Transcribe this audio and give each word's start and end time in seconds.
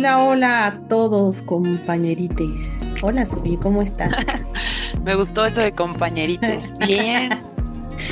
Hola, 0.00 0.24
hola 0.24 0.66
a 0.66 0.80
todos, 0.88 1.42
compañerites. 1.42 2.74
Hola, 3.02 3.26
Subi, 3.26 3.58
¿cómo 3.58 3.82
estás? 3.82 4.10
Me 5.04 5.14
gustó 5.14 5.44
esto 5.44 5.60
de 5.60 5.72
compañerites. 5.72 6.72
Bien, 6.86 7.38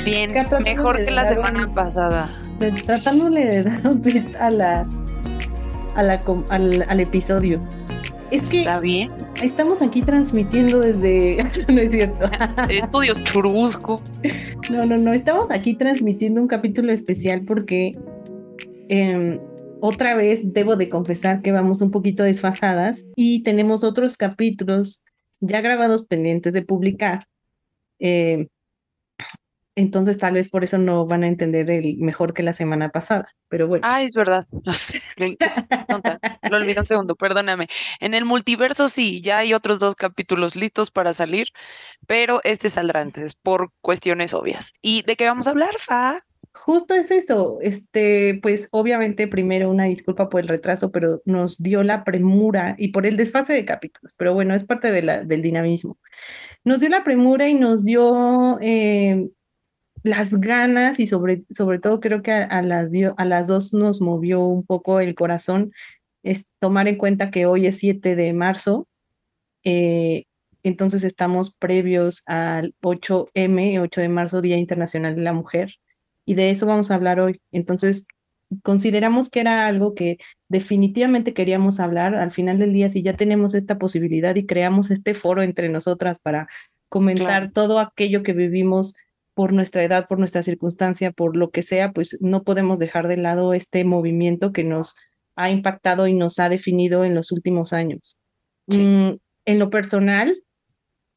bien, 0.05 0.31
mejor 0.63 1.03
que 1.03 1.09
la 1.09 1.27
semana 1.27 1.67
pasada. 1.73 2.31
tratándole 2.85 3.43
de 3.43 3.63
dar 3.63 3.87
un 3.87 4.03
twist 4.03 4.35
a 4.35 4.51
la, 4.51 4.87
a 5.95 6.03
la, 6.03 6.21
al, 6.51 6.85
al 6.87 6.99
episodio. 6.99 7.59
Es 8.29 8.51
que 8.51 8.59
Está 8.59 8.79
bien. 8.79 9.11
Estamos 9.41 9.81
aquí 9.81 10.03
transmitiendo 10.03 10.81
desde. 10.81 11.43
no 11.73 11.81
es 11.81 11.89
cierto. 11.89 12.29
Estudio 12.69 13.13
Churubusco. 13.31 13.99
No, 14.69 14.85
no, 14.85 14.95
no. 14.95 15.11
Estamos 15.11 15.49
aquí 15.49 15.73
transmitiendo 15.73 16.39
un 16.39 16.47
capítulo 16.47 16.91
especial 16.91 17.41
porque 17.47 17.93
eh, 18.89 19.39
otra 19.81 20.15
vez 20.15 20.41
debo 20.43 20.75
de 20.75 20.89
confesar 20.89 21.41
que 21.41 21.51
vamos 21.51 21.81
un 21.81 21.91
poquito 21.91 22.23
desfasadas 22.23 23.05
y 23.15 23.43
tenemos 23.43 23.83
otros 23.83 24.17
capítulos 24.17 25.01
ya 25.39 25.61
grabados 25.61 26.05
pendientes 26.05 26.53
de 26.53 26.61
publicar. 26.61 27.27
Eh, 27.99 28.47
entonces 29.75 30.17
tal 30.17 30.33
vez 30.33 30.49
por 30.49 30.65
eso 30.65 30.77
no 30.77 31.05
van 31.05 31.23
a 31.23 31.27
entender 31.27 31.71
el 31.71 31.97
mejor 31.99 32.33
que 32.33 32.43
la 32.43 32.51
semana 32.51 32.89
pasada, 32.89 33.29
pero 33.47 33.67
bueno. 33.67 33.87
Ah, 33.87 34.01
es 34.01 34.13
verdad. 34.13 34.45
Lo 36.49 36.57
olvidé 36.57 36.79
un 36.79 36.85
segundo, 36.85 37.15
perdóname. 37.15 37.67
En 38.01 38.13
el 38.13 38.25
multiverso 38.25 38.89
sí, 38.89 39.21
ya 39.21 39.37
hay 39.37 39.53
otros 39.53 39.79
dos 39.79 39.95
capítulos 39.95 40.57
listos 40.57 40.91
para 40.91 41.13
salir, 41.13 41.47
pero 42.07 42.41
este 42.43 42.67
saldrá 42.67 42.99
antes 42.99 43.35
por 43.35 43.71
cuestiones 43.79 44.33
obvias. 44.33 44.73
¿Y 44.81 45.03
de 45.03 45.15
qué 45.15 45.25
vamos 45.25 45.47
a 45.47 45.51
hablar, 45.51 45.73
Fa? 45.77 46.25
Justo 46.65 46.93
es 46.93 47.09
eso, 47.09 47.59
este, 47.61 48.39
pues 48.41 48.67
obviamente 48.71 49.27
primero 49.27 49.71
una 49.71 49.85
disculpa 49.85 50.27
por 50.29 50.41
el 50.41 50.47
retraso, 50.49 50.91
pero 50.91 51.21
nos 51.25 51.57
dio 51.63 51.83
la 51.83 52.03
premura 52.03 52.75
y 52.77 52.89
por 52.89 53.05
el 53.05 53.15
desfase 53.17 53.53
de 53.53 53.65
capítulos, 53.65 54.13
pero 54.17 54.33
bueno, 54.33 54.53
es 54.53 54.65
parte 54.65 54.91
de 54.91 55.01
la, 55.01 55.23
del 55.23 55.41
dinamismo. 55.41 55.97
Nos 56.65 56.81
dio 56.81 56.89
la 56.89 57.03
premura 57.05 57.47
y 57.47 57.53
nos 57.53 57.85
dio 57.85 58.59
eh, 58.61 59.29
las 60.03 60.33
ganas 60.33 60.99
y 60.99 61.07
sobre, 61.07 61.43
sobre 61.51 61.79
todo 61.79 62.01
creo 62.01 62.21
que 62.21 62.33
a, 62.33 62.61
las, 62.61 62.91
a 63.15 63.25
las 63.25 63.47
dos 63.47 63.73
nos 63.73 64.01
movió 64.01 64.41
un 64.41 64.65
poco 64.65 64.99
el 64.99 65.15
corazón, 65.15 65.71
es 66.23 66.47
tomar 66.59 66.89
en 66.89 66.97
cuenta 66.97 67.31
que 67.31 67.45
hoy 67.45 67.67
es 67.67 67.77
7 67.79 68.15
de 68.17 68.33
marzo, 68.33 68.87
eh, 69.63 70.25
entonces 70.63 71.05
estamos 71.05 71.55
previos 71.55 72.23
al 72.27 72.75
8M, 72.81 73.81
8 73.81 74.01
de 74.01 74.09
marzo, 74.09 74.41
Día 74.41 74.57
Internacional 74.57 75.15
de 75.15 75.21
la 75.21 75.33
Mujer 75.33 75.79
y 76.29 76.35
de 76.35 76.51
eso 76.51 76.67
vamos 76.67 76.91
a 76.91 76.93
hablar 76.93 77.19
hoy. 77.19 77.41
Entonces, 77.51 78.05
consideramos 78.61 79.31
que 79.31 79.39
era 79.39 79.65
algo 79.65 79.95
que 79.95 80.19
definitivamente 80.47 81.33
queríamos 81.33 81.79
hablar. 81.79 82.13
Al 82.13 82.29
final 82.29 82.59
del 82.59 82.71
día, 82.71 82.87
si 82.87 83.01
ya 83.01 83.13
tenemos 83.13 83.55
esta 83.55 83.79
posibilidad 83.79 84.35
y 84.35 84.45
creamos 84.45 84.91
este 84.91 85.15
foro 85.15 85.41
entre 85.41 85.69
nosotras 85.69 86.19
para 86.19 86.47
comentar 86.87 87.51
todo 87.51 87.79
aquello 87.79 88.21
que 88.21 88.33
vivimos 88.33 88.93
por 89.33 89.53
nuestra 89.53 89.83
edad, 89.83 90.07
por 90.07 90.19
nuestra 90.19 90.43
circunstancia, 90.43 91.11
por 91.11 91.35
lo 91.35 91.49
que 91.49 91.63
sea, 91.63 91.93
pues 91.93 92.19
no 92.21 92.43
podemos 92.43 92.77
dejar 92.77 93.07
de 93.07 93.17
lado 93.17 93.55
este 93.55 93.83
movimiento 93.83 94.53
que 94.53 94.63
nos 94.63 94.95
ha 95.35 95.49
impactado 95.49 96.05
y 96.05 96.13
nos 96.13 96.37
ha 96.37 96.47
definido 96.47 97.05
en 97.05 97.15
los 97.15 97.31
últimos 97.31 97.73
años. 97.73 98.19
Mm, 98.67 99.13
en 99.45 99.57
lo 99.57 99.71
personal, 99.71 100.43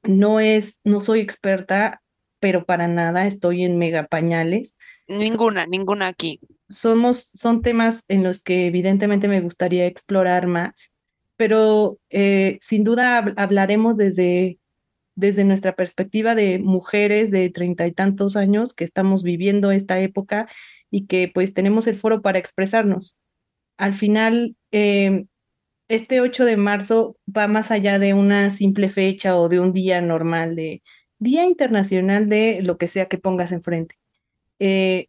no 0.04 0.40
es, 0.40 0.80
no 0.84 1.00
soy 1.00 1.20
experta, 1.20 2.01
pero 2.42 2.64
para 2.64 2.88
nada 2.88 3.24
estoy 3.24 3.64
en 3.64 3.78
mega 3.78 4.08
pañales. 4.08 4.76
Ninguna, 5.06 5.64
ninguna 5.64 6.08
aquí. 6.08 6.40
Somos, 6.68 7.30
son 7.32 7.62
temas 7.62 8.04
en 8.08 8.24
los 8.24 8.42
que 8.42 8.66
evidentemente 8.66 9.28
me 9.28 9.40
gustaría 9.40 9.86
explorar 9.86 10.48
más, 10.48 10.90
pero 11.36 12.00
eh, 12.10 12.58
sin 12.60 12.82
duda 12.82 13.32
hablaremos 13.36 13.96
desde, 13.96 14.58
desde 15.14 15.44
nuestra 15.44 15.76
perspectiva 15.76 16.34
de 16.34 16.58
mujeres 16.58 17.30
de 17.30 17.48
treinta 17.48 17.86
y 17.86 17.92
tantos 17.92 18.34
años 18.34 18.74
que 18.74 18.82
estamos 18.82 19.22
viviendo 19.22 19.70
esta 19.70 20.00
época 20.00 20.48
y 20.90 21.06
que 21.06 21.30
pues 21.32 21.54
tenemos 21.54 21.86
el 21.86 21.94
foro 21.94 22.22
para 22.22 22.40
expresarnos. 22.40 23.20
Al 23.76 23.94
final, 23.94 24.56
em, 24.72 25.28
este 25.86 26.20
8 26.20 26.44
de 26.44 26.56
marzo 26.56 27.16
va 27.24 27.46
más 27.46 27.70
allá 27.70 28.00
de 28.00 28.14
una 28.14 28.50
simple 28.50 28.88
fecha 28.88 29.36
o 29.36 29.48
de 29.48 29.60
un 29.60 29.72
día 29.72 30.00
normal 30.00 30.56
de 30.56 30.82
Día 31.22 31.46
Internacional 31.46 32.28
de 32.28 32.62
lo 32.62 32.78
que 32.78 32.88
sea 32.88 33.06
que 33.06 33.18
pongas 33.18 33.52
enfrente. 33.52 33.96
Eh, 34.58 35.08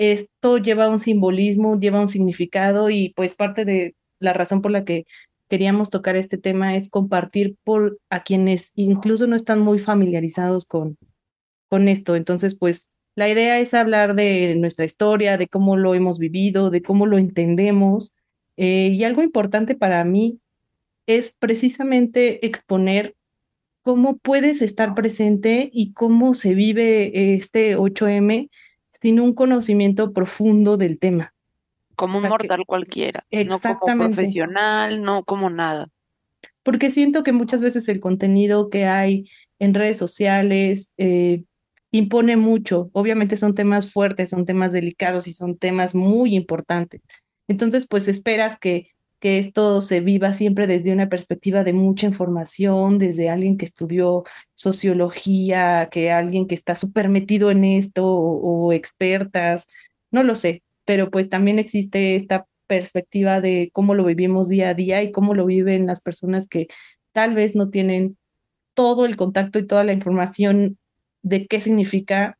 esto 0.00 0.56
lleva 0.56 0.88
un 0.88 0.98
simbolismo, 0.98 1.78
lleva 1.78 2.00
un 2.00 2.08
significado 2.08 2.88
y 2.88 3.12
pues 3.14 3.34
parte 3.34 3.66
de 3.66 3.94
la 4.18 4.32
razón 4.32 4.62
por 4.62 4.70
la 4.70 4.82
que 4.82 5.04
queríamos 5.50 5.90
tocar 5.90 6.16
este 6.16 6.38
tema 6.38 6.74
es 6.74 6.88
compartir 6.88 7.56
por 7.64 7.98
a 8.08 8.22
quienes 8.22 8.72
incluso 8.76 9.26
no 9.26 9.36
están 9.36 9.60
muy 9.60 9.78
familiarizados 9.78 10.64
con, 10.64 10.96
con 11.68 11.86
esto. 11.86 12.16
Entonces, 12.16 12.54
pues 12.54 12.94
la 13.14 13.28
idea 13.28 13.58
es 13.58 13.74
hablar 13.74 14.14
de 14.14 14.54
nuestra 14.56 14.86
historia, 14.86 15.36
de 15.36 15.48
cómo 15.48 15.76
lo 15.76 15.94
hemos 15.94 16.18
vivido, 16.18 16.70
de 16.70 16.80
cómo 16.80 17.04
lo 17.04 17.18
entendemos. 17.18 18.14
Eh, 18.56 18.92
y 18.94 19.04
algo 19.04 19.22
importante 19.22 19.74
para 19.74 20.02
mí 20.04 20.40
es 21.06 21.36
precisamente 21.38 22.46
exponer 22.46 23.16
cómo 23.82 24.18
puedes 24.18 24.62
estar 24.62 24.94
presente 24.94 25.70
y 25.72 25.92
cómo 25.92 26.34
se 26.34 26.54
vive 26.54 27.34
este 27.34 27.76
8M 27.76 28.50
sin 29.00 29.20
un 29.20 29.34
conocimiento 29.34 30.12
profundo 30.12 30.76
del 30.76 30.98
tema. 30.98 31.34
Como 31.96 32.18
un 32.18 32.28
mortal 32.28 32.64
cualquiera, 32.66 33.24
no 33.46 33.60
como 33.60 33.80
profesional, 33.80 35.02
no 35.02 35.24
como 35.24 35.50
nada. 35.50 35.88
Porque 36.62 36.90
siento 36.90 37.22
que 37.22 37.32
muchas 37.32 37.62
veces 37.62 37.88
el 37.88 38.00
contenido 38.00 38.70
que 38.70 38.86
hay 38.86 39.28
en 39.58 39.74
redes 39.74 39.96
sociales 39.96 40.92
eh, 40.98 41.44
impone 41.90 42.36
mucho. 42.36 42.90
Obviamente 42.92 43.36
son 43.36 43.54
temas 43.54 43.92
fuertes, 43.92 44.30
son 44.30 44.46
temas 44.46 44.72
delicados 44.72 45.26
y 45.26 45.32
son 45.32 45.56
temas 45.56 45.94
muy 45.94 46.34
importantes. 46.34 47.02
Entonces, 47.48 47.86
pues 47.86 48.08
esperas 48.08 48.58
que 48.58 48.92
que 49.20 49.38
esto 49.38 49.80
se 49.82 50.00
viva 50.00 50.32
siempre 50.32 50.66
desde 50.66 50.92
una 50.92 51.08
perspectiva 51.08 51.62
de 51.64 51.74
mucha 51.74 52.06
información, 52.06 52.98
desde 52.98 53.28
alguien 53.30 53.58
que 53.58 53.66
estudió 53.66 54.24
sociología, 54.54 55.88
que 55.92 56.10
alguien 56.10 56.48
que 56.48 56.54
está 56.54 56.74
súper 56.74 57.08
metido 57.10 57.50
en 57.50 57.64
esto 57.64 58.06
o, 58.06 58.72
expertas, 58.72 59.68
no 60.10 60.22
lo 60.22 60.36
sé, 60.36 60.62
pero 60.84 61.10
pues 61.10 61.28
también 61.28 61.58
existe 61.58 62.16
esta 62.16 62.46
perspectiva 62.66 63.40
de 63.40 63.70
cómo 63.72 63.94
lo 63.94 64.04
vivimos 64.04 64.48
día 64.48 64.70
a 64.70 64.74
día 64.74 65.02
y 65.02 65.12
cómo 65.12 65.34
lo 65.34 65.46
viven 65.46 65.86
las 65.86 66.00
personas 66.00 66.48
que 66.48 66.68
tal 67.12 67.34
vez 67.34 67.56
no 67.56 67.70
tienen 67.70 68.16
todo 68.74 69.06
el 69.06 69.16
contacto 69.16 69.58
y 69.58 69.66
toda 69.66 69.84
la 69.84 69.92
información 69.92 70.78
de 71.22 71.46
qué 71.46 71.60
significa 71.60 72.38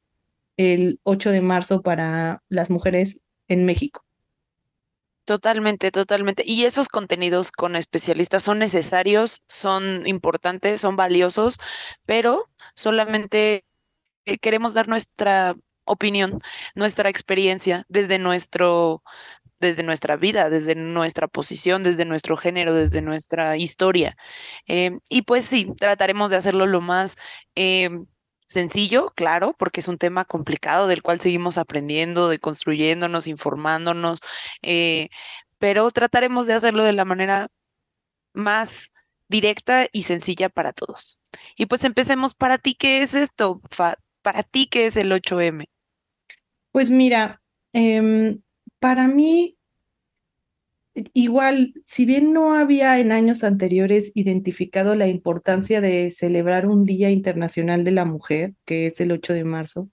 el 0.56 1.00
8 1.02 1.30
de 1.30 1.40
marzo 1.42 1.82
para 1.82 2.42
las 2.48 2.70
mujeres 2.70 3.20
en 3.48 3.64
México. 3.66 4.04
Totalmente, 5.30 5.92
totalmente. 5.92 6.42
Y 6.44 6.64
esos 6.64 6.88
contenidos 6.88 7.52
con 7.52 7.76
especialistas 7.76 8.42
son 8.42 8.58
necesarios, 8.58 9.44
son 9.46 10.04
importantes, 10.08 10.80
son 10.80 10.96
valiosos, 10.96 11.60
pero 12.04 12.46
solamente 12.74 13.64
eh, 14.26 14.38
queremos 14.38 14.74
dar 14.74 14.88
nuestra 14.88 15.56
opinión, 15.84 16.40
nuestra 16.74 17.08
experiencia 17.10 17.84
desde 17.88 18.18
nuestro, 18.18 19.02
desde 19.60 19.82
nuestra 19.84 20.16
vida, 20.16 20.50
desde 20.50 20.74
nuestra 20.76 21.28
posición, 21.28 21.82
desde 21.84 22.04
nuestro 22.06 22.36
género, 22.36 22.74
desde 22.74 23.02
nuestra 23.02 23.56
historia. 23.56 24.16
Em, 24.66 25.00
y 25.10 25.22
pues 25.22 25.46
sí, 25.46 25.72
trataremos 25.78 26.30
de 26.30 26.36
hacerlo 26.38 26.66
lo 26.66 26.80
más 26.80 27.16
em, 27.56 28.06
sencillo, 28.50 29.12
claro, 29.14 29.54
porque 29.56 29.80
es 29.80 29.88
un 29.88 29.96
tema 29.96 30.24
complicado 30.24 30.88
del 30.88 31.02
cual 31.02 31.20
seguimos 31.20 31.56
aprendiendo, 31.56 32.28
de 32.28 32.40
construyéndonos, 32.40 33.28
informándonos, 33.28 34.18
eh, 34.62 35.08
pero 35.58 35.90
trataremos 35.90 36.48
de 36.48 36.54
hacerlo 36.54 36.82
de 36.82 36.92
la 36.92 37.04
manera 37.04 37.48
más 38.32 38.92
directa 39.28 39.86
y 39.92 40.02
sencilla 40.02 40.48
para 40.48 40.72
todos. 40.72 41.20
Y 41.56 41.66
pues 41.66 41.84
empecemos, 41.84 42.34
para 42.34 42.58
ti, 42.58 42.74
¿qué 42.74 43.02
es 43.02 43.14
esto? 43.14 43.60
Para 44.22 44.42
ti, 44.42 44.66
¿qué 44.66 44.86
es 44.86 44.96
el 44.96 45.12
8M? 45.12 45.66
Pues 46.72 46.90
mira, 46.90 47.40
em, 47.72 48.42
para 48.80 49.06
mí 49.06 49.56
Igual, 51.12 51.74
si 51.84 52.04
bien 52.04 52.32
no 52.32 52.54
había 52.54 52.98
en 52.98 53.12
años 53.12 53.44
anteriores 53.44 54.12
identificado 54.14 54.94
la 54.94 55.08
importancia 55.08 55.80
de 55.80 56.10
celebrar 56.10 56.66
un 56.66 56.84
Día 56.84 57.10
Internacional 57.10 57.84
de 57.84 57.90
la 57.92 58.04
Mujer, 58.04 58.54
que 58.66 58.86
es 58.86 59.00
el 59.00 59.12
8 59.12 59.32
de 59.32 59.44
marzo, 59.44 59.90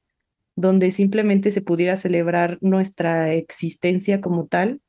donde 0.55 0.91
simplemente 0.91 1.51
se 1.51 1.61
pudiera 1.61 1.97
celebrar 1.97 2.57
nuestra 2.61 3.33
existencia 3.33 4.21
como 4.21 4.47
tal, 4.47 4.81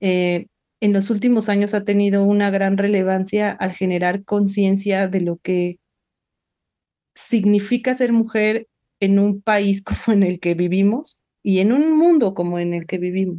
eh, 0.00 0.46
en 0.80 0.92
los 0.92 1.10
últimos 1.10 1.48
años 1.48 1.74
ha 1.74 1.84
tenido 1.84 2.24
una 2.24 2.50
gran 2.50 2.76
relevancia 2.76 3.52
al 3.52 3.72
generar 3.72 4.24
conciencia 4.24 5.06
de 5.08 5.20
lo 5.20 5.38
que 5.38 5.78
significa 7.14 7.94
ser 7.94 8.12
mujer 8.12 8.66
en 9.00 9.18
un 9.18 9.42
país 9.42 9.82
como 9.84 10.16
en 10.16 10.22
el 10.22 10.40
que 10.40 10.54
vivimos 10.54 11.20
y 11.42 11.60
en 11.60 11.72
un 11.72 11.96
mundo 11.96 12.34
como 12.34 12.58
en 12.58 12.74
el 12.74 12.86
que 12.86 12.98
vivimos. 12.98 13.38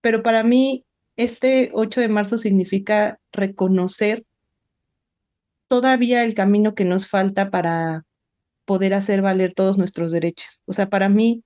Pero 0.00 0.22
para 0.22 0.42
mí 0.42 0.84
este 1.16 1.70
8 1.72 2.00
de 2.00 2.08
marzo 2.08 2.38
significa 2.38 3.18
reconocer 3.32 4.24
todavía 5.68 6.24
el 6.24 6.34
camino 6.34 6.74
que 6.74 6.84
nos 6.84 7.06
falta 7.06 7.50
para 7.50 8.04
poder 8.64 8.94
hacer 8.94 9.22
valer 9.22 9.54
todos 9.54 9.78
nuestros 9.78 10.12
derechos. 10.12 10.62
O 10.66 10.72
sea, 10.72 10.88
para 10.88 11.08
mí, 11.08 11.42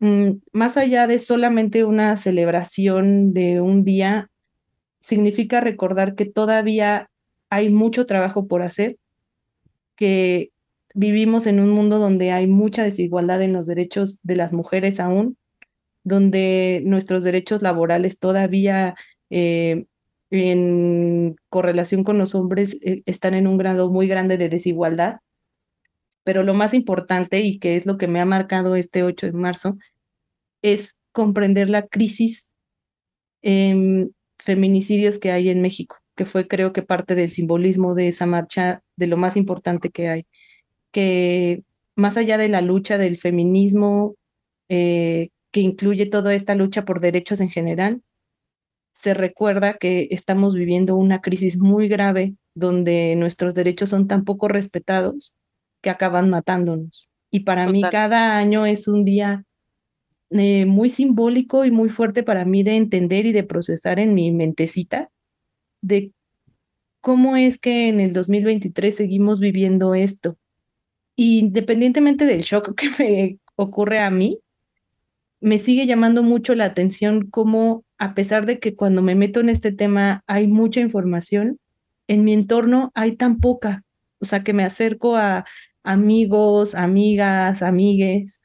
mm, 0.00 0.32
más 0.52 0.76
allá 0.76 1.06
de 1.06 1.18
solamente 1.18 1.84
una 1.84 2.16
celebración 2.16 3.32
de 3.32 3.60
un 3.60 3.84
día, 3.84 4.30
significa 5.00 5.60
recordar 5.60 6.14
que 6.14 6.26
todavía 6.26 7.08
hay 7.48 7.70
mucho 7.70 8.06
trabajo 8.06 8.46
por 8.46 8.62
hacer, 8.62 8.96
que 9.96 10.50
vivimos 10.94 11.46
en 11.46 11.60
un 11.60 11.70
mundo 11.70 11.98
donde 11.98 12.32
hay 12.32 12.46
mucha 12.46 12.84
desigualdad 12.84 13.42
en 13.42 13.52
los 13.52 13.66
derechos 13.66 14.20
de 14.22 14.36
las 14.36 14.52
mujeres 14.52 15.00
aún, 15.00 15.36
donde 16.04 16.82
nuestros 16.84 17.24
derechos 17.24 17.62
laborales 17.62 18.18
todavía 18.18 18.94
eh, 19.30 19.84
en 20.30 21.36
correlación 21.48 22.04
con 22.04 22.18
los 22.18 22.34
hombres 22.34 22.78
eh, 22.82 23.02
están 23.06 23.34
en 23.34 23.46
un 23.46 23.58
grado 23.58 23.90
muy 23.90 24.06
grande 24.06 24.38
de 24.38 24.48
desigualdad. 24.48 25.20
Pero 26.24 26.42
lo 26.42 26.54
más 26.54 26.74
importante 26.74 27.40
y 27.40 27.58
que 27.58 27.76
es 27.76 27.86
lo 27.86 27.98
que 27.98 28.06
me 28.06 28.20
ha 28.20 28.24
marcado 28.24 28.76
este 28.76 29.02
8 29.02 29.26
de 29.26 29.32
marzo 29.32 29.76
es 30.62 30.96
comprender 31.12 31.70
la 31.70 31.86
crisis 31.86 32.50
en 33.42 34.14
feminicidios 34.38 35.18
que 35.18 35.32
hay 35.32 35.50
en 35.50 35.62
México, 35.62 35.96
que 36.16 36.24
fue 36.24 36.46
creo 36.48 36.72
que 36.72 36.82
parte 36.82 37.14
del 37.14 37.30
simbolismo 37.30 37.94
de 37.94 38.08
esa 38.08 38.26
marcha, 38.26 38.82
de 38.96 39.06
lo 39.06 39.16
más 39.16 39.36
importante 39.36 39.90
que 39.90 40.08
hay, 40.08 40.26
que 40.92 41.62
más 41.96 42.16
allá 42.16 42.38
de 42.38 42.48
la 42.48 42.60
lucha 42.62 42.98
del 42.98 43.18
feminismo, 43.18 44.16
eh, 44.68 45.30
que 45.52 45.60
incluye 45.60 46.06
toda 46.06 46.34
esta 46.34 46.54
lucha 46.54 46.84
por 46.84 47.00
derechos 47.00 47.40
en 47.40 47.50
general, 47.50 48.02
se 48.92 49.14
recuerda 49.14 49.74
que 49.74 50.08
estamos 50.10 50.54
viviendo 50.54 50.96
una 50.96 51.20
crisis 51.20 51.58
muy 51.58 51.88
grave 51.88 52.34
donde 52.54 53.14
nuestros 53.16 53.54
derechos 53.54 53.90
son 53.90 54.08
tan 54.08 54.24
poco 54.24 54.48
respetados 54.48 55.34
que 55.82 55.90
acaban 55.90 56.30
matándonos. 56.30 57.08
Y 57.30 57.40
para 57.40 57.66
mí 57.68 57.82
cada 57.90 58.36
año 58.36 58.66
es 58.66 58.88
un 58.88 59.04
día 59.04 59.44
eh, 60.30 60.66
muy 60.66 60.90
simbólico 60.90 61.64
y 61.64 61.70
muy 61.70 61.88
fuerte 61.88 62.22
para 62.22 62.44
mí 62.44 62.62
de 62.62 62.76
entender 62.76 63.26
y 63.26 63.32
de 63.32 63.44
procesar 63.44 63.98
en 63.98 64.14
mi 64.14 64.32
mentecita 64.32 65.10
de 65.80 66.12
cómo 67.00 67.36
es 67.36 67.58
que 67.58 67.88
en 67.88 68.00
el 68.00 68.12
2023 68.12 68.94
seguimos 68.94 69.40
viviendo 69.40 69.94
esto. 69.94 70.36
Independientemente 71.16 72.26
del 72.26 72.42
shock 72.42 72.74
que 72.76 72.90
me 72.98 73.38
ocurre 73.56 74.00
a 74.00 74.10
mí, 74.10 74.38
me 75.40 75.58
sigue 75.58 75.86
llamando 75.86 76.22
mucho 76.22 76.54
la 76.54 76.66
atención 76.66 77.28
cómo, 77.30 77.84
a 77.98 78.14
pesar 78.14 78.46
de 78.46 78.58
que 78.60 78.76
cuando 78.76 79.02
me 79.02 79.14
meto 79.14 79.40
en 79.40 79.48
este 79.48 79.72
tema 79.72 80.22
hay 80.26 80.46
mucha 80.46 80.80
información, 80.80 81.58
en 82.08 82.24
mi 82.24 82.32
entorno 82.32 82.90
hay 82.94 83.16
tan 83.16 83.38
poca. 83.40 83.84
O 84.20 84.24
sea, 84.26 84.44
que 84.44 84.52
me 84.52 84.64
acerco 84.64 85.16
a 85.16 85.46
amigos, 85.82 86.74
amigas, 86.74 87.62
amigues, 87.62 88.42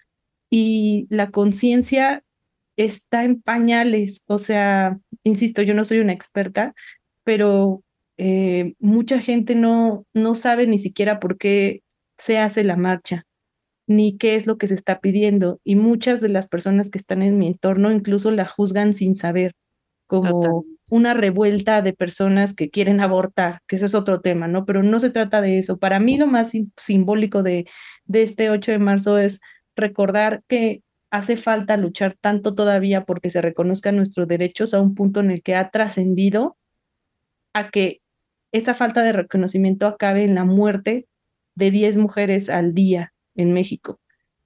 y 0.49 1.07
la 1.09 1.31
conciencia 1.31 2.23
está 2.77 3.23
en 3.25 3.41
pañales. 3.41 4.23
O 4.27 4.37
sea, 4.37 4.97
insisto, 5.23 5.61
yo 5.61 5.73
no 5.73 5.85
soy 5.85 5.99
una 5.99 6.13
experta, 6.13 6.73
pero 7.23 7.83
eh, 8.17 8.75
mucha 8.79 9.19
gente 9.21 9.55
no, 9.55 10.05
no 10.13 10.35
sabe 10.35 10.67
ni 10.67 10.77
siquiera 10.77 11.19
por 11.19 11.37
qué 11.37 11.81
se 12.17 12.37
hace 12.39 12.63
la 12.63 12.77
marcha 12.77 13.24
ni 13.87 14.17
qué 14.17 14.35
es 14.35 14.47
lo 14.47 14.57
que 14.57 14.67
se 14.67 14.75
está 14.75 14.99
pidiendo. 14.99 15.59
Y 15.63 15.75
muchas 15.75 16.21
de 16.21 16.29
las 16.29 16.47
personas 16.47 16.89
que 16.89 16.97
están 16.97 17.21
en 17.21 17.37
mi 17.37 17.47
entorno 17.47 17.91
incluso 17.91 18.31
la 18.31 18.45
juzgan 18.45 18.93
sin 18.93 19.15
saber, 19.15 19.53
como 20.07 20.65
una 20.91 21.13
revuelta 21.13 21.81
de 21.81 21.93
personas 21.93 22.53
que 22.53 22.69
quieren 22.69 22.99
abortar, 23.01 23.59
que 23.67 23.75
eso 23.75 23.87
es 23.87 23.95
otro 23.95 24.21
tema, 24.21 24.47
¿no? 24.47 24.65
Pero 24.65 24.83
no 24.83 24.99
se 24.99 25.09
trata 25.09 25.41
de 25.41 25.57
eso. 25.57 25.77
Para 25.77 25.99
mí 25.99 26.17
lo 26.17 26.27
más 26.27 26.53
simbólico 26.77 27.43
de, 27.43 27.65
de 28.05 28.21
este 28.21 28.49
8 28.49 28.71
de 28.71 28.79
marzo 28.79 29.17
es 29.17 29.41
recordar 29.75 30.43
que 30.47 30.83
hace 31.09 31.37
falta 31.37 31.77
luchar 31.77 32.15
tanto 32.19 32.55
todavía 32.55 33.05
porque 33.05 33.29
se 33.29 33.41
reconozcan 33.41 33.95
nuestros 33.95 34.27
derechos 34.27 34.73
a 34.73 34.81
un 34.81 34.95
punto 34.95 35.21
en 35.21 35.31
el 35.31 35.41
que 35.41 35.55
ha 35.55 35.69
trascendido 35.69 36.57
a 37.53 37.69
que 37.69 38.01
esta 38.51 38.73
falta 38.73 39.01
de 39.01 39.13
reconocimiento 39.13 39.87
acabe 39.87 40.23
en 40.23 40.35
la 40.35 40.45
muerte 40.45 41.07
de 41.55 41.71
10 41.71 41.97
mujeres 41.97 42.49
al 42.49 42.73
día 42.73 43.14
en 43.35 43.53
México 43.53 43.99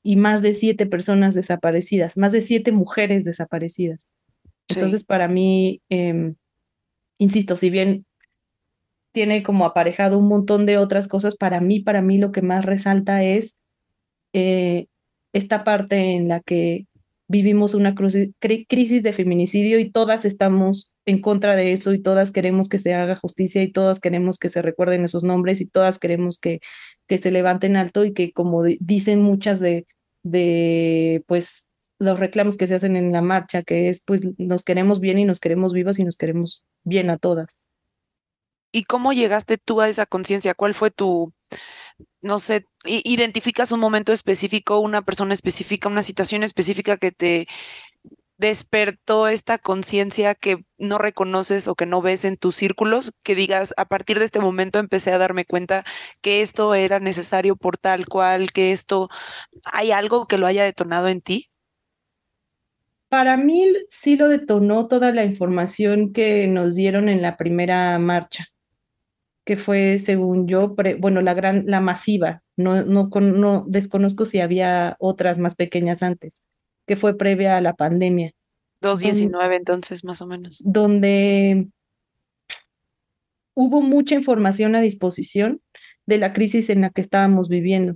y 0.03 0.15
más 0.15 0.41
de 0.41 0.53
siete 0.53 0.85
personas 0.85 1.35
desaparecidas, 1.35 2.17
más 2.17 2.31
de 2.31 2.41
siete 2.41 2.71
mujeres 2.71 3.25
desaparecidas. 3.25 4.11
Entonces, 4.69 5.03
para 5.03 5.27
mí, 5.27 5.81
em, 5.89 6.35
insisto, 7.17 7.55
si 7.57 7.69
bien 7.69 8.05
tiene 9.11 9.43
como 9.43 9.65
aparejado 9.65 10.17
un 10.17 10.27
montón 10.27 10.65
de 10.65 10.77
otras 10.77 11.07
cosas, 11.07 11.35
para 11.35 11.59
mí, 11.59 11.79
para 11.79 12.01
mí 12.01 12.17
lo 12.17 12.31
que 12.31 12.41
más 12.41 12.65
resalta 12.65 13.23
es 13.23 13.57
eh, 14.33 14.87
esta 15.33 15.63
parte 15.63 16.13
en 16.13 16.27
la 16.27 16.39
que 16.39 16.87
vivimos 17.29 17.75
una 17.75 17.93
crisis 17.93 19.03
de 19.03 19.13
feminicidio 19.13 19.79
y 19.79 19.91
todas 19.91 20.25
estamos 20.25 20.93
en 21.05 21.21
contra 21.21 21.55
de 21.55 21.71
eso 21.71 21.93
y 21.93 22.01
todas 22.01 22.31
queremos 22.31 22.67
que 22.67 22.79
se 22.79 22.95
haga 22.95 23.15
justicia 23.15 23.61
y 23.61 23.71
todas 23.71 23.99
queremos 23.99 24.39
que 24.39 24.49
se 24.49 24.63
recuerden 24.63 25.05
esos 25.05 25.23
nombres 25.23 25.61
y 25.61 25.67
todas 25.67 25.99
queremos 25.99 26.39
que, 26.39 26.59
que 27.07 27.19
se 27.19 27.29
levanten 27.29 27.77
alto 27.77 28.03
y 28.03 28.13
que 28.13 28.33
como 28.33 28.63
dicen 28.63 29.21
muchas 29.21 29.59
de, 29.59 29.85
de 30.23 31.23
pues 31.27 31.71
los 31.99 32.19
reclamos 32.19 32.57
que 32.57 32.65
se 32.65 32.73
hacen 32.75 32.95
en 32.95 33.11
la 33.11 33.21
marcha, 33.21 33.61
que 33.61 33.89
es 33.89 34.01
pues 34.03 34.23
nos 34.39 34.63
queremos 34.63 34.99
bien 34.99 35.19
y 35.19 35.25
nos 35.25 35.39
queremos 35.39 35.71
vivas 35.71 35.99
y 35.99 36.05
nos 36.05 36.17
queremos 36.17 36.65
bien 36.83 37.11
a 37.11 37.19
todas. 37.19 37.67
¿Y 38.71 38.83
cómo 38.83 39.13
llegaste 39.13 39.59
tú 39.59 39.81
a 39.81 39.89
esa 39.89 40.07
conciencia? 40.07 40.55
¿Cuál 40.55 40.73
fue 40.73 40.89
tu, 40.89 41.31
no 42.21 42.39
sé, 42.39 42.65
identificas 42.85 43.71
un 43.71 43.79
momento 43.79 44.13
específico, 44.13 44.79
una 44.79 45.01
persona 45.01 45.33
específica, 45.33 45.89
una 45.89 46.03
situación 46.03 46.43
específica 46.43 46.97
que 46.97 47.11
te 47.11 47.47
despertó 48.37 49.27
esta 49.27 49.57
conciencia 49.57 50.33
que 50.33 50.63
no 50.77 50.97
reconoces 50.97 51.67
o 51.67 51.75
que 51.75 51.85
no 51.85 52.01
ves 52.01 52.23
en 52.23 52.37
tus 52.37 52.55
círculos, 52.55 53.11
que 53.21 53.35
digas, 53.35 53.73
a 53.75 53.85
partir 53.85 54.17
de 54.17 54.25
este 54.25 54.39
momento 54.39 54.79
empecé 54.79 55.11
a 55.11 55.17
darme 55.17 55.43
cuenta 55.45 55.83
que 56.21 56.41
esto 56.41 56.73
era 56.73 56.99
necesario 57.01 57.57
por 57.57 57.77
tal 57.77 58.05
cual, 58.05 58.51
que 58.53 58.71
esto, 58.71 59.09
¿hay 59.73 59.91
algo 59.91 60.25
que 60.25 60.37
lo 60.37 60.47
haya 60.47 60.63
detonado 60.63 61.09
en 61.09 61.21
ti? 61.21 61.47
Para 63.09 63.35
mí 63.35 63.65
sí 63.89 64.15
lo 64.15 64.29
detonó 64.29 64.87
toda 64.87 65.11
la 65.11 65.25
información 65.25 66.13
que 66.13 66.47
nos 66.47 66.75
dieron 66.75 67.09
en 67.09 67.21
la 67.21 67.35
primera 67.35 67.99
marcha 67.99 68.45
que 69.49 69.55
fue, 69.55 69.97
según 69.97 70.47
yo, 70.47 70.75
bueno, 70.99 71.23
la 71.23 71.33
gran, 71.33 71.63
la 71.65 71.81
masiva, 71.81 72.43
no, 72.55 72.85
no, 72.85 73.09
no 73.09 73.65
desconozco 73.67 74.23
si 74.25 74.39
había 74.39 74.95
otras 74.99 75.39
más 75.39 75.55
pequeñas 75.55 76.03
antes, 76.03 76.43
que 76.85 76.95
fue 76.95 77.17
previa 77.17 77.57
a 77.57 77.61
la 77.61 77.73
pandemia. 77.73 78.31
2019 78.81 79.55
entonces, 79.55 80.03
más 80.03 80.21
o 80.21 80.27
menos. 80.27 80.61
Donde 80.63 81.67
hubo 83.55 83.81
mucha 83.81 84.13
información 84.13 84.75
a 84.75 84.81
disposición 84.81 85.61
de 86.05 86.19
la 86.19 86.31
crisis 86.31 86.69
en 86.69 86.81
la 86.81 86.91
que 86.91 87.01
estábamos 87.01 87.49
viviendo, 87.49 87.95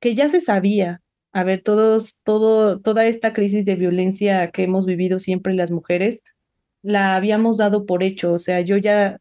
que 0.00 0.16
ya 0.16 0.28
se 0.28 0.40
sabía. 0.40 1.00
A 1.32 1.44
ver, 1.44 1.62
todos, 1.62 2.22
todo, 2.24 2.80
toda 2.80 3.06
esta 3.06 3.32
crisis 3.32 3.64
de 3.64 3.76
violencia 3.76 4.50
que 4.50 4.64
hemos 4.64 4.84
vivido 4.84 5.20
siempre 5.20 5.54
las 5.54 5.70
mujeres, 5.70 6.24
la 6.82 7.14
habíamos 7.14 7.58
dado 7.58 7.86
por 7.86 8.02
hecho. 8.02 8.32
O 8.32 8.40
sea, 8.40 8.62
yo 8.62 8.78
ya 8.78 9.20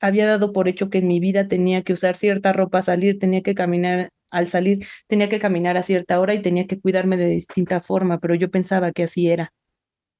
había 0.00 0.26
dado 0.26 0.52
por 0.52 0.68
hecho 0.68 0.90
que 0.90 0.98
en 0.98 1.08
mi 1.08 1.20
vida 1.20 1.48
tenía 1.48 1.82
que 1.82 1.92
usar 1.92 2.16
cierta 2.16 2.52
ropa, 2.52 2.82
salir, 2.82 3.18
tenía 3.18 3.42
que 3.42 3.54
caminar, 3.54 4.10
al 4.30 4.46
salir 4.48 4.86
tenía 5.06 5.28
que 5.28 5.38
caminar 5.38 5.76
a 5.76 5.82
cierta 5.82 6.20
hora 6.20 6.34
y 6.34 6.42
tenía 6.42 6.66
que 6.66 6.80
cuidarme 6.80 7.16
de 7.16 7.26
distinta 7.26 7.80
forma, 7.80 8.18
pero 8.18 8.34
yo 8.34 8.50
pensaba 8.50 8.92
que 8.92 9.04
así 9.04 9.28
era. 9.28 9.52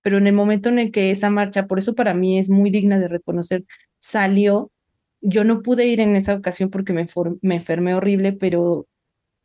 Pero 0.03 0.19
en 0.19 0.27
el 0.27 0.35
momento 0.35 0.69
en 0.69 0.79
el 0.79 0.93
que 0.93 1.11
esa 1.11 1.31
marcha, 1.31 1.67
por 1.67 1.79
eso 1.79 1.95
para 1.95 2.15
mí 2.15 2.39
es 2.39 2.51
muy 2.51 2.71
digna 2.71 2.99
de 2.99 3.09
reconocer, 3.09 3.65
salió, 4.01 4.71
yo 5.21 5.45
no 5.45 5.63
pude 5.63 5.87
ir 5.87 6.01
en 6.01 6.17
esa 6.17 6.35
ocasión 6.35 6.71
porque 6.71 6.93
me, 6.93 7.07
me 7.43 7.57
enfermé 7.57 7.95
horrible, 7.95 8.33
pero 8.33 8.87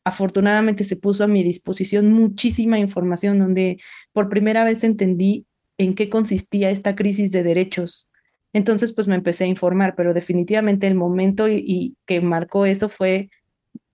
afortunadamente 0.03 0.83
se 0.83 0.97
puso 0.97 1.23
a 1.23 1.27
mi 1.27 1.43
disposición 1.43 2.11
muchísima 2.13 2.79
información 2.79 3.39
donde 3.39 3.79
por 4.13 4.29
primera 4.29 4.63
vez 4.63 4.83
entendí 4.83 5.45
en 5.77 5.95
qué 5.95 6.09
consistía 6.09 6.69
esta 6.71 6.95
crisis 6.95 7.31
de 7.31 7.43
derechos 7.43 8.08
entonces, 8.53 8.93
pues 8.93 9.07
me 9.07 9.15
empecé 9.15 9.43
a 9.43 9.47
informar, 9.47 9.95
pero 9.95 10.13
definitivamente 10.13 10.87
el 10.87 10.95
momento 10.95 11.47
y, 11.47 11.95
que 12.05 12.21
marcó 12.21 12.65
eso 12.65 12.89
fue 12.89 13.29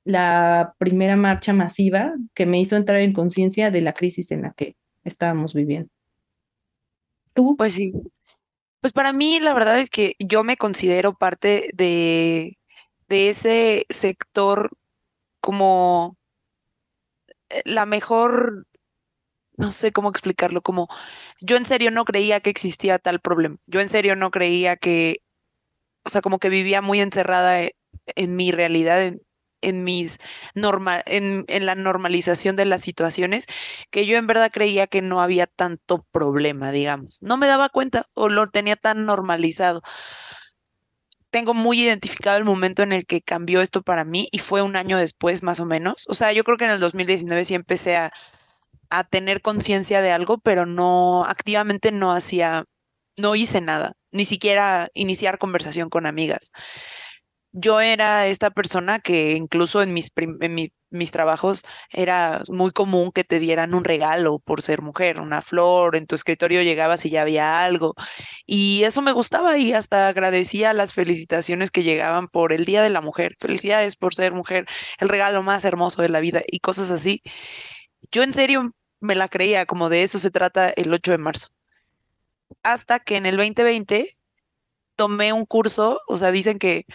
la 0.05 0.75
primera 0.77 1.15
marcha 1.15 1.51
masiva 1.51 2.13
que 2.33 2.45
me 2.45 2.59
hizo 2.59 2.75
entrar 2.75 3.01
en 3.01 3.13
conciencia 3.13 3.71
de 3.71 3.81
la 3.81 3.93
crisis 3.93 4.31
en 4.31 4.43
la 4.43 4.53
que 4.53 4.75
estábamos 5.03 5.53
viviendo. 5.53 5.89
¿Tú? 7.33 7.55
Pues 7.57 7.73
sí. 7.73 7.93
Pues 8.81 8.93
para 8.93 9.13
mí 9.13 9.39
la 9.39 9.53
verdad 9.53 9.79
es 9.79 9.89
que 9.89 10.13
yo 10.19 10.43
me 10.43 10.57
considero 10.57 11.13
parte 11.13 11.69
de, 11.73 12.57
de 13.09 13.29
ese 13.29 13.85
sector 13.89 14.69
como 15.41 16.17
eh, 17.49 17.61
la 17.65 17.85
mejor 17.85 18.67
no 19.57 19.71
sé 19.71 19.91
cómo 19.91 20.09
explicarlo, 20.09 20.61
como 20.61 20.87
yo 21.41 21.57
en 21.57 21.65
serio 21.65 21.91
no 21.91 22.05
creía 22.05 22.39
que 22.39 22.49
existía 22.49 22.99
tal 22.99 23.19
problema. 23.19 23.57
Yo 23.67 23.81
en 23.81 23.89
serio 23.89 24.15
no 24.15 24.31
creía 24.31 24.75
que, 24.75 25.21
o 26.03 26.09
sea, 26.09 26.21
como 26.21 26.39
que 26.39 26.49
vivía 26.49 26.81
muy 26.81 26.99
encerrada 27.01 27.61
e, 27.61 27.75
en, 28.15 28.35
mi 28.35 28.51
realidad, 28.51 29.01
en, 29.01 29.21
en 29.61 29.83
mis 29.83 30.19
normal, 30.53 31.03
en, 31.05 31.45
en, 31.47 31.65
la 31.65 31.75
normalización 31.75 32.55
de 32.55 32.65
las 32.65 32.81
situaciones, 32.81 33.47
que 33.91 34.05
yo 34.05 34.17
en 34.17 34.27
verdad 34.27 34.51
creía 34.51 34.87
que 34.87 35.01
no 35.01 35.21
había 35.21 35.47
tanto 35.47 36.05
problema, 36.11 36.71
digamos. 36.71 37.21
No 37.21 37.37
me 37.37 37.47
daba 37.47 37.69
cuenta 37.69 38.07
o 38.13 38.29
lo 38.29 38.49
tenía 38.49 38.75
tan 38.75 39.05
normalizado. 39.05 39.81
Tengo 41.31 41.53
muy 41.53 41.81
identificado 41.81 42.37
el 42.37 42.45
momento 42.45 42.81
en 42.83 42.93
el 42.93 43.05
que 43.05 43.21
cambió 43.21 43.61
esto 43.61 43.81
para 43.81 44.05
mí 44.05 44.29
y 44.31 44.39
fue 44.39 44.61
un 44.61 44.77
año 44.77 44.97
después, 44.97 45.43
más 45.43 45.59
o 45.59 45.65
menos. 45.65 46.05
O 46.07 46.13
sea, 46.13 46.31
yo 46.31 46.43
creo 46.45 46.57
que 46.57 46.65
en 46.65 46.71
el 46.71 46.79
2019 46.79 47.43
sí 47.43 47.55
empecé 47.55 47.97
a, 47.97 48.13
a 48.89 49.03
tener 49.03 49.41
conciencia 49.41 50.01
de 50.01 50.11
algo, 50.11 50.37
pero 50.37 50.65
no, 50.65 51.25
activamente 51.25 51.91
no 51.91 52.13
hacía, 52.13 52.65
no 53.17 53.35
hice 53.35 53.61
nada, 53.61 53.93
ni 54.11 54.25
siquiera 54.25 54.87
iniciar 54.93 55.37
conversación 55.37 55.89
con 55.89 56.05
amigas. 56.05 56.51
Yo 57.57 57.79
era 57.79 58.27
esta 58.27 58.51
persona 58.51 58.99
que 58.99 59.31
incluso 59.31 59.81
en 59.81 59.93
mis, 59.93 60.11
mis 60.89 61.11
trabajos 61.11 61.63
era 61.89 62.43
muy 62.49 62.71
común 62.71 63.11
que 63.13 63.23
te 63.23 63.39
dieran 63.39 63.73
un 63.73 63.85
regalo 63.85 64.39
por 64.39 64.61
ser 64.61 64.81
mujer, 64.81 65.21
una 65.21 65.41
flor, 65.41 65.95
en 65.95 66.05
tu 66.05 66.15
escritorio 66.15 66.61
llegabas 66.63 67.05
y 67.05 67.11
ya 67.11 67.21
había 67.21 67.63
algo. 67.63 67.93
Y 68.45 68.83
eso 68.83 69.01
me 69.01 69.13
gustaba 69.13 69.57
y 69.57 69.73
hasta 69.73 70.09
agradecía 70.09 70.73
las 70.73 70.93
felicitaciones 70.93 71.71
que 71.71 71.83
llegaban 71.83 72.27
por 72.27 72.51
el 72.51 72.65
Día 72.65 72.81
de 72.81 72.89
la 72.89 73.01
Mujer. 73.01 73.35
Felicidades 73.39 73.95
por 73.95 74.15
ser 74.15 74.33
mujer, 74.33 74.65
el 74.99 75.09
regalo 75.09 75.41
más 75.43 75.63
hermoso 75.63 76.01
de 76.01 76.09
la 76.09 76.19
vida 76.19 76.41
y 76.47 76.59
cosas 76.59 76.91
así 76.91 77.21
yo 78.15 78.23
en 78.23 78.33
serio 78.33 78.73
me 79.01 79.13
la 79.13 79.27
creía, 79.27 79.65
como 79.65 79.89
de 79.89 80.03
eso 80.03 80.19
se 80.19 80.31
trata 80.31 80.69
el 80.69 80.93
8 80.93 81.11
de 81.11 81.17
marzo. 81.17 81.49
Hasta 82.63 83.01
que 83.01 83.17
en 83.17 83.25
el 83.25 83.35
2020 83.35 84.09
tomé 84.95 85.33
un 85.33 85.45
curso, 85.45 85.99
o 86.07 86.15
sea, 86.15 86.31
dicen 86.31 86.57
que 86.57 86.85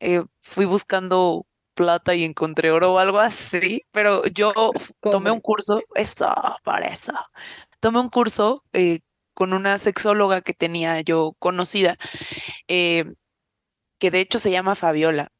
eh, 0.00 0.24
fui 0.40 0.64
buscando 0.64 1.46
plata 1.74 2.14
y 2.14 2.24
encontré 2.24 2.70
oro 2.70 2.94
o 2.94 2.98
algo 2.98 3.18
así, 3.18 3.82
pero 3.92 4.24
yo 4.28 4.54
tomé 5.02 5.30
un 5.30 5.40
curso, 5.40 5.82
eso, 5.94 6.26
para 6.64 6.86
eso. 6.86 7.12
Tomé 7.80 8.00
un 8.00 8.08
curso 8.08 8.64
eh, 8.72 9.00
con 9.34 9.52
una 9.52 9.76
sexóloga 9.76 10.40
que 10.40 10.54
tenía 10.54 11.02
yo 11.02 11.34
conocida, 11.38 11.98
eh, 12.66 13.04
que 13.98 14.10
de 14.10 14.20
hecho 14.20 14.38
se 14.38 14.50
llama 14.50 14.74
Fabiola, 14.74 15.32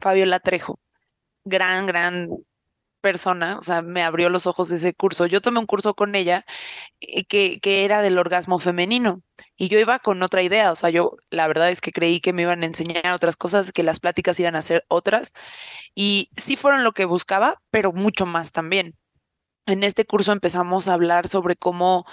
Fabiola 0.00 0.40
Trejo. 0.40 0.80
Gran, 1.44 1.86
gran 1.86 2.30
persona, 3.02 3.58
o 3.58 3.62
sea, 3.62 3.82
me 3.82 4.02
abrió 4.02 4.30
los 4.30 4.46
ojos 4.46 4.72
ese 4.72 4.94
curso. 4.94 5.26
Yo 5.26 5.42
tomé 5.42 5.58
un 5.60 5.66
curso 5.66 5.94
con 5.94 6.14
ella 6.14 6.46
eh, 7.00 7.24
que, 7.24 7.60
que, 7.60 7.84
era 7.84 8.02
del 8.02 8.18
orgasmo 8.18 8.58
femenino 8.58 9.22
y 9.56 9.68
yo 9.68 9.78
iba 9.78 9.98
con 9.98 10.22
otra 10.22 10.42
idea, 10.42 10.72
o 10.72 10.76
sea, 10.76 10.90
yo 10.90 11.16
la 11.30 11.46
verdad 11.48 11.70
es 11.70 11.80
que 11.82 11.92
creí 11.92 12.20
que 12.20 12.32
me 12.32 12.42
iban 12.42 12.62
a 12.62 12.66
enseñar 12.66 13.12
otras 13.14 13.36
cosas, 13.36 13.72
que 13.72 13.82
las 13.82 14.00
pláticas 14.00 14.40
iban 14.40 14.56
a 14.56 14.62
ser 14.62 14.84
otras 14.88 15.32
y 15.94 16.30
sí 16.36 16.56
fueron 16.56 16.84
lo 16.84 16.92
que 16.92 17.04
buscaba, 17.04 17.60
pero 17.70 17.92
mucho 17.92 18.26
más 18.26 18.52
también. 18.52 18.96
En 19.66 19.84
este 19.84 20.06
curso 20.06 20.32
empezamos 20.32 20.88
a 20.88 20.94
hablar 20.94 21.28
sobre 21.28 21.56
cómo 21.56 22.06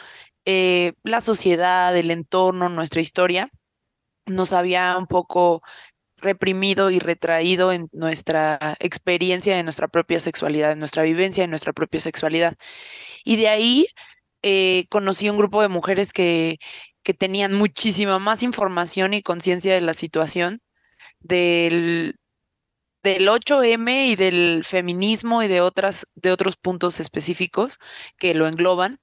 eh, 0.46 0.93
la 1.03 1.22
sociedad, 1.22 1.96
el 1.98 2.12
entorno, 2.12 2.69
nuestra 2.69 3.01
historia 3.01 3.51
nos 4.29 4.53
había 4.53 4.98
un 4.98 5.08
poco 5.08 5.62
reprimido 6.21 6.91
y 6.91 6.99
retraído 6.99 7.71
en 7.71 7.89
nuestra 7.91 8.75
experiencia 8.79 9.55
de 9.55 9.63
nuestra 9.63 9.88
propia 9.88 10.19
sexualidad, 10.19 10.71
en 10.71 10.79
nuestra 10.79 11.03
vivencia 11.03 11.43
de 11.43 11.47
nuestra 11.47 11.73
propia 11.73 11.99
sexualidad. 11.99 12.55
Y 13.23 13.38
de 13.38 13.49
ahí 13.49 13.88
eh, 14.43 14.85
conocí 14.89 15.29
un 15.29 15.38
grupo 15.38 15.61
de 15.61 15.69
mujeres 15.69 16.13
que, 16.13 16.59
que 17.03 17.13
tenían 17.13 17.53
muchísima 17.53 18.19
más 18.19 18.43
información 18.43 19.13
y 19.13 19.21
conciencia 19.21 19.73
de 19.73 19.81
la 19.81 19.93
situación, 19.93 20.61
del, 21.19 22.15
del 23.03 23.27
8M 23.27 24.07
y 24.07 24.15
del 24.15 24.63
feminismo 24.63 25.43
y 25.43 25.47
de, 25.47 25.61
otras, 25.61 26.07
de 26.15 26.31
otros 26.31 26.55
puntos 26.57 26.99
específicos 26.99 27.79
que 28.17 28.33
lo 28.33 28.47
engloban. 28.47 28.99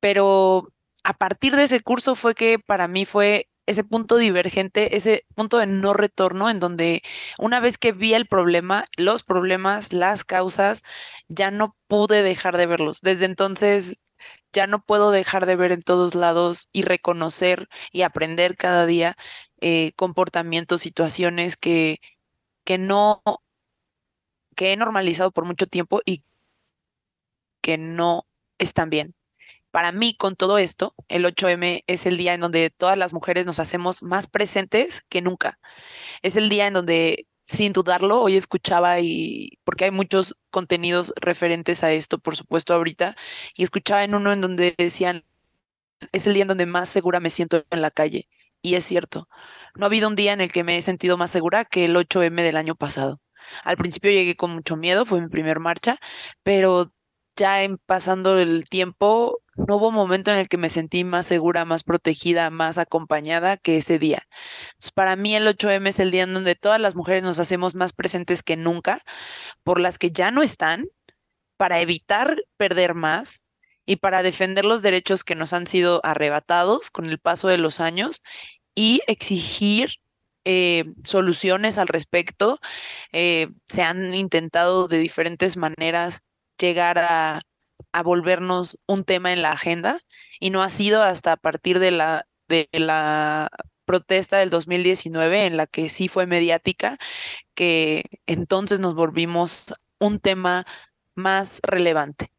Pero 0.00 0.68
a 1.04 1.14
partir 1.14 1.56
de 1.56 1.64
ese 1.64 1.80
curso 1.80 2.14
fue 2.14 2.34
que 2.34 2.58
para 2.58 2.88
mí 2.88 3.04
fue 3.04 3.48
ese 3.66 3.84
punto 3.84 4.16
divergente, 4.16 4.96
ese 4.96 5.26
punto 5.34 5.58
de 5.58 5.66
no 5.66 5.92
retorno 5.94 6.50
en 6.50 6.60
donde 6.60 7.02
una 7.38 7.60
vez 7.60 7.78
que 7.78 7.92
vi 7.92 8.14
el 8.14 8.26
problema, 8.26 8.84
los 8.96 9.24
problemas, 9.24 9.92
las 9.92 10.24
causas, 10.24 10.82
ya 11.28 11.50
no 11.50 11.76
pude 11.88 12.22
dejar 12.22 12.56
de 12.56 12.66
verlos. 12.66 13.00
Desde 13.02 13.26
entonces 13.26 14.02
ya 14.52 14.66
no 14.66 14.82
puedo 14.82 15.10
dejar 15.10 15.46
de 15.46 15.56
ver 15.56 15.72
en 15.72 15.82
todos 15.82 16.14
lados 16.14 16.68
y 16.72 16.82
reconocer 16.82 17.68
y 17.92 18.02
aprender 18.02 18.56
cada 18.56 18.86
día 18.86 19.16
eh, 19.60 19.92
comportamientos, 19.96 20.82
situaciones 20.82 21.56
que, 21.56 22.00
que 22.64 22.78
no, 22.78 23.22
que 24.56 24.72
he 24.72 24.76
normalizado 24.76 25.30
por 25.32 25.44
mucho 25.44 25.66
tiempo 25.66 26.00
y 26.04 26.24
que 27.60 27.78
no 27.78 28.26
están 28.58 28.90
bien 28.90 29.14
para 29.76 29.92
mí, 29.92 30.14
con 30.16 30.36
todo 30.36 30.56
esto, 30.56 30.94
el 31.08 31.26
8M 31.26 31.84
es 31.86 32.06
el 32.06 32.16
día 32.16 32.32
en 32.32 32.40
donde 32.40 32.70
todas 32.70 32.96
las 32.96 33.12
mujeres 33.12 33.44
nos 33.44 33.60
hacemos 33.60 34.02
más 34.02 34.26
presentes 34.26 35.02
que 35.10 35.20
nunca. 35.20 35.58
Es 36.22 36.36
el 36.36 36.48
día 36.48 36.66
en 36.66 36.72
donde, 36.72 37.26
sin 37.42 37.74
dudarlo, 37.74 38.22
hoy 38.22 38.36
escuchaba 38.36 39.00
y, 39.00 39.58
porque 39.64 39.84
hay 39.84 39.90
muchos 39.90 40.34
contenidos 40.50 41.12
referentes 41.20 41.84
a 41.84 41.92
esto, 41.92 42.18
por 42.18 42.36
supuesto, 42.36 42.72
ahorita, 42.72 43.16
y 43.54 43.64
escuchaba 43.64 44.02
en 44.02 44.14
uno 44.14 44.32
en 44.32 44.40
donde 44.40 44.74
decían, 44.78 45.26
es 46.10 46.26
el 46.26 46.32
día 46.32 46.44
en 46.44 46.48
donde 46.48 46.64
más 46.64 46.88
segura 46.88 47.20
me 47.20 47.28
siento 47.28 47.62
en 47.68 47.82
la 47.82 47.90
calle. 47.90 48.30
Y 48.62 48.76
es 48.76 48.86
cierto, 48.86 49.28
no 49.74 49.84
ha 49.84 49.88
habido 49.88 50.08
un 50.08 50.14
día 50.14 50.32
en 50.32 50.40
el 50.40 50.52
que 50.52 50.64
me 50.64 50.78
he 50.78 50.80
sentido 50.80 51.18
más 51.18 51.30
segura 51.30 51.66
que 51.66 51.84
el 51.84 51.96
8M 51.96 52.42
del 52.42 52.56
año 52.56 52.76
pasado. 52.76 53.20
Al 53.62 53.76
principio 53.76 54.10
llegué 54.10 54.36
con 54.36 54.52
mucho 54.54 54.76
miedo, 54.78 55.04
fue 55.04 55.20
mi 55.20 55.28
primer 55.28 55.60
marcha, 55.60 55.98
pero 56.42 56.94
ya 57.36 57.62
en 57.62 57.76
pasando 57.76 58.38
el 58.38 58.64
tiempo, 58.70 59.42
no 59.56 59.76
hubo 59.76 59.90
momento 59.92 60.30
en 60.30 60.38
el 60.38 60.48
que 60.48 60.58
me 60.58 60.68
sentí 60.68 61.04
más 61.04 61.26
segura, 61.26 61.64
más 61.64 61.84
protegida, 61.84 62.50
más 62.50 62.78
acompañada 62.78 63.56
que 63.56 63.78
ese 63.78 63.98
día. 63.98 64.26
para 64.94 65.16
mí 65.16 65.34
el 65.34 65.46
8M 65.46 65.88
es 65.88 66.00
el 66.00 66.10
día 66.10 66.24
en 66.24 66.34
donde 66.34 66.54
todas 66.54 66.80
las 66.80 66.94
mujeres 66.94 67.22
nos 67.22 67.38
hacemos 67.38 67.74
más 67.74 67.92
presentes 67.92 68.42
que 68.42 68.56
nunca, 68.56 69.00
por 69.64 69.80
las 69.80 69.98
que 69.98 70.10
ya 70.10 70.30
no 70.30 70.42
están, 70.42 70.86
para 71.56 71.80
evitar 71.80 72.36
perder 72.56 72.94
más 72.94 73.44
y 73.86 73.96
para 73.96 74.22
defender 74.22 74.64
los 74.64 74.82
derechos 74.82 75.24
que 75.24 75.34
nos 75.34 75.52
han 75.52 75.66
sido 75.66 76.00
arrebatados 76.04 76.90
con 76.90 77.06
el 77.06 77.18
paso 77.18 77.48
de 77.48 77.58
los 77.58 77.80
años 77.80 78.22
y 78.74 79.00
exigir 79.06 79.90
eh, 80.44 80.84
soluciones 81.04 81.78
al 81.78 81.88
respecto. 81.88 82.58
Eh, 83.12 83.48
se 83.66 83.82
han 83.82 84.14
intentado 84.14 84.88
de 84.88 84.98
diferentes 84.98 85.56
maneras 85.56 86.22
llegar 86.58 86.98
a, 86.98 87.42
volvernos 88.02 88.78
un 88.86 89.04
tema 89.04 89.32
en 89.32 89.42
la 89.42 89.52
agenda 89.52 89.98
y 90.40 90.50
no 90.50 90.62
ha 90.62 90.70
sido 90.70 91.02
hasta 91.02 91.32
a 91.32 91.36
partir 91.36 91.78
de 91.78 91.90
la, 91.90 92.26
de 92.48 92.68
la 92.72 93.48
protesta 93.84 94.38
del 94.38 94.50
2019 94.50 95.46
en 95.46 95.56
la 95.56 95.66
que 95.66 95.88
sí 95.88 96.08
fue 96.08 96.26
mediática 96.26 96.98
que 97.54 98.04
entonces 98.26 98.80
nos 98.80 98.94
volvimos 98.94 99.74
un 99.98 100.20
tema 100.20 100.66
más 101.14 101.60
relevante. 101.62 102.30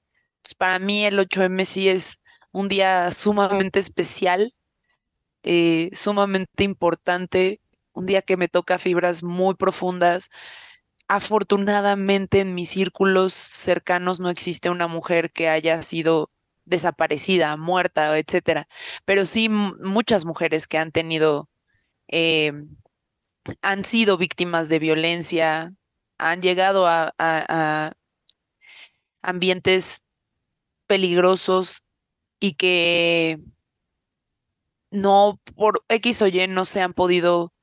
Pues, 0.41 0.55
para 0.55 0.79
mí 0.79 1.05
el 1.05 1.19
8M 1.19 1.65
sí 1.65 1.89
es 1.89 2.21
un 2.51 2.67
día 2.67 3.11
sumamente 3.11 3.79
especial, 3.79 4.53
eh, 5.43 5.89
sumamente 5.93 6.63
importante, 6.63 7.61
un 7.93 8.05
día 8.05 8.21
que 8.21 8.37
me 8.37 8.47
toca 8.47 8.77
fibras 8.77 9.23
muy 9.23 9.55
profundas, 9.55 10.29
afortunadamente 11.07 12.41
en 12.41 12.53
mis 12.53 12.69
círculos 12.69 13.33
cercanos 13.33 14.19
no 14.19 14.29
existe 14.29 14.69
una 14.69 14.87
mujer 14.87 15.31
que 15.31 15.49
haya 15.49 15.81
sido 15.83 16.31
desaparecida, 16.65 17.55
muerta, 17.57 18.17
etcétera, 18.17 18.67
pero 19.05 19.25
sí 19.25 19.49
muchas 19.49 20.25
mujeres 20.25 20.67
que 20.67 20.77
han 20.77 20.91
tenido, 20.91 21.49
eh, 22.09 22.51
han 23.61 23.85
sido 23.85 24.17
víctimas 24.17 24.67
de 24.69 24.79
violencia, 24.79 25.73
han 26.17 26.41
llegado 26.41 26.87
a, 26.87 27.13
a 27.17 27.93
ambientes 29.21 30.03
peligrosos 30.87 31.83
y 32.39 32.53
que 32.53 33.39
no 34.91 35.39
por 35.55 35.83
X 35.89 36.21
o 36.21 36.27
Y 36.27 36.47
no 36.47 36.65
se 36.65 36.81
han 36.81 36.93
podido 36.93 37.53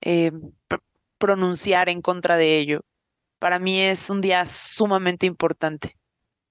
eh, 0.00 0.32
pronunciar 1.20 1.88
en 1.88 2.02
contra 2.02 2.36
de 2.36 2.58
ello. 2.58 2.80
Para 3.38 3.60
mí 3.60 3.80
es 3.80 4.10
un 4.10 4.20
día 4.20 4.44
sumamente 4.46 5.26
importante, 5.26 5.96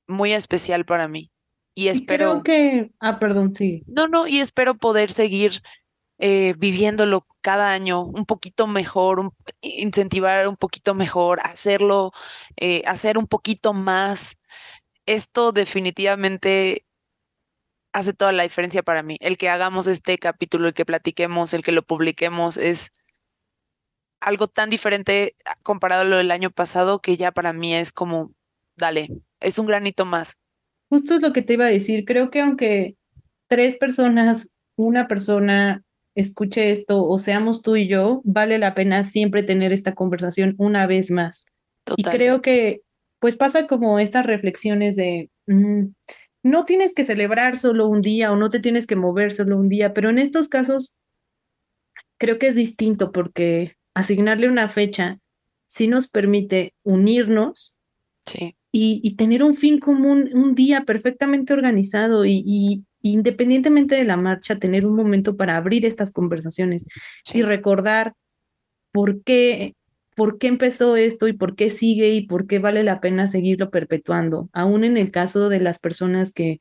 muy 0.07 0.31
especial 0.31 0.85
para 0.85 1.09
mí. 1.09 1.31
Y 1.75 1.89
espero. 1.89 2.41
creo 2.41 2.43
que. 2.43 2.91
Ah, 2.99 3.19
perdón, 3.19 3.53
sí. 3.53 3.83
No, 3.87 4.07
no, 4.07 4.27
y 4.27 4.39
espero 4.39 4.75
poder 4.75 5.11
seguir 5.11 5.61
eh, 6.17 6.53
viviéndolo 6.57 7.25
cada 7.41 7.71
año 7.71 8.03
un 8.03 8.25
poquito 8.25 8.67
mejor, 8.67 9.31
incentivar 9.61 10.47
un 10.47 10.57
poquito 10.57 10.93
mejor, 10.93 11.39
hacerlo, 11.43 12.11
eh, 12.57 12.83
hacer 12.85 13.17
un 13.17 13.27
poquito 13.27 13.73
más. 13.73 14.37
Esto 15.05 15.51
definitivamente 15.51 16.85
hace 17.93 18.13
toda 18.13 18.31
la 18.31 18.43
diferencia 18.43 18.83
para 18.83 19.03
mí. 19.03 19.17
El 19.21 19.37
que 19.37 19.49
hagamos 19.49 19.87
este 19.87 20.17
capítulo, 20.17 20.67
el 20.67 20.73
que 20.73 20.85
platiquemos, 20.85 21.53
el 21.53 21.63
que 21.63 21.71
lo 21.71 21.83
publiquemos, 21.83 22.57
es 22.57 22.91
algo 24.21 24.47
tan 24.47 24.69
diferente 24.69 25.35
comparado 25.63 26.01
a 26.01 26.05
lo 26.05 26.17
del 26.17 26.31
año 26.31 26.51
pasado 26.51 26.99
que 26.99 27.17
ya 27.17 27.31
para 27.31 27.53
mí 27.53 27.73
es 27.73 27.91
como, 27.91 28.33
dale, 28.75 29.09
es 29.39 29.59
un 29.59 29.65
granito 29.65 30.05
más. 30.05 30.39
Justo 30.89 31.15
es 31.15 31.21
lo 31.21 31.33
que 31.33 31.41
te 31.41 31.53
iba 31.53 31.65
a 31.65 31.69
decir. 31.69 32.05
Creo 32.05 32.29
que 32.29 32.41
aunque 32.41 32.95
tres 33.47 33.77
personas, 33.77 34.49
una 34.75 35.07
persona 35.07 35.83
escuche 36.15 36.71
esto 36.71 37.05
o 37.05 37.17
seamos 37.17 37.61
tú 37.61 37.75
y 37.75 37.87
yo, 37.87 38.21
vale 38.23 38.57
la 38.57 38.73
pena 38.73 39.03
siempre 39.03 39.43
tener 39.43 39.71
esta 39.71 39.95
conversación 39.95 40.55
una 40.57 40.87
vez 40.87 41.11
más. 41.11 41.45
Y 41.95 42.03
creo 42.03 42.41
que 42.41 42.81
pues 43.19 43.35
pasa 43.35 43.67
como 43.67 43.99
estas 43.99 44.25
reflexiones 44.25 44.95
de, 44.95 45.29
mm, 45.47 45.87
no 46.43 46.65
tienes 46.65 46.93
que 46.93 47.03
celebrar 47.03 47.57
solo 47.57 47.87
un 47.87 48.01
día 48.01 48.31
o 48.31 48.35
no 48.35 48.49
te 48.49 48.59
tienes 48.59 48.87
que 48.87 48.95
mover 48.95 49.31
solo 49.31 49.57
un 49.57 49.69
día, 49.69 49.93
pero 49.93 50.09
en 50.09 50.19
estos 50.19 50.47
casos 50.47 50.95
creo 52.17 52.39
que 52.39 52.47
es 52.47 52.55
distinto 52.55 53.11
porque 53.11 53.75
asignarle 53.93 54.47
una 54.47 54.69
fecha 54.69 55.19
sí 55.69 55.87
nos 55.87 56.09
permite 56.09 56.73
unirnos 56.83 57.77
y, 58.71 59.15
tener 59.15 59.43
un 59.43 59.55
fin 59.55 59.79
común, 59.79 60.29
un 60.33 60.55
día 60.55 60.83
perfectamente 60.83 61.53
organizado 61.53 62.25
y, 62.25 62.85
independientemente 63.01 63.95
de 63.95 64.03
la 64.03 64.17
marcha, 64.17 64.57
tener 64.57 64.85
un 64.85 64.95
momento 64.95 65.37
para 65.37 65.57
abrir 65.57 65.85
estas 65.85 66.11
conversaciones 66.11 66.85
y 67.33 67.41
recordar 67.43 68.13
por 68.91 69.23
qué, 69.23 69.75
por 70.15 70.37
qué 70.37 70.47
empezó 70.47 70.95
esto 70.95 71.27
y 71.27 71.33
por 71.33 71.55
qué 71.55 71.69
sigue 71.69 72.13
y 72.13 72.27
por 72.27 72.47
qué 72.47 72.59
vale 72.59 72.83
la 72.83 72.99
pena 72.99 73.27
seguirlo 73.27 73.69
perpetuando, 73.69 74.49
aún 74.53 74.83
en 74.83 74.97
el 74.97 75.11
caso 75.11 75.49
de 75.49 75.59
las 75.59 75.79
personas 75.79 76.33
que, 76.33 76.59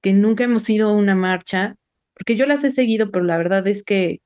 que 0.00 0.12
nunca 0.12 0.44
hemos 0.44 0.68
ido 0.70 0.88
a 0.88 0.94
una 0.94 1.14
marcha, 1.14 1.76
porque 2.14 2.36
yo 2.36 2.46
las 2.46 2.64
he 2.64 2.70
seguido, 2.70 3.10
pero 3.10 3.24
la 3.24 3.38
verdad 3.38 3.66
es 3.68 3.82
que 3.82 4.20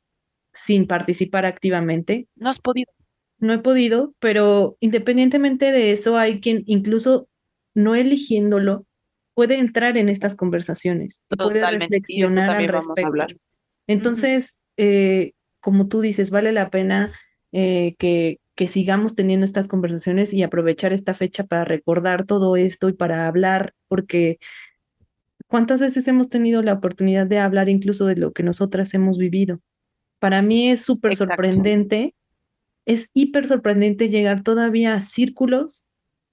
sin 0.54 0.86
participar 0.86 1.44
activamente. 1.44 2.28
No 2.36 2.48
has 2.48 2.60
podido. 2.60 2.92
No 3.38 3.52
he 3.52 3.58
podido, 3.58 4.14
pero 4.20 4.78
independientemente 4.80 5.72
de 5.72 5.92
eso, 5.92 6.16
hay 6.16 6.40
quien 6.40 6.62
incluso 6.66 7.28
no 7.74 7.94
eligiéndolo 7.94 8.86
puede 9.34 9.58
entrar 9.58 9.98
en 9.98 10.08
estas 10.08 10.36
conversaciones, 10.36 11.22
puede 11.28 11.68
reflexionar 11.68 12.50
al 12.50 12.68
respecto. 12.68 13.26
Entonces, 13.88 14.60
eh, 14.76 15.32
como 15.60 15.88
tú 15.88 16.00
dices, 16.00 16.30
vale 16.30 16.52
la 16.52 16.70
pena 16.70 17.12
eh, 17.52 17.96
que, 17.98 18.38
que 18.54 18.68
sigamos 18.68 19.16
teniendo 19.16 19.44
estas 19.44 19.66
conversaciones 19.66 20.32
y 20.32 20.42
aprovechar 20.42 20.92
esta 20.92 21.14
fecha 21.14 21.44
para 21.44 21.64
recordar 21.64 22.24
todo 22.24 22.56
esto 22.56 22.88
y 22.88 22.92
para 22.92 23.26
hablar, 23.26 23.74
porque 23.88 24.38
¿cuántas 25.48 25.80
veces 25.80 26.06
hemos 26.06 26.28
tenido 26.28 26.62
la 26.62 26.74
oportunidad 26.74 27.26
de 27.26 27.40
hablar 27.40 27.68
incluso 27.68 28.06
de 28.06 28.16
lo 28.16 28.32
que 28.32 28.44
nosotras 28.44 28.94
hemos 28.94 29.18
vivido? 29.18 29.60
Para 30.24 30.40
mí 30.40 30.70
es 30.70 30.80
súper 30.80 31.16
sorprendente, 31.16 32.14
es 32.86 33.10
hiper 33.12 33.46
sorprendente 33.46 34.08
llegar 34.08 34.42
todavía 34.42 34.94
a 34.94 35.02
círculos 35.02 35.84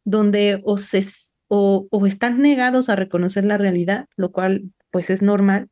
donde 0.05 0.61
o, 0.63 0.77
se, 0.77 1.03
o, 1.49 1.89
o 1.91 2.05
están 2.05 2.41
negados 2.41 2.87
a 2.87 2.95
reconocer 2.95 3.43
la 3.43 3.57
realidad, 3.57 4.07
lo 4.15 4.31
cual 4.31 4.71
pues 4.91 5.09
es 5.09 5.21
normal, 5.21 5.67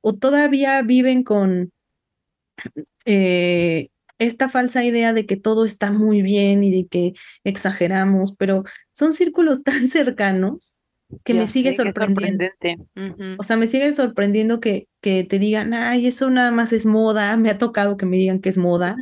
o 0.00 0.14
todavía 0.14 0.80
viven 0.80 1.22
con 1.22 1.70
eh, 3.04 3.90
esta 4.18 4.48
falsa 4.48 4.82
idea 4.82 5.12
de 5.12 5.26
que 5.26 5.36
todo 5.36 5.66
está 5.66 5.92
muy 5.92 6.22
bien 6.22 6.64
y 6.64 6.70
de 6.70 6.88
que 6.88 7.12
exageramos, 7.44 8.36
pero 8.36 8.64
son 8.90 9.12
círculos 9.12 9.62
tan 9.64 9.90
cercanos 9.90 10.77
que 11.24 11.34
me 11.34 11.46
sigue 11.46 11.74
sorprendiendo. 11.74 12.44
O 13.38 13.42
sea, 13.42 13.56
me 13.56 13.66
sigue 13.66 13.92
sorprendiendo 13.92 14.60
que, 14.60 14.88
que 15.00 15.24
te 15.24 15.38
digan, 15.38 15.74
ay, 15.74 16.06
eso 16.06 16.30
nada 16.30 16.50
más 16.50 16.72
es 16.72 16.86
moda. 16.86 17.36
Me 17.36 17.50
ha 17.50 17.58
tocado 17.58 17.96
que 17.96 18.06
me 18.06 18.16
digan 18.16 18.40
que 18.40 18.50
es 18.50 18.58
moda, 18.58 18.96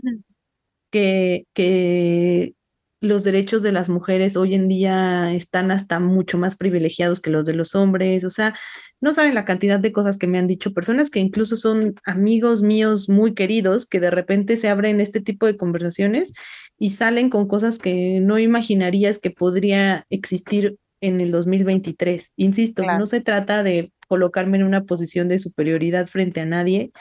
que, 0.90 1.44
que 1.54 2.54
los 3.00 3.24
derechos 3.24 3.62
de 3.62 3.72
las 3.72 3.88
mujeres 3.88 4.36
hoy 4.36 4.54
en 4.54 4.68
día 4.68 5.32
están 5.32 5.70
hasta 5.70 6.00
mucho 6.00 6.38
más 6.38 6.56
privilegiados 6.56 7.20
que 7.20 7.30
los 7.30 7.44
de 7.44 7.54
los 7.54 7.74
hombres. 7.74 8.24
O 8.24 8.30
sea, 8.30 8.54
no 9.00 9.12
saben 9.12 9.34
la 9.34 9.44
cantidad 9.44 9.78
de 9.78 9.92
cosas 9.92 10.16
que 10.16 10.26
me 10.26 10.38
han 10.38 10.46
dicho 10.46 10.72
personas 10.72 11.10
que 11.10 11.18
incluso 11.18 11.56
son 11.56 11.94
amigos 12.04 12.62
míos 12.62 13.08
muy 13.08 13.34
queridos, 13.34 13.86
que 13.86 14.00
de 14.00 14.10
repente 14.10 14.56
se 14.56 14.68
abren 14.68 15.00
este 15.00 15.20
tipo 15.20 15.46
de 15.46 15.56
conversaciones 15.56 16.32
y 16.78 16.90
salen 16.90 17.30
con 17.30 17.48
cosas 17.48 17.78
que 17.78 18.20
no 18.20 18.38
imaginarías 18.38 19.18
que 19.18 19.30
podría 19.30 20.06
existir 20.08 20.76
en 21.00 21.20
el 21.20 21.30
2023. 21.30 22.32
Insisto, 22.36 22.82
no 22.82 23.06
se 23.06 23.20
trata 23.20 23.62
de 23.62 23.92
colocarme 24.08 24.58
en 24.58 24.64
una 24.64 24.84
posición 24.84 25.28
de 25.28 25.38
superioridad 25.38 26.06
frente 26.06 26.40
a 26.40 26.46
nadie. 26.46 26.92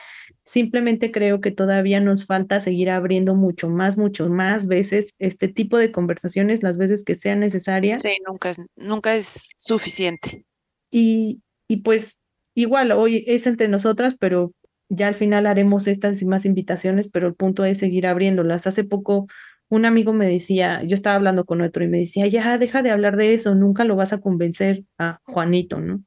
Simplemente 0.43 1.11
creo 1.11 1.41
que 1.41 1.51
todavía 1.51 1.99
nos 1.99 2.25
falta 2.25 2.59
seguir 2.59 2.89
abriendo 2.89 3.35
mucho 3.35 3.69
más, 3.69 3.97
mucho 3.97 4.29
más 4.29 4.67
veces 4.67 5.15
este 5.19 5.47
tipo 5.47 5.77
de 5.77 5.91
conversaciones, 5.91 6.63
las 6.63 6.77
veces 6.77 7.03
que 7.03 7.15
sean 7.15 7.39
necesarias. 7.39 8.01
Sí, 8.03 8.17
nunca 8.27 8.49
es, 8.49 8.57
nunca 8.75 9.15
es 9.15 9.49
suficiente. 9.57 10.45
Y, 10.91 11.41
y 11.67 11.77
pues 11.77 12.19
igual, 12.53 12.91
hoy 12.91 13.23
es 13.27 13.47
entre 13.47 13.67
nosotras, 13.67 14.15
pero 14.19 14.53
ya 14.89 15.07
al 15.07 15.15
final 15.15 15.47
haremos 15.47 15.87
estas 15.87 16.21
y 16.21 16.25
más 16.25 16.45
invitaciones, 16.45 17.09
pero 17.09 17.27
el 17.27 17.35
punto 17.35 17.65
es 17.65 17.79
seguir 17.79 18.05
abriéndolas. 18.07 18.67
Hace 18.67 18.83
poco 18.83 19.27
un 19.69 19.85
amigo 19.85 20.13
me 20.13 20.27
decía, 20.27 20.83
yo 20.83 20.93
estaba 20.93 21.15
hablando 21.15 21.45
con 21.45 21.61
otro 21.61 21.83
y 21.83 21.87
me 21.87 21.99
decía, 21.99 22.27
ya, 22.27 22.57
deja 22.57 22.83
de 22.83 22.91
hablar 22.91 23.17
de 23.17 23.33
eso, 23.33 23.55
nunca 23.55 23.83
lo 23.83 23.95
vas 23.95 24.13
a 24.13 24.21
convencer 24.21 24.83
a 24.97 25.21
Juanito, 25.23 25.79
¿no? 25.79 26.03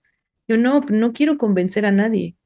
Yo 0.46 0.56
no, 0.56 0.80
no 0.88 1.12
quiero 1.12 1.36
convencer 1.36 1.84
a 1.84 1.92
nadie, 1.92 2.36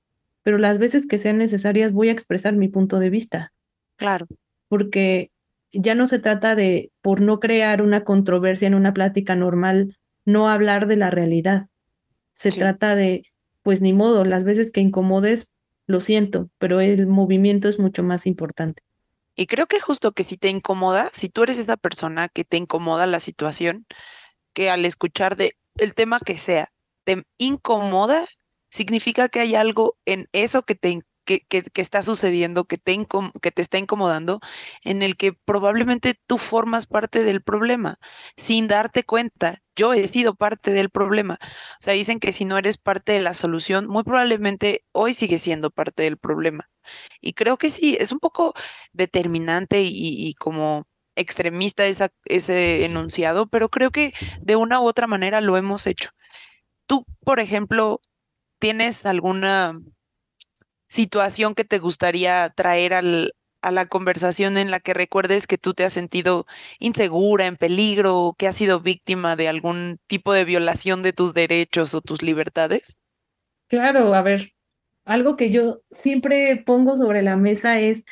pero 0.42 0.58
las 0.58 0.78
veces 0.78 1.06
que 1.06 1.18
sean 1.18 1.38
necesarias 1.38 1.92
voy 1.92 2.08
a 2.08 2.12
expresar 2.12 2.54
mi 2.54 2.68
punto 2.68 2.98
de 2.98 3.10
vista. 3.10 3.52
Claro. 3.96 4.26
Porque 4.68 5.30
ya 5.72 5.94
no 5.94 6.06
se 6.06 6.18
trata 6.18 6.54
de, 6.56 6.90
por 7.00 7.20
no 7.20 7.40
crear 7.40 7.82
una 7.82 8.04
controversia 8.04 8.66
en 8.66 8.74
una 8.74 8.92
plática 8.92 9.36
normal, 9.36 9.96
no 10.24 10.48
hablar 10.48 10.86
de 10.86 10.96
la 10.96 11.10
realidad. 11.10 11.68
Se 12.34 12.50
trata 12.50 12.96
de, 12.96 13.24
pues 13.62 13.82
ni 13.82 13.92
modo, 13.92 14.24
las 14.24 14.44
veces 14.44 14.72
que 14.72 14.80
incomodes, 14.80 15.50
lo 15.86 16.00
siento, 16.00 16.50
pero 16.58 16.80
el 16.80 17.06
movimiento 17.06 17.68
es 17.68 17.78
mucho 17.78 18.02
más 18.02 18.26
importante. 18.26 18.82
Y 19.34 19.46
creo 19.46 19.66
que 19.66 19.80
justo 19.80 20.12
que 20.12 20.24
si 20.24 20.36
te 20.36 20.48
incomoda, 20.48 21.10
si 21.12 21.28
tú 21.28 21.42
eres 21.44 21.58
esa 21.58 21.76
persona 21.76 22.28
que 22.28 22.44
te 22.44 22.56
incomoda 22.56 23.06
la 23.06 23.20
situación, 23.20 23.86
que 24.54 24.70
al 24.70 24.84
escuchar 24.84 25.36
de 25.36 25.56
el 25.76 25.94
tema 25.94 26.20
que 26.20 26.36
sea, 26.36 26.68
te 27.04 27.24
incomoda, 27.38 28.26
significa 28.70 29.28
que 29.28 29.40
hay 29.40 29.54
algo 29.54 29.96
en 30.06 30.28
eso 30.32 30.62
que 30.62 30.74
te 30.74 31.00
que, 31.24 31.40
que, 31.40 31.62
está 31.76 32.02
sucediendo, 32.02 32.64
que 32.64 32.78
te, 32.78 33.06
que 33.40 33.50
te 33.52 33.62
está 33.62 33.78
incomodando, 33.78 34.40
en 34.82 35.02
el 35.02 35.16
que 35.16 35.32
probablemente 35.32 36.18
tú 36.26 36.38
formas 36.38 36.86
parte 36.86 37.24
del 37.24 37.42
problema 37.42 37.98
sin 38.36 38.68
darte 38.68 39.04
cuenta. 39.04 39.61
Yo 39.76 39.94
he 39.94 40.06
sido 40.06 40.34
parte 40.34 40.70
del 40.72 40.90
problema. 40.90 41.38
O 41.42 41.76
sea, 41.80 41.94
dicen 41.94 42.20
que 42.20 42.32
si 42.32 42.44
no 42.44 42.58
eres 42.58 42.78
parte 42.78 43.12
de 43.12 43.20
la 43.20 43.34
solución, 43.34 43.86
muy 43.88 44.04
probablemente 44.04 44.84
hoy 44.92 45.14
sigues 45.14 45.42
siendo 45.42 45.70
parte 45.70 46.02
del 46.02 46.18
problema. 46.18 46.70
Y 47.20 47.32
creo 47.34 47.56
que 47.58 47.70
sí, 47.70 47.96
es 47.98 48.12
un 48.12 48.18
poco 48.20 48.54
determinante 48.92 49.82
y, 49.82 50.34
como 50.34 50.86
extremista 51.16 51.84
ese 51.86 52.84
enunciado, 52.84 53.46
pero 53.46 53.68
creo 53.68 53.90
que 53.90 54.14
de 54.40 54.56
una 54.56 54.80
u 54.80 54.86
otra 54.86 55.06
manera 55.06 55.40
lo 55.40 55.56
hemos 55.56 55.86
hecho. 55.86 56.10
Tú, 56.86 57.06
por 57.24 57.40
ejemplo, 57.40 58.00
¿tienes 58.58 59.06
alguna 59.06 59.78
situación 60.88 61.54
que 61.54 61.64
te 61.64 61.78
gustaría 61.78 62.50
traer 62.50 62.94
al, 62.94 63.34
a 63.62 63.70
la 63.70 63.86
conversación 63.86 64.58
en 64.58 64.70
la 64.70 64.80
que 64.80 64.94
recuerdes 64.94 65.46
que 65.46 65.58
tú 65.58 65.72
te 65.74 65.84
has 65.84 65.92
sentido 65.92 66.46
insegura, 66.78 67.46
en 67.46 67.56
peligro, 67.56 68.34
que 68.36 68.48
has 68.48 68.56
sido 68.56 68.80
víctima 68.80 69.36
de 69.36 69.48
algún 69.48 69.98
tipo 70.06 70.32
de 70.32 70.44
violación 70.44 71.02
de 71.02 71.12
tus 71.12 71.32
derechos 71.32 71.94
o 71.94 72.00
tus 72.00 72.22
libertades? 72.22 72.98
Claro, 73.68 74.14
a 74.14 74.22
ver, 74.22 74.52
algo 75.04 75.36
que 75.36 75.50
yo 75.50 75.82
siempre 75.90 76.62
pongo 76.64 76.96
sobre 76.96 77.22
la 77.22 77.36
mesa 77.36 77.80
es 77.80 78.04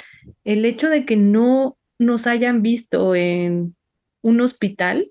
el 0.44 0.64
hecho 0.64 0.88
de 0.88 1.04
que 1.04 1.16
no 1.16 1.76
nos 1.98 2.26
hayan 2.26 2.62
visto 2.62 3.14
en 3.14 3.76
un 4.22 4.40
hospital 4.40 5.10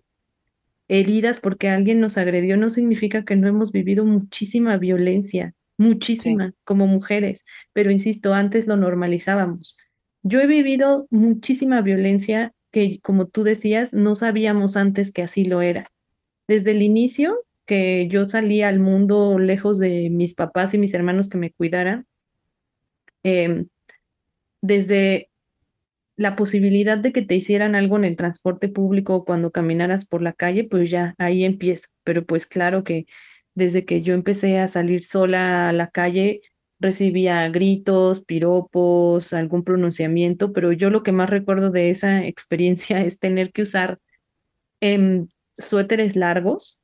heridas 0.88 1.40
porque 1.40 1.70
alguien 1.70 2.00
nos 2.00 2.18
agredió 2.18 2.58
no 2.58 2.70
significa 2.70 3.24
que 3.24 3.36
no 3.36 3.48
hemos 3.48 3.72
vivido 3.72 4.06
muchísima 4.06 4.78
violencia, 4.78 5.54
muchísima 5.78 6.54
como 6.64 6.88
mujeres, 6.88 7.46
pero 7.74 7.92
insisto, 7.92 8.34
antes 8.34 8.68
lo 8.68 8.76
normalizábamos. 8.76 9.78
Yo 10.24 10.40
he 10.42 10.48
vivido 10.48 11.08
muchísima 11.10 11.82
violencia 11.82 12.54
que, 12.72 13.00
como 13.02 13.28
tú 13.28 13.44
decías, 13.44 13.94
no 13.94 14.16
sabíamos 14.16 14.78
antes 14.78 15.12
que 15.12 15.22
así 15.22 15.46
lo 15.46 15.62
era. 15.62 15.92
Desde 16.48 16.72
el 16.72 16.82
inicio, 16.82 17.46
que 17.66 18.08
yo 18.08 18.28
salí 18.28 18.62
al 18.64 18.80
mundo 18.80 19.40
lejos 19.40 19.80
de 19.80 20.10
mis 20.10 20.34
papás 20.34 20.74
y 20.74 20.78
mis 20.78 20.94
hermanos 20.94 21.30
que 21.30 21.38
me 21.38 21.52
cuidaran, 21.52 22.06
em, 23.24 23.68
desde 24.62 25.30
la 26.18 26.36
posibilidad 26.36 26.98
de 26.98 27.14
que 27.14 27.22
te 27.22 27.36
hicieran 27.36 27.76
algo 27.76 27.98
en 27.98 28.06
el 28.06 28.18
transporte 28.18 28.70
público 28.70 29.16
o 29.16 29.26
cuando 29.26 29.52
caminaras 29.52 30.06
por 30.06 30.22
la 30.22 30.34
calle, 30.34 30.66
pues 30.66 30.90
ya 30.90 31.16
ahí 31.18 31.46
empieza. 31.46 31.90
Pero 32.04 32.26
pues 32.26 32.46
claro 32.46 32.84
que 32.84 33.06
desde 33.56 33.86
que 33.86 34.02
yo 34.02 34.14
empecé 34.14 34.60
a 34.60 34.68
salir 34.68 35.04
sola 35.04 35.70
a 35.70 35.74
la 35.74 35.90
calle, 35.90 36.42
recibía 36.80 37.48
gritos, 37.50 38.24
piropos, 38.24 39.34
algún 39.34 39.64
pronunciamiento, 39.64 40.54
pero 40.54 40.72
yo 40.72 40.90
lo 40.90 41.04
que 41.04 41.12
más 41.12 41.30
recuerdo 41.30 41.70
de 41.70 41.90
esa 41.90 42.24
experiencia 42.26 43.02
es 43.02 43.20
tener 43.20 43.52
que 43.52 43.64
usar 43.64 44.00
em, 44.82 45.28
suéteres 45.58 46.16
largos 46.16 46.82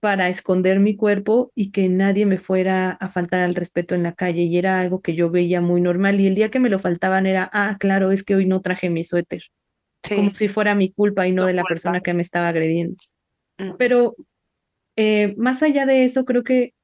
para 0.00 0.28
esconder 0.28 0.78
mi 0.78 0.94
cuerpo 0.94 1.50
y 1.54 1.72
que 1.72 1.88
nadie 1.88 2.26
me 2.26 2.38
fuera 2.38 2.92
a 2.92 3.08
faltar 3.08 3.40
al 3.40 3.54
respeto 3.54 3.94
en 3.94 4.04
la 4.04 4.12
calle. 4.12 4.42
Y 4.42 4.56
era 4.56 4.80
algo 4.80 5.00
que 5.00 5.14
yo 5.14 5.30
veía 5.30 5.60
muy 5.60 5.80
normal. 5.80 6.20
Y 6.20 6.26
el 6.26 6.36
día 6.36 6.50
que 6.50 6.60
me 6.60 6.70
lo 6.70 6.78
faltaban 6.78 7.26
era, 7.26 7.50
ah, 7.52 7.76
claro, 7.78 8.12
es 8.12 8.22
que 8.22 8.36
hoy 8.36 8.46
no 8.46 8.62
traje 8.62 8.88
mi 8.88 9.02
suéter. 9.02 9.42
Como 10.08 10.32
si 10.32 10.48
fuera 10.48 10.74
mi 10.74 10.92
culpa 10.92 11.26
y 11.26 11.32
no, 11.32 11.44
de 11.44 11.54
la 11.54 11.64
persona 11.64 12.00
que 12.00 12.14
me 12.14 12.22
estaba 12.22 12.48
agrediendo. 12.48 12.96
Pero 13.78 14.14
eh, 14.96 15.34
más 15.36 15.62
allá 15.62 15.86
de 15.86 16.04
eso, 16.04 16.24
creo 16.24 16.44
que 16.44 16.74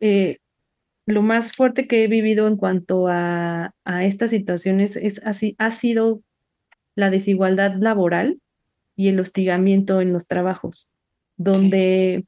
eh, 0.00 0.38
lo 1.06 1.22
más 1.22 1.52
fuerte 1.52 1.86
que 1.86 2.04
he 2.04 2.08
vivido 2.08 2.48
en 2.48 2.56
cuanto 2.56 3.08
a, 3.08 3.74
a 3.84 4.04
estas 4.04 4.30
situaciones 4.30 4.96
es 4.96 5.24
así, 5.24 5.54
ha 5.58 5.70
sido 5.70 6.22
la 6.94 7.10
desigualdad 7.10 7.74
laboral 7.76 8.40
y 8.96 9.08
el 9.08 9.20
hostigamiento 9.20 10.00
en 10.00 10.12
los 10.12 10.26
trabajos, 10.26 10.90
donde, 11.36 12.26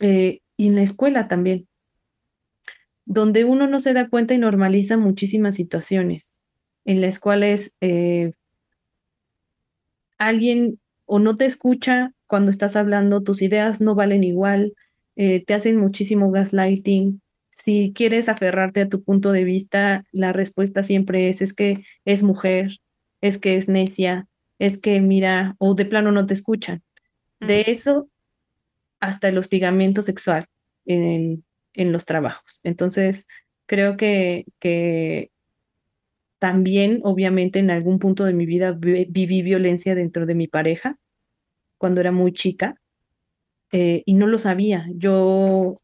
eh, 0.00 0.40
y 0.56 0.66
en 0.68 0.76
la 0.76 0.82
escuela 0.82 1.28
también, 1.28 1.66
donde 3.04 3.44
uno 3.44 3.66
no 3.66 3.80
se 3.80 3.92
da 3.92 4.08
cuenta 4.08 4.34
y 4.34 4.38
normaliza 4.38 4.96
muchísimas 4.96 5.56
situaciones 5.56 6.36
en 6.84 7.00
las 7.00 7.18
cuales 7.18 7.76
eh, 7.80 8.32
alguien 10.18 10.78
o 11.06 11.18
no 11.18 11.36
te 11.36 11.46
escucha 11.46 12.12
cuando 12.26 12.52
estás 12.52 12.76
hablando, 12.76 13.22
tus 13.22 13.42
ideas 13.42 13.80
no 13.80 13.96
valen 13.96 14.22
igual, 14.22 14.74
eh, 15.16 15.44
te 15.44 15.54
hacen 15.54 15.76
muchísimo 15.76 16.30
gaslighting. 16.30 17.20
Si 17.62 17.92
quieres 17.94 18.30
aferrarte 18.30 18.80
a 18.80 18.88
tu 18.88 19.02
punto 19.02 19.32
de 19.32 19.44
vista, 19.44 20.04
la 20.12 20.32
respuesta 20.32 20.82
siempre 20.82 21.28
es, 21.28 21.42
es 21.42 21.52
que 21.52 21.84
es 22.06 22.22
mujer, 22.22 22.78
es 23.20 23.36
que 23.36 23.56
es 23.56 23.68
necia, 23.68 24.28
es 24.58 24.80
que 24.80 25.00
mira, 25.02 25.56
o 25.58 25.74
de 25.74 25.84
plano 25.84 26.10
no 26.10 26.24
te 26.24 26.32
escuchan. 26.32 26.82
De 27.38 27.64
eso 27.66 28.08
hasta 28.98 29.28
el 29.28 29.36
hostigamiento 29.36 30.00
sexual 30.00 30.46
en, 30.86 31.44
en 31.74 31.92
los 31.92 32.06
trabajos. 32.06 32.60
Entonces, 32.64 33.26
creo 33.66 33.98
que, 33.98 34.46
que 34.58 35.30
también, 36.38 37.00
obviamente, 37.04 37.58
en 37.58 37.70
algún 37.70 37.98
punto 37.98 38.24
de 38.24 38.32
mi 38.32 38.46
vida 38.46 38.72
viví 38.72 39.42
violencia 39.42 39.94
dentro 39.94 40.24
de 40.24 40.34
mi 40.34 40.48
pareja 40.48 40.98
cuando 41.76 42.00
era 42.00 42.10
muy 42.10 42.32
chica 42.32 42.80
eh, 43.70 44.02
y 44.06 44.14
no 44.14 44.26
lo 44.26 44.38
sabía. 44.38 44.86
Yo 44.94 45.76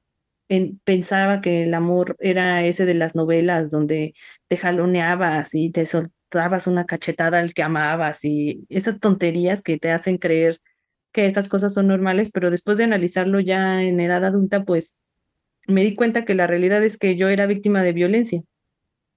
pensaba 0.84 1.40
que 1.40 1.64
el 1.64 1.74
amor 1.74 2.16
era 2.20 2.64
ese 2.64 2.86
de 2.86 2.94
las 2.94 3.14
novelas 3.14 3.70
donde 3.70 4.14
te 4.48 4.56
jaloneabas 4.56 5.54
y 5.54 5.70
te 5.70 5.86
soltabas 5.86 6.66
una 6.66 6.86
cachetada 6.86 7.38
al 7.38 7.54
que 7.54 7.62
amabas 7.62 8.24
y 8.24 8.64
esas 8.68 9.00
tonterías 9.00 9.62
que 9.62 9.78
te 9.78 9.90
hacen 9.90 10.18
creer 10.18 10.60
que 11.12 11.26
estas 11.26 11.48
cosas 11.48 11.74
son 11.74 11.88
normales, 11.88 12.30
pero 12.30 12.50
después 12.50 12.78
de 12.78 12.84
analizarlo 12.84 13.40
ya 13.40 13.82
en 13.82 14.00
edad 14.00 14.24
adulta, 14.24 14.64
pues 14.64 15.00
me 15.66 15.82
di 15.82 15.94
cuenta 15.94 16.24
que 16.24 16.34
la 16.34 16.46
realidad 16.46 16.84
es 16.84 16.98
que 16.98 17.16
yo 17.16 17.28
era 17.28 17.46
víctima 17.46 17.82
de 17.82 17.92
violencia. 17.92 18.42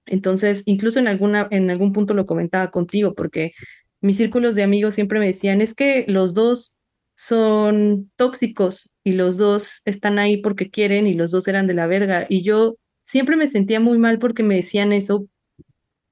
Entonces, 0.06 0.62
incluso 0.66 0.98
en, 0.98 1.08
alguna, 1.08 1.46
en 1.50 1.70
algún 1.70 1.92
punto 1.92 2.14
lo 2.14 2.26
comentaba 2.26 2.70
contigo, 2.70 3.14
porque 3.14 3.52
mis 4.00 4.16
círculos 4.16 4.54
de 4.54 4.62
amigos 4.62 4.94
siempre 4.94 5.20
me 5.20 5.26
decían, 5.26 5.60
es 5.60 5.74
que 5.74 6.04
los 6.08 6.34
dos 6.34 6.78
son 7.20 8.10
tóxicos 8.16 8.94
y 9.04 9.12
los 9.12 9.36
dos 9.36 9.82
están 9.84 10.18
ahí 10.18 10.38
porque 10.38 10.70
quieren 10.70 11.06
y 11.06 11.12
los 11.12 11.30
dos 11.30 11.46
eran 11.48 11.66
de 11.66 11.74
la 11.74 11.86
verga. 11.86 12.24
Y 12.30 12.40
yo 12.40 12.78
siempre 13.02 13.36
me 13.36 13.46
sentía 13.46 13.78
muy 13.78 13.98
mal 13.98 14.18
porque 14.18 14.42
me 14.42 14.54
decían 14.56 14.94
eso, 14.94 15.28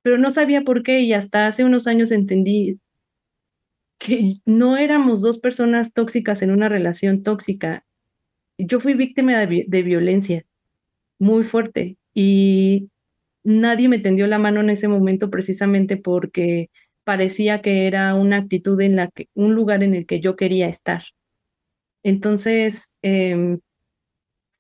pero 0.03 0.19
no 0.19 0.31
sabía 0.31 0.65
por 0.65 0.83
qué 0.83 1.01
y 1.01 1.15
hasta 1.15 1.47
hace 1.47 1.65
unos 1.65 1.87
años 1.87 2.13
entendí 2.13 2.79
que 3.97 4.35
no 4.45 4.77
éramos 4.77 5.23
dos 5.23 5.39
personas 5.39 5.95
tóxicas 5.95 6.43
en 6.43 6.51
una 6.51 6.69
relación 6.69 7.23
tóxica. 7.23 7.87
Yo 8.59 8.79
fui 8.79 8.93
víctima 8.93 9.47
de, 9.47 9.65
de 9.67 9.83
violencia 9.83 10.45
muy 11.19 11.43
fuerte 11.43 11.97
y 12.13 12.91
nadie 13.45 13.89
me 13.89 13.99
tendió 13.99 14.27
la 14.27 14.39
mano 14.39 14.61
en 14.61 14.69
ese 14.69 14.89
momento 14.89 15.31
precisamente 15.31 15.97
porque 15.97 16.69
parecía 17.09 17.63
que 17.63 17.87
era 17.87 18.15
una 18.15 18.37
actitud 18.37 18.79
en 18.83 18.95
la 18.95 19.09
que, 19.09 19.31
un 19.33 19.55
lugar 19.55 19.83
en 19.83 19.95
el 19.95 20.05
que 20.05 20.21
yo 20.21 20.37
quería 20.37 20.69
estar. 20.69 21.05
Entonces, 22.03 22.99
eh, 23.01 23.57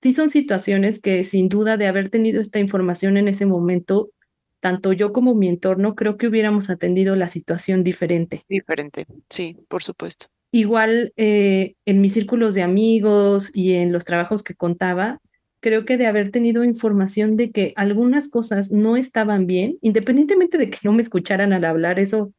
sí 0.01 0.15
son 0.15 0.31
situaciones 0.31 0.99
que 0.99 1.25
sin 1.25 1.51
duda 1.51 1.77
de 1.77 1.89
haber 1.89 2.09
tenido 2.09 2.41
esta 2.41 2.59
información 2.59 3.19
en 3.19 3.29
ese 3.29 3.45
momento, 3.45 4.13
tanto 4.61 4.95
yo 4.95 5.13
como 5.13 5.35
mi 5.35 5.47
entorno, 5.47 5.95
creo 5.95 6.17
que 6.17 6.27
hubiéramos 6.27 6.71
atendido 6.71 7.17
la 7.17 7.29
situación 7.29 7.85
diferente. 7.85 8.47
Diferente, 8.49 9.05
sí, 9.29 9.55
por 9.69 9.83
supuesto. 9.83 10.29
Igual 10.51 11.13
eh, 11.19 11.75
en 11.85 12.01
mis 12.01 12.15
círculos 12.15 12.55
de 12.55 12.63
amigos 12.63 13.55
y 13.55 13.75
en 13.75 13.93
los 13.93 14.07
trabajos 14.07 14.43
que 14.43 14.55
contaba, 14.55 15.21
creo 15.61 15.85
que 15.85 15.99
de 15.99 16.07
haber 16.07 16.31
tenido 16.31 16.65
información 16.65 17.37
de 17.37 17.51
que 17.51 17.75
algunas 17.77 18.31
cosas 18.31 18.73
no 18.73 18.97
estaban 18.97 19.47
bien, 19.47 19.77
independientemente 19.83 20.57
de 20.57 20.71
que 20.71 20.79
no 20.83 20.95
me 20.95 21.03
escucharan 21.03 21.53
al 21.53 21.67
hablar, 21.67 21.99
eso 21.99 22.33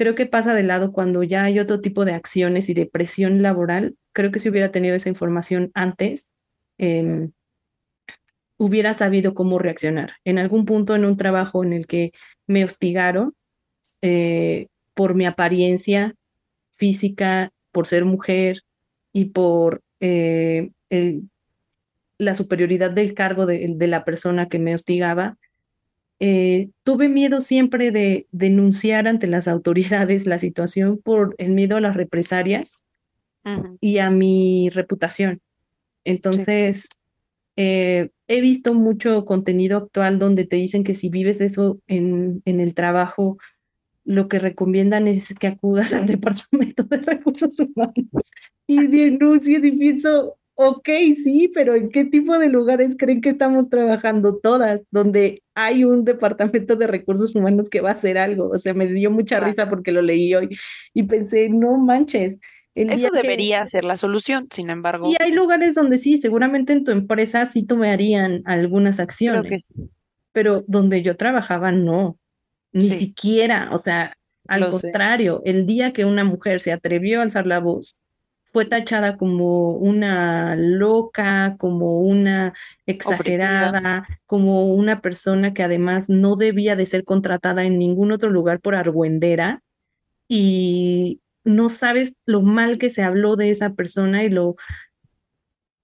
creo 0.00 0.14
que 0.14 0.24
pasa 0.24 0.54
de 0.54 0.62
lado 0.62 0.92
cuando 0.92 1.22
ya 1.24 1.44
hay 1.44 1.58
otro 1.58 1.82
tipo 1.82 2.06
de 2.06 2.14
acciones 2.14 2.70
y 2.70 2.74
de 2.74 2.86
presión 2.86 3.42
laboral. 3.42 3.96
Creo 4.14 4.32
que 4.32 4.38
si 4.38 4.48
hubiera 4.48 4.72
tenido 4.72 4.94
esa 4.94 5.10
información 5.10 5.70
antes, 5.74 6.30
em, 6.78 7.32
hubiera 8.56 8.94
sabido 8.94 9.34
cómo 9.34 9.58
reaccionar. 9.58 10.12
En 10.24 10.38
algún 10.38 10.64
punto 10.64 10.94
en 10.94 11.04
un 11.04 11.18
trabajo 11.18 11.64
en 11.64 11.74
el 11.74 11.86
que 11.86 12.12
me 12.46 12.64
hostigaron 12.64 13.34
eh, 14.00 14.68
por 14.94 15.14
mi 15.14 15.26
apariencia 15.26 16.14
física, 16.78 17.52
por 17.70 17.86
ser 17.86 18.06
mujer 18.06 18.62
y 19.12 19.26
por 19.26 19.82
eh, 20.00 20.70
la 22.16 22.34
superioridad 22.34 22.90
del 22.90 23.12
cargo 23.12 23.44
de 23.44 23.86
la 23.86 24.06
persona 24.06 24.48
que 24.48 24.58
me 24.58 24.74
hostigaba, 24.74 25.36
eh, 26.20 26.68
tuve 26.84 27.08
miedo 27.08 27.40
siempre 27.40 27.90
de 27.90 28.26
denunciar 28.30 29.08
ante 29.08 29.26
las 29.26 29.48
autoridades 29.48 30.26
la 30.26 30.38
situación 30.38 30.98
por 30.98 31.34
el 31.38 31.52
miedo 31.52 31.76
a 31.76 31.80
las 31.80 31.96
represalias 31.96 32.84
y 33.80 33.98
a 33.98 34.10
mi 34.10 34.68
reputación. 34.68 35.40
Entonces, 36.04 36.90
eh, 37.56 38.10
he 38.28 38.40
visto 38.42 38.74
mucho 38.74 39.24
contenido 39.24 39.78
actual 39.78 40.18
donde 40.18 40.44
te 40.46 40.56
dicen 40.56 40.84
que 40.84 40.94
si 40.94 41.08
vives 41.08 41.40
eso 41.40 41.80
en, 41.86 42.42
en 42.44 42.60
el 42.60 42.74
trabajo, 42.74 43.38
lo 44.04 44.28
que 44.28 44.38
recomiendan 44.38 45.08
es 45.08 45.34
que 45.38 45.46
acudas 45.46 45.92
al 45.94 46.06
Departamento 46.06 46.84
de 46.84 46.98
Recursos 46.98 47.58
Humanos 47.60 48.30
y 48.66 48.86
denuncies 48.86 49.64
y 49.64 49.72
pienso, 49.72 50.36
ok, 50.54 50.88
sí, 51.24 51.50
pero 51.54 51.74
¿en 51.74 51.90
qué 51.90 52.04
tipo 52.04 52.38
de 52.38 52.48
lugares 52.48 52.96
creen 52.98 53.20
que 53.20 53.30
estamos 53.30 53.70
trabajando 53.70 54.36
todas? 54.36 54.82
Donde 54.90 55.42
hay 55.54 55.84
un 55.84 56.04
departamento 56.04 56.76
de 56.76 56.86
recursos 56.86 57.34
humanos 57.34 57.70
que 57.70 57.80
va 57.80 57.90
a 57.90 57.94
hacer 57.94 58.18
algo. 58.18 58.50
O 58.50 58.58
sea, 58.58 58.74
me 58.74 58.86
dio 58.86 59.10
mucha 59.10 59.40
risa 59.40 59.68
porque 59.70 59.92
lo 59.92 60.02
leí 60.02 60.34
hoy 60.34 60.50
y 60.92 61.04
pensé, 61.04 61.48
no 61.48 61.78
manches. 61.78 62.36
Eso 62.74 63.10
debería 63.10 63.68
ser 63.68 63.84
la 63.84 63.96
solución, 63.96 64.48
sin 64.50 64.70
embargo. 64.70 65.10
Y 65.10 65.16
hay 65.22 65.32
lugares 65.32 65.74
donde 65.74 65.98
sí, 65.98 66.18
seguramente 66.18 66.72
en 66.72 66.84
tu 66.84 66.92
empresa 66.92 67.46
sí 67.46 67.64
tomarían 67.64 68.42
algunas 68.44 69.00
acciones, 69.00 69.64
pero 70.32 70.62
donde 70.66 71.02
yo 71.02 71.16
trabajaba 71.16 71.72
no, 71.72 72.18
ni 72.72 72.90
siquiera, 72.90 73.70
o 73.72 73.78
sea, 73.78 74.14
al 74.46 74.70
contrario, 74.70 75.42
el 75.44 75.66
día 75.66 75.92
que 75.92 76.04
una 76.04 76.24
mujer 76.24 76.60
se 76.60 76.72
atrevió 76.72 77.20
a 77.20 77.22
alzar 77.22 77.46
la 77.46 77.58
voz 77.60 78.00
fue 78.52 78.64
tachada 78.64 79.16
como 79.16 79.72
una 79.76 80.56
loca, 80.56 81.56
como 81.58 82.00
una 82.00 82.52
exagerada, 82.86 84.06
como 84.26 84.74
una 84.74 85.00
persona 85.00 85.54
que 85.54 85.62
además 85.62 86.08
no 86.08 86.36
debía 86.36 86.74
de 86.76 86.86
ser 86.86 87.04
contratada 87.04 87.64
en 87.64 87.78
ningún 87.78 88.12
otro 88.12 88.30
lugar 88.30 88.60
por 88.60 88.74
argüendera 88.74 89.62
y 90.26 91.20
no 91.44 91.68
sabes 91.68 92.16
lo 92.26 92.42
mal 92.42 92.78
que 92.78 92.90
se 92.90 93.02
habló 93.02 93.36
de 93.36 93.50
esa 93.50 93.74
persona 93.74 94.24
y 94.24 94.30
lo 94.30 94.56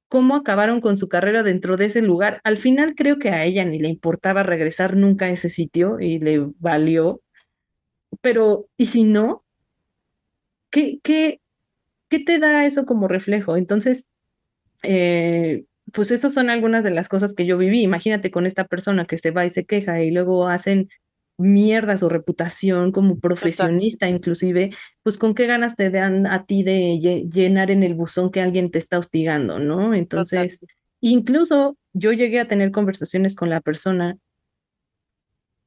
cómo 0.09 0.37
acabaron 0.37 0.81
con 0.81 0.97
su 0.97 1.09
carrera 1.09 1.43
dentro 1.43 1.77
de 1.77 1.87
ese 1.87 2.03
lugar. 2.03 2.41
Al 2.45 2.59
final 2.59 2.95
creo 2.95 3.19
que 3.19 3.31
a 3.31 3.45
ella 3.45 3.65
ni 3.65 3.79
le 3.79 3.89
importaba 3.89 4.43
regresar 4.43 4.97
nunca 4.97 5.27
a 5.27 5.31
ese 5.31 5.51
sitio 5.51 6.01
y 6.01 6.19
le 6.19 6.47
valió. 6.59 7.21
Pero, 8.21 8.67
¿y 8.77 8.87
si 8.87 9.05
no? 9.05 9.45
¿Qué, 10.71 11.01
qué, 11.03 11.41
¿qué 12.17 12.25
te 12.25 12.39
da 12.39 12.65
eso 12.67 12.87
como 12.87 13.09
reflejo? 13.09 13.57
Entonces, 13.57 14.09
eh, 14.83 15.65
pues 15.93 16.11
esas 16.11 16.35
son 16.35 16.51
algunas 16.51 16.85
de 16.85 16.91
las 16.91 17.09
cosas 17.09 17.35
que 17.35 17.47
yo 17.47 17.59
viví. 17.59 17.83
Imagínate 17.83 18.31
con 18.31 18.47
esta 18.47 18.67
persona 18.67 19.07
que 19.07 19.19
se 19.19 19.31
va 19.31 19.47
y 19.47 19.51
se 19.51 19.65
queja 19.65 20.03
y 20.03 20.11
luego 20.11 20.49
hacen 20.49 20.89
mierda 21.39 21.99
su 21.99 22.09
reputación 22.09 22.93
como 22.93 23.19
profesionista 23.21 24.09
inclusive, 24.09 24.71
pues 25.03 25.19
con 25.19 25.35
qué 25.35 25.47
ganas 25.47 25.77
te 25.77 25.91
dan 25.91 26.27
a 26.27 26.47
ti 26.47 26.63
de 26.63 26.99
llenar 27.31 27.71
en 27.71 27.83
el 27.83 27.95
buzón 27.95 28.31
que 28.31 28.41
alguien 28.41 28.71
te 28.71 28.79
está 28.79 28.99
hostigando, 28.99 29.59
¿no? 29.59 29.95
Entonces, 29.95 30.61
Incluso 31.01 31.77
yo 31.93 32.13
llegué 32.13 32.41
a 32.41 32.49
tener 32.49 32.73
conversaciones 32.73 33.37
con 33.37 33.51
la 33.51 33.61
persona 33.61 34.19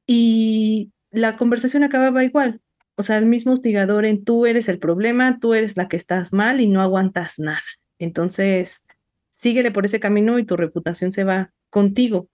y 0.06 0.92
la 1.10 1.36
conversación 1.36 1.82
acababa 1.84 2.24
igual. 2.24 2.60
O 2.96 3.02
sea, 3.02 3.18
el 3.18 3.26
mismo 3.26 3.52
hostigador 3.52 4.04
en 4.04 4.24
tú 4.24 4.46
eres 4.46 4.68
el 4.68 4.78
problema, 4.78 5.38
tú 5.40 5.54
eres 5.54 5.76
la 5.76 5.88
que 5.88 5.96
estás 5.96 6.32
mal 6.32 6.60
y 6.60 6.68
no 6.68 6.82
aguantas 6.82 7.38
nada. 7.38 7.62
Entonces, 7.98 8.84
síguele 9.30 9.70
por 9.70 9.84
ese 9.84 10.00
camino 10.00 10.38
y 10.38 10.44
tu 10.44 10.56
reputación 10.56 11.12
se 11.12 11.24
va 11.24 11.52
contigo. 11.70 12.28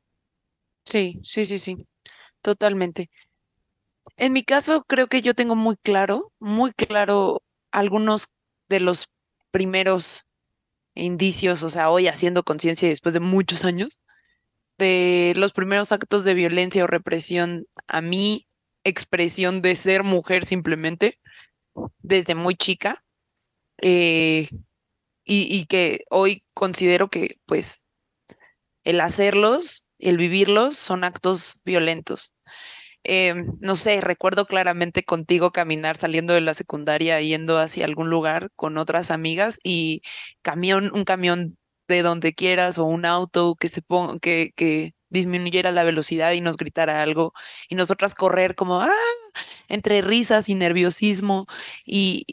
Sí, 0.85 1.21
sí, 1.23 1.45
sí, 1.47 1.59
sí, 1.59 1.87
totalmente. 2.43 3.11
En 4.17 4.33
mi 4.33 4.43
caso, 4.43 4.85
creo 4.85 5.09
que 5.09 5.23
yo 5.23 5.35
tengo 5.35 5.57
muy 5.57 5.77
claro, 5.77 6.33
muy 6.39 6.73
claro 6.73 7.43
algunos 7.71 8.29
de 8.69 8.81
los 8.81 9.07
primeros 9.51 10.27
indicios, 10.95 11.63
o 11.63 11.71
sea, 11.71 11.91
hoy 11.91 12.09
haciendo 12.09 12.43
conciencia 12.43 12.89
después 12.89 13.15
de 13.15 13.21
muchos 13.21 13.65
años, 13.65 14.01
de 14.79 15.35
los 15.37 15.53
primeros 15.53 15.93
actos 15.93 16.25
de 16.25 16.35
violencia 16.35 16.85
o 16.85 16.87
represión 16.87 17.67
a 17.87 18.01
mi 18.01 18.47
expresión 18.89 19.63
de 19.63 19.77
ser 19.77 20.05
mujer 20.05 20.45
simplemente, 20.45 21.19
desde 21.99 22.35
muy 22.35 22.55
chica, 22.55 23.05
eh, 23.83 24.49
y, 25.25 25.57
y 25.57 25.67
que 25.67 26.05
hoy 26.11 26.45
considero 26.55 27.09
que 27.09 27.39
pues 27.47 27.85
el 28.85 29.01
hacerlos, 29.01 29.87
el 29.99 30.17
vivirlos 30.17 30.77
son 30.77 31.05
actos 31.05 31.61
violentos. 31.65 32.35
Em, 33.09 33.53
no 33.61 33.77
sé, 33.77 34.01
recuerdo 34.01 34.47
claramente 34.47 35.05
contigo 35.05 35.53
caminar 35.53 35.97
saliendo 35.97 36.35
de 36.35 36.41
la 36.41 36.55
secundaria, 36.55 37.21
yendo 37.21 37.59
hacia 37.59 37.85
algún 37.85 38.11
lugar 38.11 38.51
con 38.57 38.79
otras 38.79 39.13
amigas 39.13 39.61
y 39.63 40.03
camión, 40.43 40.91
un 40.93 41.05
camión 41.05 41.57
de 41.87 42.03
donde 42.03 42.35
quieras 42.35 42.79
o 42.79 42.85
un 42.85 43.05
auto 43.05 43.55
que 43.55 43.69
se 43.69 43.81
ponga, 43.81 44.19
que, 44.21 44.51
que 44.57 44.96
disminuyera 45.11 45.73
la 45.73 45.85
velocidad 45.85 46.33
y 46.33 46.41
nos 46.41 46.57
gritara 46.57 47.03
algo 47.03 47.33
y 47.69 47.75
nosotras 47.77 48.15
correr 48.15 48.55
como 48.55 48.81
¡ah! 48.83 48.91
entre 49.69 50.03
risas 50.03 50.49
y 50.49 50.55
nerviosismo 50.55 51.47
y, 51.85 52.25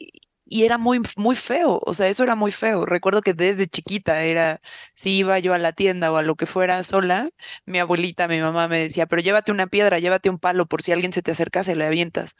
y 0.46 0.64
era 0.64 0.78
muy, 0.78 1.00
muy 1.16 1.36
feo, 1.36 1.80
o 1.84 1.94
sea, 1.94 2.08
eso 2.08 2.22
era 2.22 2.34
muy 2.36 2.52
feo. 2.52 2.86
Recuerdo 2.86 3.22
que 3.22 3.34
desde 3.34 3.66
chiquita 3.66 4.22
era, 4.24 4.60
si 4.94 5.16
iba 5.18 5.38
yo 5.38 5.54
a 5.54 5.58
la 5.58 5.72
tienda 5.72 6.12
o 6.12 6.16
a 6.16 6.22
lo 6.22 6.36
que 6.36 6.46
fuera 6.46 6.82
sola, 6.82 7.30
mi 7.66 7.78
abuelita, 7.78 8.28
mi 8.28 8.40
mamá 8.40 8.68
me 8.68 8.78
decía, 8.80 9.06
pero 9.06 9.22
llévate 9.22 9.52
una 9.52 9.66
piedra, 9.66 9.98
llévate 9.98 10.30
un 10.30 10.38
palo, 10.38 10.66
por 10.66 10.82
si 10.82 10.92
alguien 10.92 11.12
se 11.12 11.22
te 11.22 11.30
acerca, 11.32 11.64
se 11.64 11.76
le 11.76 11.86
avientas. 11.86 12.36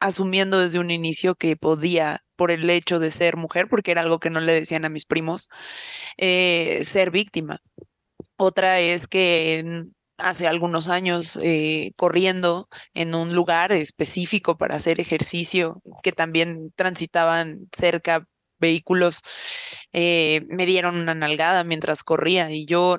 Asumiendo 0.00 0.58
desde 0.60 0.78
un 0.78 0.90
inicio 0.90 1.34
que 1.34 1.56
podía, 1.56 2.24
por 2.36 2.50
el 2.50 2.68
hecho 2.68 2.98
de 2.98 3.10
ser 3.10 3.36
mujer, 3.36 3.68
porque 3.68 3.90
era 3.92 4.02
algo 4.02 4.18
que 4.18 4.30
no 4.30 4.40
le 4.40 4.52
decían 4.52 4.84
a 4.84 4.88
mis 4.90 5.06
primos, 5.06 5.48
eh, 6.18 6.82
ser 6.84 7.10
víctima. 7.10 7.60
Otra 8.36 8.80
es 8.80 9.06
que 9.06 9.84
hace 10.18 10.46
algunos 10.48 10.88
años 10.88 11.38
eh, 11.42 11.92
corriendo 11.96 12.68
en 12.94 13.14
un 13.14 13.34
lugar 13.34 13.72
específico 13.72 14.56
para 14.56 14.76
hacer 14.76 15.00
ejercicio, 15.00 15.82
que 16.02 16.12
también 16.12 16.72
transitaban 16.76 17.68
cerca 17.72 18.26
vehículos, 18.58 19.22
eh, 19.92 20.42
me 20.48 20.66
dieron 20.66 20.96
una 20.96 21.14
nalgada 21.14 21.64
mientras 21.64 22.02
corría 22.02 22.50
y 22.50 22.66
yo, 22.66 22.98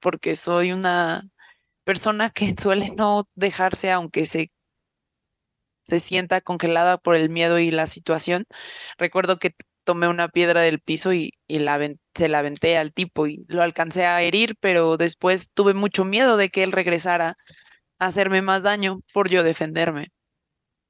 porque 0.00 0.36
soy 0.36 0.72
una 0.72 1.28
persona 1.84 2.30
que 2.30 2.54
suele 2.60 2.90
no 2.96 3.28
dejarse, 3.34 3.90
aunque 3.92 4.26
se 4.26 4.50
se 5.84 5.98
sienta 6.00 6.40
congelada 6.40 6.98
por 6.98 7.16
el 7.16 7.30
miedo 7.30 7.58
y 7.58 7.70
la 7.70 7.86
situación. 7.86 8.44
Recuerdo 8.98 9.38
que 9.38 9.54
tomé 9.86 10.08
una 10.08 10.28
piedra 10.28 10.60
del 10.62 10.80
piso 10.80 11.14
y, 11.14 11.32
se 12.14 12.28
la 12.28 12.38
aventé 12.40 12.76
al 12.78 12.92
tipo 12.92 13.26
y 13.26 13.44
lo 13.48 13.62
alcancé 13.62 14.06
a 14.06 14.22
herir, 14.22 14.56
pero 14.60 14.96
después 14.98 15.48
tuve 15.54 15.74
mucho 15.74 16.04
miedo 16.04 16.36
de 16.36 16.50
que 16.50 16.62
él 16.64 16.72
regresara 16.72 17.36
a 17.98 18.06
hacerme 18.06 18.42
más 18.42 18.64
daño 18.64 19.00
por 19.14 19.30
yo 19.30 19.42
defenderme. 19.44 20.08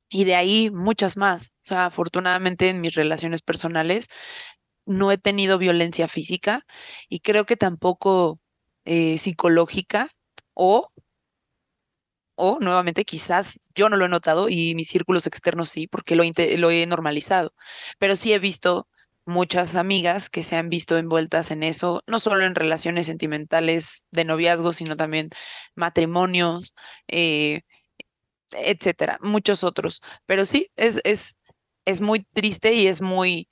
Y 0.09 0.25
de 0.25 0.37
ahí 0.37 0.71
muchas 0.71 1.17
más. 1.17 1.57
O 1.57 1.65
sea, 1.69 1.87
afortunadamente 1.87 2.71
en 2.71 2.81
mis 2.81 2.95
relaciones 2.95 3.43
personales 3.43 4.09
no 4.87 5.13
he 5.13 5.19
tenido 5.19 5.59
violencia 5.59 6.09
física 6.09 6.63
y 7.09 7.21
creo 7.21 7.45
que 7.47 7.57
tampoco 7.57 8.41
eh, 8.85 9.19
psicológica 9.19 10.09
o 10.55 10.89
o 12.37 12.59
nuevamente 12.61 13.05
quizás 13.05 13.59
yo 13.75 13.88
no 13.88 13.96
lo 13.96 14.07
he 14.07 14.09
notado 14.09 14.49
y 14.49 14.75
mis 14.75 14.88
círculos 14.88 15.27
externos 15.27 15.70
sí, 15.70 15.87
porque 15.88 16.16
lo, 16.16 16.25
lo 16.59 16.70
he 16.70 16.87
normalizado, 16.87 17.55
pero 17.99 18.16
sí 18.16 18.33
he 18.33 18.38
visto 18.38 18.88
muchas 19.27 19.75
amigas 19.75 20.31
que 20.31 20.42
se 20.44 20.57
han 20.57 20.68
visto 20.70 20.96
envueltas 20.99 21.51
en 21.51 21.62
eso, 21.64 22.03
no 22.07 22.20
solo 22.20 22.44
en 22.44 22.55
relaciones 22.55 23.07
sentimentales 23.07 24.07
de 24.12 24.25
noviazgo, 24.25 24.72
sino 24.72 24.96
también 24.96 25.31
matrimonios, 25.75 26.75
eh, 27.09 27.62
etcétera, 28.53 29.18
muchos 29.22 29.64
otros. 29.64 30.03
Pero 30.27 30.44
sí, 30.44 30.70
es, 30.77 31.01
es, 31.05 31.37
es 31.85 32.01
muy 32.01 32.25
triste 32.35 32.75
y 32.75 32.87
es 32.88 33.03
muy 33.03 33.49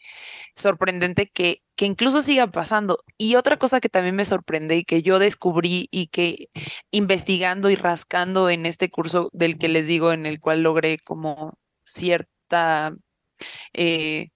sorprendente 0.56 1.28
que, 1.30 1.63
que 1.76 1.86
incluso 1.86 2.20
siga 2.20 2.46
pasando. 2.48 2.98
Y 3.18 3.36
otra 3.36 3.58
cosa 3.58 3.80
que 3.80 3.88
también 3.88 4.16
me 4.16 4.24
sorprende 4.24 4.76
y 4.76 4.84
que 4.84 5.02
yo 5.02 5.18
descubrí 5.18 5.88
y 5.90 6.08
que 6.08 6.48
investigando 6.90 7.70
y 7.70 7.76
rascando 7.76 8.50
en 8.50 8.66
este 8.66 8.90
curso 8.90 9.30
del 9.32 9.58
que 9.58 9.68
les 9.68 9.86
digo, 9.86 10.12
en 10.12 10.26
el 10.26 10.40
cual 10.40 10.62
logré 10.62 10.98
como 10.98 11.58
cierta, 11.84 12.94
eh, 13.72 14.30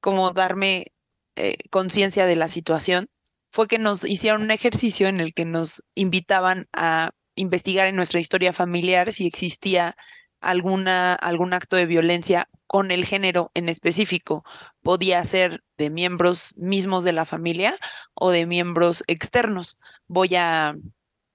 como 0.00 0.30
darme 0.30 0.92
eh, 1.36 1.56
conciencia 1.70 2.26
de 2.26 2.36
la 2.36 2.48
situación, 2.48 3.08
fue 3.50 3.68
que 3.68 3.78
nos 3.78 4.04
hicieron 4.04 4.42
un 4.42 4.50
ejercicio 4.50 5.08
en 5.08 5.20
el 5.20 5.34
que 5.34 5.44
nos 5.44 5.82
invitaban 5.94 6.68
a 6.72 7.10
investigar 7.34 7.86
en 7.86 7.96
nuestra 7.96 8.20
historia 8.20 8.52
familiar 8.52 9.12
si 9.12 9.26
existía 9.26 9.96
alguna, 10.42 11.14
algún 11.14 11.54
acto 11.54 11.76
de 11.76 11.86
violencia 11.86 12.48
con 12.66 12.90
el 12.90 13.04
género 13.04 13.50
en 13.54 13.68
específico. 13.68 14.44
Podía 14.82 15.24
ser 15.24 15.62
de 15.78 15.90
miembros 15.90 16.54
mismos 16.56 17.04
de 17.04 17.12
la 17.12 17.24
familia 17.24 17.76
o 18.14 18.30
de 18.30 18.46
miembros 18.46 19.04
externos. 19.06 19.78
Voy 20.08 20.34
a, 20.36 20.74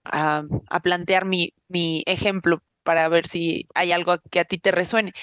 a, 0.06 0.44
plantear 0.84 1.26
mi, 1.26 1.54
mi 1.68 2.04
ejemplo 2.06 2.62
para 2.84 3.10
ver 3.10 3.28
si 3.28 3.68
hay 3.76 3.92
algo 3.92 4.18
que 4.32 4.40
a 4.40 4.46
ti 4.46 4.58
te 4.58 4.72
resuene. 4.72 5.14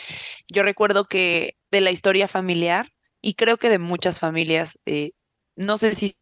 Yo 0.49 0.63
recuerdo 0.63 1.07
que 1.07 1.57
de 1.71 1.81
la 1.81 1.91
historia 1.91 2.29
familiar, 2.29 2.93
y 3.21 3.35
creo 3.35 3.57
que 3.57 3.71
de 3.71 3.79
muchas 3.79 4.21
familias, 4.21 4.79
eh, 4.85 5.13
no 5.57 5.79
sé 5.79 5.93
si 5.93 6.17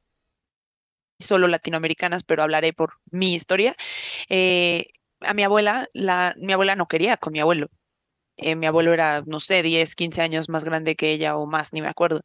solo 1.19 1.49
latinoamericanas, 1.49 2.25
pero 2.25 2.43
hablaré 2.43 2.73
por 2.73 2.95
mi 3.11 3.35
historia, 3.35 3.75
eh, 4.29 4.87
a 5.27 5.35
mi 5.35 5.45
abuela, 5.45 5.89
la, 5.95 6.35
mi 6.39 6.53
abuela 6.53 6.77
no 6.77 6.87
quería 6.87 7.17
con 7.17 7.33
mi 7.33 7.41
abuelo. 7.41 7.69
Eh, 8.37 8.57
mi 8.57 8.67
abuelo 8.67 8.93
era, 8.95 9.23
no 9.27 9.41
sé, 9.41 9.63
10, 9.63 9.95
15 9.97 10.23
años 10.23 10.49
más 10.49 10.65
grande 10.65 10.97
que 10.97 11.13
ella 11.13 11.37
o 11.37 11.47
más, 11.47 11.73
ni 11.73 11.83
me 11.83 11.89
acuerdo. 11.89 12.23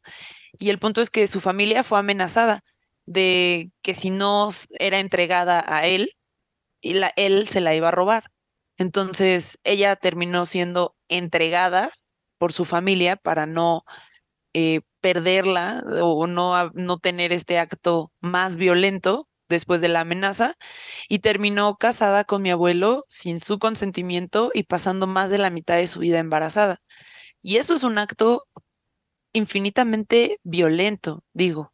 Y 0.58 0.70
el 0.70 0.78
punto 0.78 1.00
es 1.00 1.10
que 1.10 1.26
su 1.26 1.40
familia 1.40 1.84
fue 1.84 1.98
amenazada 1.98 2.62
de 3.06 3.70
que 3.82 3.94
si 3.94 4.10
no 4.10 4.48
era 4.78 4.98
entregada 4.98 5.64
a 5.66 5.86
él, 5.86 6.10
y 6.80 6.94
la, 6.94 7.12
él 7.16 7.48
se 7.48 7.60
la 7.60 7.74
iba 7.74 7.88
a 7.88 7.92
robar. 7.92 8.30
Entonces 8.78 9.58
ella 9.64 9.96
terminó 9.96 10.46
siendo 10.46 10.96
entregada 11.08 11.90
por 12.38 12.52
su 12.52 12.64
familia 12.64 13.16
para 13.16 13.46
no 13.46 13.84
eh, 14.54 14.80
perderla 15.00 15.84
o 16.02 16.26
no, 16.26 16.70
no 16.74 16.98
tener 16.98 17.32
este 17.32 17.58
acto 17.58 18.12
más 18.20 18.56
violento 18.56 19.28
después 19.48 19.80
de 19.80 19.88
la 19.88 20.00
amenaza 20.00 20.54
y 21.08 21.20
terminó 21.20 21.76
casada 21.76 22.24
con 22.24 22.42
mi 22.42 22.50
abuelo 22.50 23.04
sin 23.08 23.40
su 23.40 23.58
consentimiento 23.58 24.50
y 24.54 24.64
pasando 24.64 25.06
más 25.06 25.30
de 25.30 25.38
la 25.38 25.50
mitad 25.50 25.76
de 25.76 25.86
su 25.86 26.00
vida 26.00 26.18
embarazada. 26.18 26.78
Y 27.42 27.56
eso 27.58 27.74
es 27.74 27.84
un 27.84 27.98
acto 27.98 28.46
infinitamente 29.32 30.40
violento, 30.42 31.24
digo. 31.32 31.72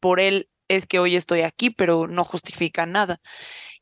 Por 0.00 0.20
él 0.20 0.48
es 0.68 0.86
que 0.86 0.98
hoy 0.98 1.16
estoy 1.16 1.42
aquí, 1.42 1.70
pero 1.70 2.06
no 2.08 2.24
justifica 2.24 2.86
nada. 2.86 3.20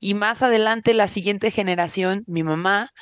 Y 0.00 0.14
más 0.14 0.42
adelante, 0.42 0.94
la 0.94 1.09
siguiente 1.09 1.50
generación, 1.50 2.24
mi 2.26 2.42
mamá, 2.42 2.92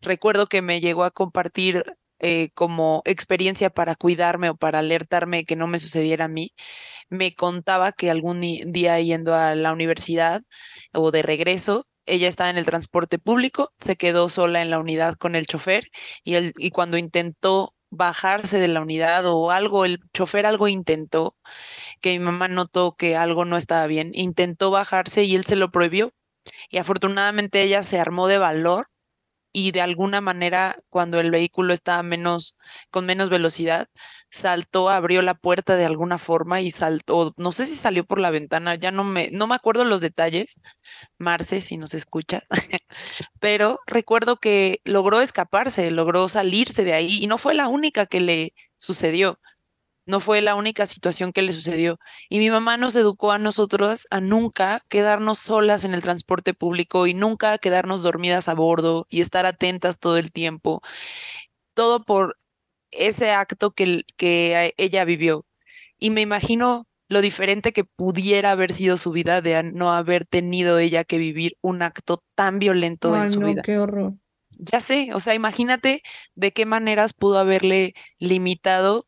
recuerdo 0.00 0.48
que 0.48 0.62
me 0.62 0.80
llegó 0.80 1.04
a 1.04 1.10
compartir 1.10 1.84
eh, 2.20 2.50
como 2.54 3.02
experiencia 3.04 3.70
para 3.70 3.94
cuidarme 3.96 4.50
o 4.50 4.56
para 4.56 4.80
alertarme 4.80 5.44
que 5.44 5.56
no 5.56 5.66
me 5.66 5.78
sucediera 5.78 6.26
a 6.26 6.28
mí, 6.28 6.52
me 7.08 7.34
contaba 7.34 7.92
que 7.92 8.10
algún 8.10 8.40
día 8.40 9.00
yendo 9.00 9.34
a 9.34 9.54
la 9.54 9.72
universidad 9.72 10.42
o 10.92 11.10
de 11.10 11.22
regreso, 11.22 11.86
ella 12.06 12.28
estaba 12.28 12.50
en 12.50 12.58
el 12.58 12.66
transporte 12.66 13.18
público, 13.18 13.72
se 13.80 13.96
quedó 13.96 14.28
sola 14.28 14.62
en 14.62 14.70
la 14.70 14.78
unidad 14.78 15.16
con 15.16 15.34
el 15.34 15.46
chofer 15.46 15.84
y, 16.24 16.36
y 16.64 16.70
cuando 16.70 16.98
intentó 16.98 17.74
bajarse 17.90 18.58
de 18.58 18.68
la 18.68 18.80
unidad 18.80 19.26
o 19.26 19.50
algo, 19.50 19.84
el 19.84 20.00
chofer 20.12 20.46
algo 20.46 20.68
intentó, 20.68 21.36
que 22.00 22.18
mi 22.18 22.24
mamá 22.24 22.48
notó 22.48 22.94
que 22.96 23.16
algo 23.16 23.44
no 23.44 23.56
estaba 23.56 23.86
bien, 23.86 24.12
intentó 24.14 24.70
bajarse 24.70 25.24
y 25.24 25.34
él 25.36 25.44
se 25.44 25.56
lo 25.56 25.70
prohibió. 25.70 26.12
Y 26.70 26.78
afortunadamente 26.78 27.62
ella 27.62 27.82
se 27.84 28.00
armó 28.00 28.28
de 28.28 28.38
valor 28.38 28.88
y 29.52 29.72
de 29.72 29.80
alguna 29.80 30.20
manera 30.20 30.76
cuando 30.90 31.20
el 31.20 31.30
vehículo 31.30 31.72
estaba 31.72 32.02
menos 32.02 32.56
con 32.90 33.06
menos 33.06 33.30
velocidad 33.30 33.88
saltó, 34.30 34.88
abrió 34.90 35.22
la 35.22 35.34
puerta 35.34 35.76
de 35.76 35.84
alguna 35.84 36.18
forma 36.18 36.60
y 36.60 36.70
saltó, 36.70 37.34
no 37.36 37.52
sé 37.52 37.66
si 37.66 37.76
salió 37.76 38.04
por 38.04 38.20
la 38.20 38.30
ventana, 38.30 38.76
ya 38.76 38.92
no 38.92 39.04
me, 39.04 39.30
no 39.32 39.46
me 39.46 39.56
acuerdo 39.56 39.84
los 39.84 40.00
detalles, 40.00 40.60
Marce, 41.18 41.60
si 41.60 41.76
nos 41.76 41.94
escucha, 41.94 42.42
pero 43.40 43.80
recuerdo 43.86 44.36
que 44.36 44.80
logró 44.84 45.20
escaparse, 45.20 45.90
logró 45.90 46.28
salirse 46.28 46.84
de 46.84 46.94
ahí 46.94 47.18
y 47.22 47.26
no 47.26 47.38
fue 47.38 47.54
la 47.54 47.68
única 47.68 48.06
que 48.06 48.20
le 48.20 48.54
sucedió. 48.76 49.40
No 50.10 50.18
fue 50.18 50.40
la 50.40 50.56
única 50.56 50.86
situación 50.86 51.32
que 51.32 51.42
le 51.42 51.52
sucedió. 51.52 52.00
Y 52.28 52.40
mi 52.40 52.50
mamá 52.50 52.76
nos 52.76 52.96
educó 52.96 53.30
a 53.30 53.38
nosotros 53.38 54.08
a 54.10 54.20
nunca 54.20 54.84
quedarnos 54.88 55.38
solas 55.38 55.84
en 55.84 55.94
el 55.94 56.02
transporte 56.02 56.52
público 56.52 57.06
y 57.06 57.14
nunca 57.14 57.58
quedarnos 57.58 58.02
dormidas 58.02 58.48
a 58.48 58.54
bordo 58.54 59.06
y 59.08 59.20
estar 59.20 59.46
atentas 59.46 60.00
todo 60.00 60.18
el 60.18 60.32
tiempo. 60.32 60.82
Todo 61.74 62.02
por 62.04 62.38
ese 62.90 63.30
acto 63.30 63.70
que, 63.70 64.02
que 64.16 64.74
ella 64.78 65.04
vivió. 65.04 65.46
Y 66.00 66.10
me 66.10 66.22
imagino 66.22 66.88
lo 67.06 67.20
diferente 67.20 67.72
que 67.72 67.84
pudiera 67.84 68.50
haber 68.50 68.72
sido 68.72 68.96
su 68.96 69.12
vida 69.12 69.40
de 69.40 69.62
no 69.62 69.92
haber 69.92 70.26
tenido 70.26 70.80
ella 70.80 71.04
que 71.04 71.18
vivir 71.18 71.56
un 71.60 71.82
acto 71.82 72.24
tan 72.34 72.58
violento 72.58 73.14
en 73.16 73.30
su 73.30 73.38
vida. 73.38 73.62
Qué 73.62 73.78
horror. 73.78 74.14
Ya 74.58 74.80
sé, 74.80 75.10
o 75.14 75.20
sea, 75.20 75.34
imagínate 75.34 76.02
de 76.34 76.52
qué 76.52 76.66
maneras 76.66 77.14
pudo 77.14 77.38
haberle 77.38 77.94
limitado 78.18 79.04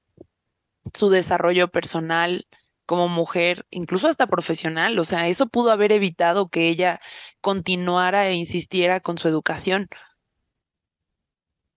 su 0.94 1.10
desarrollo 1.10 1.68
personal 1.68 2.46
como 2.86 3.08
mujer, 3.08 3.66
incluso 3.70 4.08
hasta 4.08 4.26
profesional. 4.26 4.98
O 4.98 5.04
sea, 5.04 5.28
eso 5.28 5.46
pudo 5.48 5.70
haber 5.72 5.92
evitado 5.92 6.48
que 6.48 6.68
ella 6.68 7.00
continuara 7.40 8.28
e 8.28 8.34
insistiera 8.34 9.00
con 9.00 9.18
su 9.18 9.28
educación. 9.28 9.88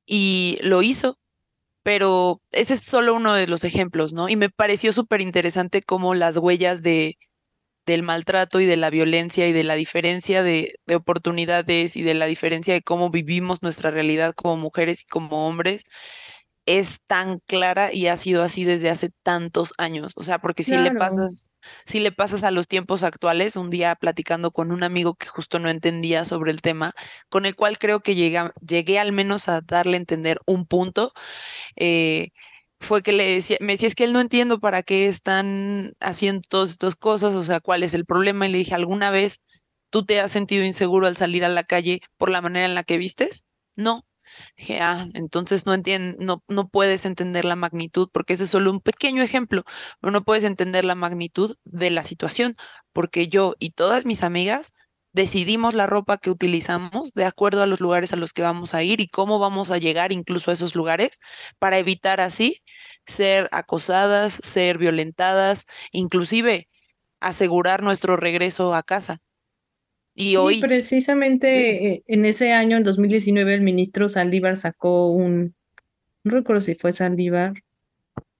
Y 0.05 0.59
lo 0.61 0.81
hizo, 0.83 1.19
pero 1.83 2.41
ese 2.51 2.75
es 2.75 2.81
solo 2.81 3.15
uno 3.15 3.33
de 3.35 3.47
los 3.47 3.63
ejemplos, 3.63 4.13
¿no? 4.13 4.29
Y 4.29 4.35
me 4.35 4.49
pareció 4.49 4.93
súper 4.93 5.21
interesante 5.21 5.81
cómo 5.83 6.15
las 6.15 6.37
huellas 6.37 6.83
de, 6.83 7.17
del 7.85 8.03
maltrato 8.03 8.59
y 8.59 8.65
de 8.65 8.77
la 8.77 8.89
violencia 8.89 9.47
y 9.47 9.53
de 9.53 9.63
la 9.63 9.75
diferencia 9.75 10.43
de, 10.43 10.75
de, 10.87 10.95
oportunidades 10.95 11.95
y 11.97 12.03
de 12.03 12.15
la 12.15 12.25
diferencia 12.27 12.73
de 12.73 12.81
cómo 12.83 13.09
vivimos 13.11 13.63
nuestra 13.63 13.91
realidad 13.91 14.33
como 14.35 14.57
mujeres 14.57 15.03
y 15.03 15.05
como 15.07 15.47
hombres 15.47 15.85
es 16.65 17.01
tan 17.05 17.39
clara 17.45 17.93
y 17.93 18.07
ha 18.07 18.17
sido 18.17 18.43
así 18.43 18.63
desde 18.63 18.89
hace 18.89 19.11
tantos 19.23 19.73
años. 19.77 20.13
O 20.15 20.23
sea, 20.23 20.39
porque 20.39 20.63
si 20.63 20.75
le 20.77 20.91
pasas, 20.91 21.51
si 21.85 21.99
le 21.99 22.11
pasas 22.11 22.43
a 22.43 22.51
los 22.51 22.67
tiempos 22.67 23.03
actuales, 23.03 23.55
un 23.55 23.69
día 23.69 23.95
platicando 23.95 24.51
con 24.51 24.71
un 24.71 24.83
amigo 24.83 25.15
que 25.15 25.27
justo 25.27 25.59
no 25.59 25.69
entendía 25.69 26.25
sobre 26.25 26.51
el 26.51 26.61
tema, 26.61 26.93
con 27.29 27.45
el 27.45 27.55
cual 27.55 27.77
creo 27.77 28.01
que 28.01 28.15
llegué 28.15 28.99
al 28.99 29.11
menos 29.11 29.47
a 29.47 29.61
darle 29.61 29.97
a 29.97 29.99
entender 29.99 30.39
un 30.47 30.65
punto, 30.65 31.13
eh, 31.75 32.29
fue 32.79 33.03
que 33.03 33.13
le 33.13 33.31
decía, 33.31 33.57
me 33.61 33.73
decía, 33.73 33.87
es 33.87 33.95
que 33.95 34.03
él 34.03 34.13
no 34.13 34.21
entiendo 34.21 34.59
para 34.59 34.83
qué 34.83 35.07
están 35.07 35.93
haciendo 35.99 36.41
todas 36.47 36.71
estas 36.71 36.95
cosas, 36.95 37.35
o 37.35 37.43
sea, 37.43 37.59
cuál 37.59 37.83
es 37.83 37.93
el 37.93 38.05
problema. 38.05 38.47
Y 38.47 38.51
le 38.51 38.57
dije, 38.59 38.75
¿alguna 38.75 39.11
vez 39.11 39.41
tú 39.89 40.05
te 40.05 40.19
has 40.19 40.31
sentido 40.31 40.63
inseguro 40.63 41.07
al 41.07 41.17
salir 41.17 41.45
a 41.45 41.49
la 41.49 41.63
calle 41.63 42.01
por 42.17 42.29
la 42.29 42.41
manera 42.41 42.65
en 42.65 42.75
la 42.75 42.83
que 42.83 42.97
vistes? 42.97 43.45
No, 43.75 44.05
Ah, 44.79 45.07
entonces 45.13 45.65
no 45.65 45.73
entiendes, 45.73 46.15
no, 46.19 46.43
no 46.47 46.67
puedes 46.67 47.05
entender 47.05 47.45
la 47.45 47.55
magnitud, 47.55 48.09
porque 48.11 48.33
ese 48.33 48.43
es 48.45 48.49
solo 48.49 48.71
un 48.71 48.81
pequeño 48.81 49.21
ejemplo, 49.23 49.63
pero 50.01 50.11
no 50.11 50.23
puedes 50.23 50.43
entender 50.43 50.85
la 50.85 50.95
magnitud 50.95 51.55
de 51.63 51.89
la 51.91 52.03
situación, 52.03 52.55
porque 52.93 53.27
yo 53.27 53.55
y 53.59 53.71
todas 53.71 54.05
mis 54.05 54.23
amigas 54.23 54.73
decidimos 55.13 55.73
la 55.73 55.87
ropa 55.87 56.17
que 56.17 56.29
utilizamos 56.29 57.13
de 57.13 57.25
acuerdo 57.25 57.63
a 57.63 57.67
los 57.67 57.79
lugares 57.79 58.11
a 58.13 58.17
los 58.17 58.33
que 58.33 58.41
vamos 58.41 58.73
a 58.73 58.83
ir 58.83 58.99
y 59.01 59.07
cómo 59.07 59.39
vamos 59.39 59.71
a 59.71 59.77
llegar 59.77 60.11
incluso 60.11 60.51
a 60.51 60.53
esos 60.53 60.75
lugares 60.75 61.19
para 61.59 61.77
evitar 61.77 62.19
así 62.21 62.61
ser 63.05 63.47
acosadas, 63.51 64.33
ser 64.43 64.77
violentadas, 64.77 65.65
inclusive 65.91 66.67
asegurar 67.21 67.83
nuestro 67.83 68.17
regreso 68.17 68.75
a 68.75 68.83
casa. 68.83 69.19
Y 70.15 70.37
hoy. 70.37 70.61
precisamente 70.61 71.87
eh, 71.87 72.03
en 72.07 72.25
ese 72.25 72.53
año, 72.53 72.77
en 72.77 72.83
2019, 72.83 73.53
el 73.53 73.61
ministro 73.61 74.07
Saldívar 74.07 74.55
sacó 74.55 75.11
un, 75.11 75.53
no 76.23 76.31
recuerdo 76.31 76.61
si 76.61 76.75
fue 76.75 76.93
Saldívar, 76.93 77.53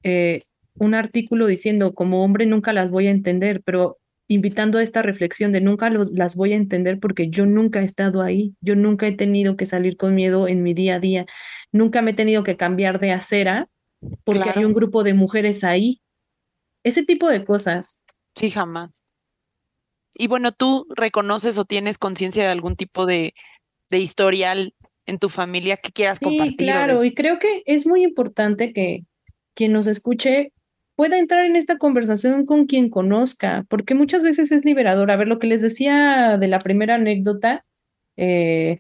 eh, 0.03 0.39
un 0.77 0.93
artículo 0.93 1.47
diciendo, 1.47 1.93
como 1.93 2.23
hombre 2.23 2.45
nunca 2.45 2.73
las 2.73 2.89
voy 2.89 3.07
a 3.07 3.11
entender, 3.11 3.61
pero 3.63 3.97
invitando 4.27 4.79
a 4.79 4.83
esta 4.83 5.01
reflexión 5.01 5.51
de 5.51 5.61
nunca 5.61 5.89
los, 5.89 6.11
las 6.11 6.35
voy 6.35 6.53
a 6.53 6.57
entender 6.57 6.99
porque 6.99 7.29
yo 7.29 7.45
nunca 7.45 7.81
he 7.81 7.85
estado 7.85 8.21
ahí, 8.21 8.55
yo 8.61 8.75
nunca 8.75 9.07
he 9.07 9.11
tenido 9.11 9.55
que 9.55 9.65
salir 9.65 9.97
con 9.97 10.15
miedo 10.15 10.47
en 10.47 10.63
mi 10.63 10.73
día 10.73 10.95
a 10.95 10.99
día, 10.99 11.25
nunca 11.71 12.01
me 12.01 12.11
he 12.11 12.15
tenido 12.15 12.43
que 12.43 12.57
cambiar 12.57 12.99
de 12.99 13.11
acera 13.11 13.69
porque 14.23 14.51
hay 14.53 14.65
un 14.65 14.73
grupo 14.73 15.03
de 15.03 15.13
mujeres 15.13 15.63
ahí. 15.63 16.01
Ese 16.83 17.03
tipo 17.03 17.29
de 17.29 17.43
cosas. 17.45 18.03
Sí, 18.35 18.49
jamás. 18.49 19.04
Y 20.15 20.27
bueno, 20.27 20.51
¿tú 20.51 20.87
reconoces 20.95 21.57
o 21.57 21.65
tienes 21.65 21.97
conciencia 21.97 22.43
de 22.43 22.49
algún 22.49 22.75
tipo 22.75 23.05
de, 23.05 23.33
de, 23.89 23.99
historial 23.99 24.73
en 25.05 25.19
tu 25.19 25.29
familia 25.29 25.77
que 25.77 25.91
quieras 25.91 26.17
sí, 26.19 26.25
compartir? 26.25 26.57
Claro, 26.57 27.03
y 27.03 27.13
creo 27.13 27.37
que 27.39 27.63
es 27.65 27.85
muy 27.85 28.03
importante 28.03 28.73
que 28.73 29.01
quien 29.53 29.73
nos 29.73 29.87
escuche 29.87 30.53
pueda 30.95 31.17
entrar 31.17 31.45
en 31.45 31.55
esta 31.55 31.77
conversación 31.77 32.45
con 32.45 32.65
quien 32.65 32.89
conozca, 32.89 33.65
porque 33.69 33.95
muchas 33.95 34.23
veces 34.23 34.51
es 34.51 34.63
liberador. 34.63 35.11
A 35.11 35.17
ver, 35.17 35.27
lo 35.27 35.39
que 35.39 35.47
les 35.47 35.61
decía 35.61 36.37
de 36.39 36.47
la 36.47 36.59
primera 36.59 36.95
anécdota, 36.95 37.65
eh, 38.15 38.79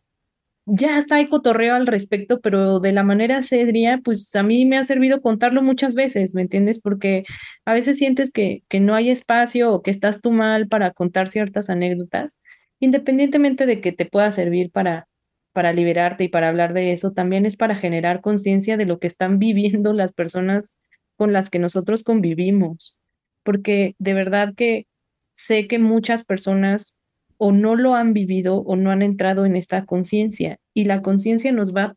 ya 0.65 0.97
está 0.97 1.15
hay 1.15 1.27
cotorreo 1.27 1.75
al 1.75 1.87
respecto, 1.87 2.41
pero 2.41 2.79
de 2.79 2.91
la 2.91 3.03
manera 3.03 3.43
seria, 3.43 3.99
pues 4.03 4.35
a 4.35 4.43
mí 4.43 4.65
me 4.65 4.77
ha 4.77 4.83
servido 4.83 5.21
contarlo 5.21 5.61
muchas 5.61 5.95
veces, 5.95 6.33
¿me 6.33 6.41
entiendes? 6.41 6.81
Porque 6.81 7.25
a 7.65 7.73
veces 7.73 7.97
sientes 7.97 8.31
que, 8.31 8.63
que 8.67 8.79
no 8.79 8.95
hay 8.95 9.09
espacio 9.11 9.71
o 9.71 9.81
que 9.83 9.91
estás 9.91 10.21
tú 10.21 10.31
mal 10.31 10.67
para 10.67 10.91
contar 10.91 11.27
ciertas 11.27 11.69
anécdotas, 11.69 12.39
independientemente 12.79 13.65
de 13.65 13.79
que 13.81 13.91
te 13.91 14.05
pueda 14.05 14.31
servir 14.31 14.71
para, 14.71 15.07
para 15.53 15.71
liberarte 15.71 16.25
y 16.25 16.29
para 16.29 16.49
hablar 16.49 16.73
de 16.73 16.93
eso, 16.93 17.11
también 17.11 17.45
es 17.45 17.57
para 17.57 17.75
generar 17.75 18.21
conciencia 18.21 18.77
de 18.77 18.85
lo 18.85 18.99
que 18.99 19.07
están 19.07 19.39
viviendo 19.39 19.93
las 19.93 20.13
personas 20.13 20.75
con 21.15 21.31
las 21.31 21.49
que 21.49 21.59
nosotros 21.59 22.03
convivimos, 22.03 22.99
porque 23.43 23.95
de 23.99 24.13
verdad 24.13 24.53
que 24.55 24.87
sé 25.33 25.67
que 25.67 25.79
muchas 25.79 26.25
personas 26.25 26.99
o 27.37 27.51
no 27.51 27.75
lo 27.75 27.95
han 27.95 28.13
vivido 28.13 28.57
o 28.57 28.75
no 28.75 28.91
han 28.91 29.01
entrado 29.01 29.45
en 29.45 29.55
esta 29.55 29.85
conciencia. 29.85 30.59
Y 30.73 30.85
la 30.85 31.01
conciencia 31.01 31.51
nos 31.51 31.75
va 31.75 31.83
a 31.83 31.93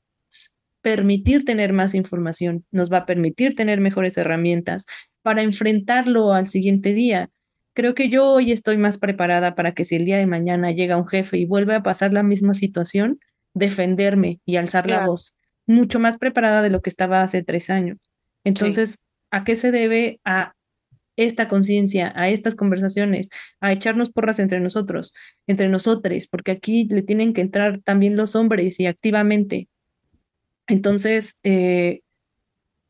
permitir 0.83 1.45
tener 1.45 1.73
más 1.73 1.95
información, 1.95 2.65
nos 2.71 2.93
va 2.93 2.99
a 2.99 3.07
permitir 3.07 3.55
tener 3.55 3.81
mejores 3.81 4.17
herramientas 4.17 4.87
para 5.23 5.43
enfrentarlo 5.43 6.33
al 6.33 6.49
siguiente 6.49 6.95
día. 6.95 7.31
Creo 7.75 7.95
que 7.95 8.09
yo 8.09 8.27
hoy 8.27 8.53
estoy 8.53 8.77
más 8.77 8.99
preparada 8.99 9.55
para 9.55 9.73
que 9.73 9.85
si 9.85 9.97
el 9.97 10.05
día 10.05 10.19
de 10.19 10.27
mañana 10.27 10.73
llega 10.73 10.97
un 10.97 11.07
jefe 11.07 11.39
y 11.39 11.45
vuelve 11.45 11.75
a 11.75 11.83
pasar 11.83 12.13
la 12.13 12.23
misma 12.23 12.55
situación, 12.55 13.19
defenderme 13.55 14.41
y 14.45 14.57
alzar 14.57 14.89
la 14.89 15.07
voz, 15.07 15.37
mucho 15.67 16.01
más 16.01 16.19
preparada 16.19 16.63
de 16.63 16.71
lo 16.71 16.81
que 16.81 16.91
estaba 16.91 17.23
hace 17.23 17.43
tres 17.43 17.71
años. 17.71 17.99
Entonces, 18.45 19.01
¿a 19.31 19.45
qué 19.45 19.57
se 19.57 19.71
debe? 19.71 20.21
A 20.25 20.55
esta 21.19 21.49
conciencia, 21.49 22.13
a 22.15 22.31
estas 22.31 22.55
conversaciones, 22.55 23.29
a 23.61 23.73
echarnos 23.73 24.11
porras 24.11 24.39
entre 24.39 24.61
nosotros, 24.61 25.15
entre 25.47 25.69
nosotros, 25.69 26.29
porque 26.29 26.53
aquí 26.53 26.85
le 26.89 27.03
tienen 27.03 27.35
que 27.35 27.41
entrar 27.41 27.81
también 27.81 28.17
los 28.17 28.37
hombres 28.37 28.79
y 28.81 28.87
activamente. 28.87 29.69
Entonces, 30.69 31.41
eh, 31.43 32.03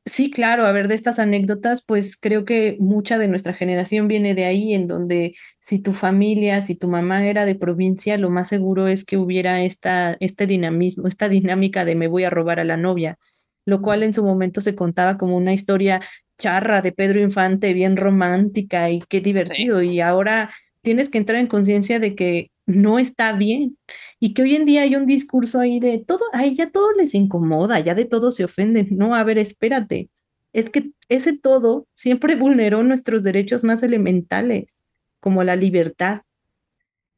sí, 0.05 0.31
claro, 0.31 0.67
a 0.67 0.73
ver, 0.73 0.89
de 0.89 0.95
estas 0.95 1.19
anécdotas, 1.19 1.83
pues 1.83 2.19
creo 2.21 2.45
que 2.45 2.77
mucha 2.81 3.19
de 3.19 3.29
nuestra 3.29 3.55
generación 3.55 4.09
viene 4.09 4.35
de 4.35 4.45
ahí, 4.45 4.75
en 4.75 4.89
donde 4.89 5.35
si 5.59 5.79
tu 5.81 5.95
familia, 5.95 6.61
si 6.61 6.75
tu 6.77 6.89
mamá 6.89 7.27
era 7.27 7.47
de 7.47 7.55
provincia, 7.55 8.19
lo 8.19 8.29
más 8.29 8.49
seguro 8.49 8.89
es 8.89 9.07
que 9.07 9.17
hubiera 9.17 9.63
esta, 9.63 10.19
este 10.21 10.47
dinamismo, 10.47 11.09
esta 11.09 11.31
dinámica 11.31 11.87
de 11.87 11.95
me 11.95 12.09
voy 12.09 12.25
a 12.25 12.31
robar 12.31 12.61
a 12.61 12.65
la 12.65 12.77
novia, 12.77 13.19
lo 13.65 13.81
cual 13.81 14.03
en 14.03 14.13
su 14.13 14.23
momento 14.23 14.61
se 14.61 14.75
contaba 14.75 15.17
como 15.17 15.37
una 15.37 15.55
historia 15.55 16.03
charra 16.39 16.83
de 16.83 16.93
Pedro 16.93 17.21
Infante, 17.21 17.73
bien 17.73 17.97
romántica 17.97 18.91
y 18.91 19.01
qué 19.09 19.21
divertido. 19.21 19.83
Y 19.83 20.01
ahora 20.01 20.51
tienes 20.83 21.11
que 21.11 21.19
entrar 21.19 21.39
en 21.39 21.49
conciencia 21.49 21.99
de 22.01 22.15
que 22.15 22.51
no 22.67 22.99
está 22.99 23.33
bien 23.33 23.79
y 24.21 24.35
que 24.35 24.43
hoy 24.43 24.57
en 24.57 24.67
día 24.67 24.83
hay 24.83 24.95
un 24.95 25.07
discurso 25.07 25.61
ahí 25.61 25.81
de 25.81 25.99
todo, 26.07 26.21
ahí 26.33 26.55
ya 26.55 26.71
todo 26.71 26.93
les 26.93 27.15
incomoda, 27.15 27.81
ya 27.81 27.95
de 27.95 28.05
todo 28.05 28.33
se 28.33 28.45
ofenden. 28.45 28.89
No, 28.93 29.15
a 29.15 29.25
ver, 29.25 29.39
espérate. 29.39 30.11
Es 30.53 30.71
que 30.71 30.91
ese 31.09 31.37
todo 31.37 31.87
siempre 31.95 32.37
vulneró 32.37 32.83
nuestros 32.83 33.23
derechos 33.23 33.65
más 33.65 33.83
elementales, 33.83 34.81
como 35.21 35.43
la 35.45 35.57
libertad, 35.57 36.23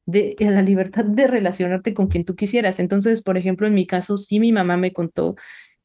de 0.07 0.35
la 0.41 0.63
libertad 0.63 1.05
de 1.05 1.27
relacionarte 1.27 1.95
con 1.95 2.09
quien 2.09 2.25
tú 2.25 2.35
quisieras. 2.35 2.81
Entonces, 2.81 3.23
por 3.23 3.39
ejemplo, 3.39 3.67
en 3.67 3.75
mi 3.75 3.87
caso, 3.87 4.17
sí 4.17 4.41
mi 4.41 4.53
mamá 4.53 4.77
me 4.77 4.93
contó 4.93 5.37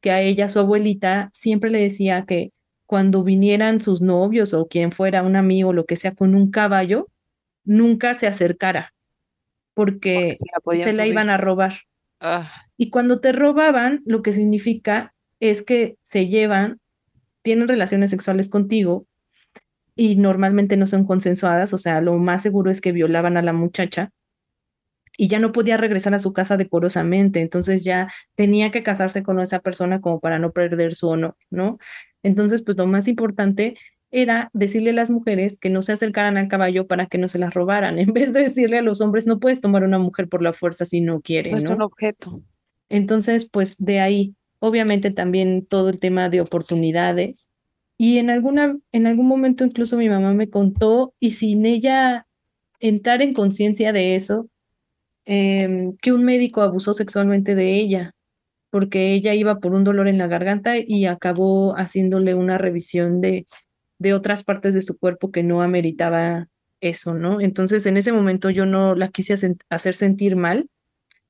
que 0.01 0.11
a 0.11 0.21
ella, 0.21 0.49
su 0.49 0.59
abuelita, 0.59 1.29
siempre 1.33 1.69
le 1.71 1.81
decía 1.81 2.25
que 2.27 2.51
cuando 2.85 3.23
vinieran 3.23 3.79
sus 3.79 4.01
novios 4.01 4.53
o 4.53 4.67
quien 4.67 4.91
fuera, 4.91 5.23
un 5.23 5.35
amigo, 5.35 5.73
lo 5.73 5.85
que 5.85 5.95
sea, 5.95 6.13
con 6.13 6.35
un 6.35 6.51
caballo, 6.51 7.07
nunca 7.63 8.13
se 8.13 8.27
acercara, 8.27 8.93
porque, 9.73 10.33
se 10.33 10.93
la, 10.93 11.07
iban 11.07 11.29
a 11.29 11.37
robar. 11.37 11.81
Ah. 12.19 12.51
Y 12.77 12.89
cuando 12.89 13.19
te 13.19 13.31
robaban, 13.31 14.01
lo 14.05 14.21
que 14.21 14.33
significa 14.33 15.13
es 15.39 15.63
que 15.63 15.97
se 16.01 16.27
llevan 16.27 16.79
tienen 17.45 17.67
relaciones 17.67 18.09
sexuales 18.09 18.49
contigo 18.49 19.05
y 19.95 20.17
normalmente 20.17 20.77
no 20.77 20.87
son 20.87 21.05
consensuadas, 21.05 21.73
o 21.73 21.77
sea, 21.77 22.01
lo 22.01 22.15
más 22.17 22.41
seguro 22.41 22.71
es 22.71 22.81
que 22.81 22.91
violaban 22.91 23.37
a 23.37 23.43
la 23.43 23.53
muchacha 23.53 24.11
y 25.15 25.27
ya 25.27 25.39
no 25.39 25.51
podía 25.51 25.77
regresar 25.77 26.15
a 26.15 26.19
su 26.19 26.33
casa 26.33 26.57
decorosamente, 26.57 27.39
entonces 27.39 27.83
ya 27.83 28.11
tenía 28.33 28.71
que 28.71 28.81
casarse 28.81 29.21
con 29.21 29.39
esa 29.39 29.59
persona 29.59 30.01
como 30.01 30.19
para 30.19 30.39
no 30.39 30.51
perder 30.51 30.95
su 30.95 31.07
honor, 31.07 31.37
¿no? 31.51 31.77
Entonces, 32.25 32.63
pues 32.63 32.75
lo 32.75 32.87
más 32.87 33.07
importante 33.07 33.77
era 34.09 34.49
decirle 34.51 34.89
a 34.89 34.93
las 34.93 35.11
mujeres 35.11 35.59
que 35.59 35.69
no 35.69 35.83
se 35.83 35.91
acercaran 35.91 36.37
al 36.37 36.47
caballo 36.47 36.87
para 36.87 37.05
que 37.05 37.19
no 37.19 37.27
se 37.27 37.37
las 37.37 37.53
robaran, 37.53 37.99
en 37.99 38.13
vez 38.13 38.33
de 38.33 38.49
decirle 38.49 38.79
a 38.79 38.81
los 38.81 38.99
hombres, 38.99 39.27
no 39.27 39.39
puedes 39.39 39.61
tomar 39.61 39.83
una 39.83 39.99
mujer 39.99 40.27
por 40.27 40.41
la 40.41 40.51
fuerza 40.51 40.85
si 40.85 41.01
no 41.01 41.21
quiere, 41.21 41.51
No 41.51 41.57
es 41.57 41.65
¿no? 41.65 41.75
un 41.75 41.83
objeto. 41.83 42.41
Entonces, 42.89 43.47
pues 43.47 43.77
de 43.77 43.99
ahí, 43.99 44.33
obviamente 44.57 45.11
también 45.11 45.67
todo 45.67 45.89
el 45.89 45.99
tema 45.99 46.29
de 46.29 46.41
oportunidades. 46.41 47.49
Y 47.95 48.17
en 48.17 48.31
alguna, 48.31 48.75
en 48.91 49.05
algún 49.05 49.27
momento 49.27 49.63
incluso 49.63 49.95
mi 49.95 50.09
mamá 50.09 50.33
me 50.33 50.49
contó, 50.49 51.13
y 51.19 51.29
sin 51.29 51.63
ella 51.67 52.25
entrar 52.79 53.21
en 53.21 53.35
conciencia 53.35 53.93
de 53.93 54.15
eso, 54.15 54.49
em, 55.25 55.95
que 55.97 56.11
un 56.11 56.23
médico 56.23 56.63
abusó 56.63 56.93
sexualmente 56.93 57.53
de 57.53 57.75
ella, 57.75 58.14
porque 58.75 59.13
ella 59.13 59.33
iba 59.33 59.59
por 59.61 59.73
un 59.73 59.85
dolor 59.85 60.09
en 60.09 60.17
la 60.17 60.27
garganta 60.27 60.73
y 60.77 61.05
acabó 61.05 61.77
haciéndole 61.77 62.35
una 62.35 62.57
revisión 62.57 63.21
de, 63.21 63.45
de 63.99 64.13
otras 64.13 64.43
partes 64.43 64.73
de 64.73 64.81
su 64.81 64.99
cuerpo 64.99 65.31
que 65.31 65.43
no 65.43 65.61
ameritaba 65.61 66.49
eso, 66.81 67.13
¿no? 67.13 67.39
Entonces, 67.39 67.85
en 67.85 67.95
ese 67.95 68.11
momento 68.11 68.49
yo 68.49 68.65
no 68.65 68.93
la 68.93 69.07
quise 69.07 69.33
hacer 69.69 69.95
sentir 69.95 70.35
mal 70.35 70.69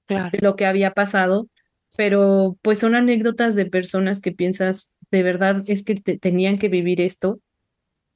Claro. 0.08 0.32
de 0.32 0.40
lo 0.42 0.56
que 0.56 0.66
había 0.66 0.90
pasado, 0.96 1.48
pero 1.96 2.58
pues 2.64 2.80
son 2.80 2.96
anécdotas 2.96 3.54
de 3.54 3.68
personas 3.68 4.22
que 4.22 4.32
piensas, 4.32 4.96
de 5.12 5.22
verdad 5.22 5.64
es 5.68 5.84
que 5.84 5.94
te- 5.94 6.18
tenían 6.18 6.58
que 6.58 6.68
vivir 6.68 7.00
esto. 7.00 7.42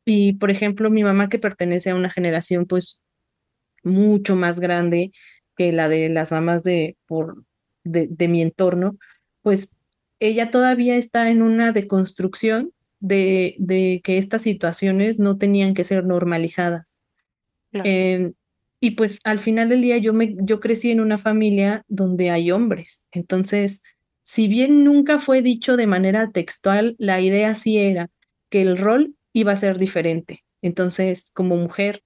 Y 0.06 0.34
por 0.38 0.50
ejemplo, 0.50 0.90
mi 0.90 1.04
mamá 1.04 1.30
que 1.30 1.38
pertenece 1.38 1.92
a 1.92 1.96
una 1.96 2.10
generación 2.10 2.66
pues 2.66 3.04
mucho 3.84 4.36
más 4.36 4.60
grande 4.60 5.12
que 5.56 5.72
la 5.72 5.88
de 5.88 6.10
las 6.10 6.32
mamás 6.32 6.64
de, 6.64 6.98
por, 7.06 7.44
de, 7.84 8.08
de 8.10 8.28
mi 8.28 8.42
entorno, 8.42 8.98
pues 9.42 9.78
ella 10.20 10.52
todavía 10.52 10.96
está 10.96 11.30
en 11.30 11.42
una 11.42 11.72
deconstrucción 11.72 12.72
de, 13.00 13.56
de 13.58 14.02
que 14.04 14.18
estas 14.18 14.42
situaciones 14.42 15.20
no 15.20 15.38
tenían 15.38 15.74
que 15.74 15.84
ser 15.84 16.06
normalizadas. 16.06 17.00
Claro. 17.72 17.90
Eh, 17.90 18.32
y 18.82 18.92
pues 18.92 19.20
al 19.26 19.40
final 19.40 19.70
del 19.70 19.82
día 19.82 19.98
yo, 19.98 20.14
me, 20.14 20.36
yo 20.40 20.60
crecí 20.60 20.92
en 20.92 21.02
una 21.02 21.18
familia 21.18 21.84
donde 21.88 22.30
hay 22.30 22.52
hombres. 22.52 23.06
Entonces, 23.12 23.82
si 24.24 24.48
bien 24.48 24.84
nunca 24.84 25.20
fue 25.20 25.42
dicho 25.42 25.76
de 25.76 25.88
manera 25.88 26.32
textual, 26.32 26.96
la 26.98 27.20
idea 27.20 27.56
sí 27.56 27.78
era 27.78 28.10
que 28.50 28.62
el 28.62 28.78
rol 28.78 29.16
iba 29.34 29.52
a 29.52 29.58
ser 29.58 29.78
diferente. 29.78 30.44
Entonces, 30.62 31.32
como 31.34 31.56
mujer, 31.58 32.04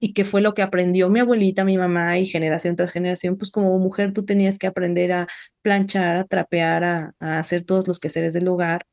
y 0.00 0.14
que 0.14 0.24
fue 0.24 0.40
lo 0.40 0.54
que 0.54 0.62
aprendió 0.62 1.10
mi 1.10 1.20
abuelita, 1.20 1.64
mi 1.64 1.76
mamá 1.76 2.18
y 2.18 2.26
generación 2.26 2.74
tras 2.74 2.90
generación, 2.90 3.36
pues 3.36 3.50
como 3.50 3.78
mujer 3.78 4.12
tú 4.14 4.24
tenías 4.24 4.58
que 4.58 4.66
aprender 4.66 5.12
a 5.12 5.28
planchar, 5.62 6.16
a 6.16 6.24
trapear, 6.24 6.84
a, 6.84 7.14
a 7.20 7.38
hacer 7.38 7.64
todos 7.64 7.86
los 7.86 8.00
quehaceres 8.00 8.32
del 8.32 8.48
hogar, 8.48 8.86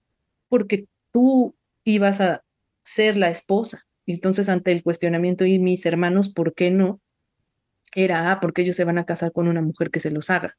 porque 0.49 0.85
tú 1.11 1.55
ibas 1.85 2.19
a 2.21 2.43
ser 2.83 3.17
la 3.17 3.29
esposa. 3.29 3.85
Y 4.05 4.13
entonces 4.13 4.49
ante 4.49 4.71
el 4.71 4.83
cuestionamiento 4.83 5.45
y 5.45 5.59
mis 5.59 5.85
hermanos, 5.85 6.29
¿por 6.29 6.53
qué 6.53 6.71
no? 6.71 6.99
Era, 7.95 8.31
ah, 8.31 8.39
porque 8.41 8.61
ellos 8.61 8.75
se 8.75 8.83
van 8.83 8.97
a 8.97 9.05
casar 9.05 9.31
con 9.31 9.47
una 9.47 9.61
mujer 9.61 9.89
que 9.91 9.99
se 9.99 10.11
los 10.11 10.29
haga. 10.29 10.55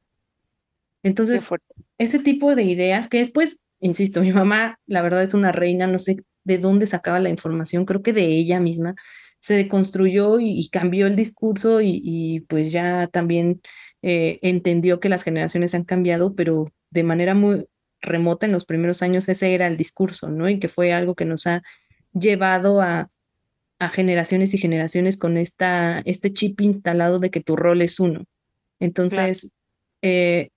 Entonces, 1.02 1.48
ese 1.98 2.18
tipo 2.18 2.54
de 2.54 2.64
ideas 2.64 3.08
que 3.08 3.18
después, 3.18 3.62
insisto, 3.80 4.20
mi 4.20 4.32
mamá, 4.32 4.78
la 4.86 5.02
verdad 5.02 5.22
es 5.22 5.34
una 5.34 5.52
reina, 5.52 5.86
no 5.86 5.98
sé 5.98 6.16
de 6.44 6.58
dónde 6.58 6.86
sacaba 6.86 7.20
la 7.20 7.28
información, 7.28 7.84
creo 7.84 8.02
que 8.02 8.12
de 8.12 8.26
ella 8.26 8.58
misma, 8.58 8.94
se 9.38 9.54
deconstruyó 9.54 10.40
y, 10.40 10.58
y 10.58 10.68
cambió 10.68 11.06
el 11.06 11.16
discurso 11.16 11.80
y, 11.80 12.00
y 12.04 12.40
pues 12.40 12.72
ya 12.72 13.08
también 13.08 13.60
eh, 14.02 14.38
entendió 14.42 15.00
que 15.00 15.08
las 15.08 15.24
generaciones 15.24 15.74
han 15.74 15.84
cambiado, 15.84 16.34
pero 16.34 16.72
de 16.90 17.02
manera 17.02 17.34
muy 17.34 17.66
remota 18.00 18.46
en 18.46 18.52
los 18.52 18.64
primeros 18.64 19.02
años 19.02 19.28
ese 19.28 19.54
era 19.54 19.66
el 19.66 19.76
discurso, 19.76 20.28
¿no? 20.28 20.48
Y 20.48 20.58
que 20.58 20.68
fue 20.68 20.92
algo 20.92 21.14
que 21.14 21.24
nos 21.24 21.46
ha 21.46 21.62
llevado 22.12 22.80
a, 22.80 23.08
a 23.78 23.88
generaciones 23.88 24.54
y 24.54 24.58
generaciones 24.58 25.16
con 25.16 25.36
esta, 25.36 26.00
este 26.00 26.32
chip 26.32 26.60
instalado 26.60 27.18
de 27.18 27.30
que 27.30 27.40
tu 27.40 27.56
rol 27.56 27.82
es 27.82 28.00
uno. 28.00 28.24
Entonces, 28.80 29.52
eh, 30.02 30.50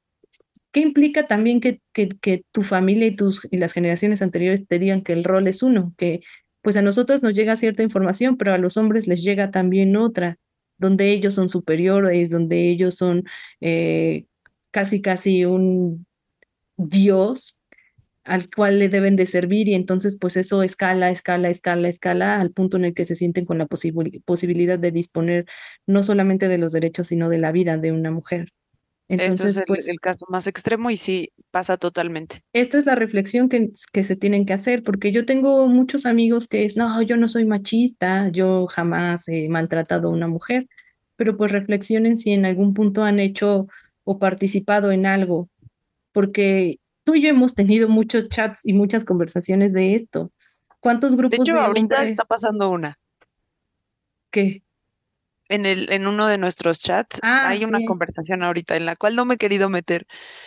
¿qué 0.72 0.82
implica 0.82 1.26
también 1.26 1.62
que, 1.62 1.82
que, 1.94 2.10
que 2.10 2.44
tu 2.52 2.64
familia 2.64 3.08
y, 3.08 3.16
tus, 3.16 3.48
y 3.50 3.58
las 3.58 3.74
generaciones 3.74 4.22
anteriores 4.22 4.68
te 4.68 4.80
digan 4.80 5.02
que 5.02 5.14
el 5.14 5.24
rol 5.24 5.48
es 5.48 5.64
uno? 5.64 5.94
Que 5.98 6.22
pues 6.62 6.78
a 6.78 6.82
nosotros 6.82 7.24
nos 7.24 7.34
llega 7.34 7.56
cierta 7.56 7.84
información, 7.84 8.38
pero 8.38 8.54
a 8.54 8.58
los 8.58 8.78
hombres 8.78 9.08
les 9.08 9.24
llega 9.24 9.52
también 9.52 9.96
otra, 9.96 10.38
donde 10.78 11.12
ellos 11.12 11.36
son 11.36 11.50
superiores, 11.50 12.30
donde 12.32 12.70
ellos 12.70 12.96
son 12.96 13.24
eh, 13.62 14.26
casi, 14.72 15.02
casi 15.02 15.46
un 15.46 16.06
dios 16.78 17.62
al 18.24 18.48
cual 18.56 18.80
le 18.80 18.90
deben 18.90 19.16
de 19.16 19.26
servir 19.26 19.68
y 19.68 19.74
entonces 19.74 20.18
pues 20.20 20.38
eso 20.38 20.64
escala, 20.64 21.10
escala, 21.10 21.50
escala, 21.50 21.88
escala 21.90 22.40
al 22.40 22.52
punto 22.52 22.78
en 22.78 22.86
el 22.86 22.94
que 22.94 23.06
se 23.06 23.16
sienten 23.16 23.46
con 23.46 23.58
la 23.58 23.66
posibil 23.66 24.22
posibilidad 24.26 24.78
de 24.80 24.92
disponer 24.92 25.46
no 25.88 26.04
solamente 26.04 26.48
de 26.48 26.58
los 26.60 26.74
derechos, 26.74 27.08
sino 27.08 27.30
de 27.30 27.40
la 27.40 27.52
vida 27.52 27.78
de 27.78 27.92
una 27.92 28.12
mujer. 28.12 28.50
Eso 29.20 29.48
es 29.48 29.58
Entonces, 29.58 29.58
el, 29.58 29.64
pues 29.66 29.88
el 29.88 30.00
caso 30.00 30.26
más 30.30 30.48
extremo 30.48 30.90
y 30.90 30.98
sí 30.98 31.32
pasa 31.52 31.78
totalmente. 31.78 32.42
esta 32.54 32.78
es 32.78 32.86
la 32.86 32.96
reflexión 32.96 33.50
que, 33.50 33.72
que 33.92 34.04
se 34.04 34.16
tienen 34.16 34.46
que 34.46 34.54
hacer, 34.54 34.84
porque 34.84 35.12
yo 35.12 35.26
tengo 35.26 35.68
muchos 35.68 36.06
amigos 36.06 36.48
que 36.48 36.66
es, 36.66 36.78
no, 36.78 37.02
yo 37.02 37.18
no 37.18 37.28
soy 37.28 37.46
machista, 37.46 38.30
yo 38.30 38.68
jamás 38.68 39.28
he 39.28 39.50
maltratado 39.50 40.08
a 40.08 40.12
una 40.12 40.28
mujer, 40.28 40.68
pero 41.18 41.36
pues 41.38 41.52
reflexionen 41.52 42.18
si 42.18 42.32
en 42.32 42.46
algún 42.46 42.74
punto 42.74 43.04
han 43.04 43.20
hecho 43.20 43.68
o 44.04 44.18
participado 44.18 44.92
en 44.92 45.06
algo, 45.06 45.50
porque 46.14 46.80
tú 47.04 47.16
y 47.16 47.22
yo 47.22 47.30
hemos 47.30 47.54
tenido 47.54 47.90
muchos 47.90 48.30
chats 48.30 48.66
y 48.66 48.74
muchas 48.74 49.04
conversaciones 49.04 49.74
de 49.74 49.96
esto. 49.96 50.32
¿Cuántos 50.80 51.12
De 51.12 51.18
grupos 51.18 51.48
hecho, 51.48 51.58
de 51.58 51.64
ahorita 51.64 51.96
hombres 51.96 52.12
está 52.12 52.26
pasando 52.26 52.70
una. 52.70 52.98
que, 54.32 54.64
En 55.52 55.66
el, 55.66 55.92
en 55.92 56.08
uno 56.08 56.28
de 56.28 56.38
nuestros 56.38 56.82
chats 56.82 57.20
ah, 57.24 57.50
hay 57.50 57.66
una 57.66 57.80
conversación 57.86 58.42
ahorita 58.42 58.78
en 58.78 58.86
la 58.86 58.96
cual 58.96 59.16
no 59.16 59.26
me 59.26 59.36
he 59.36 59.38
querido 59.38 59.70
meter 59.70 60.06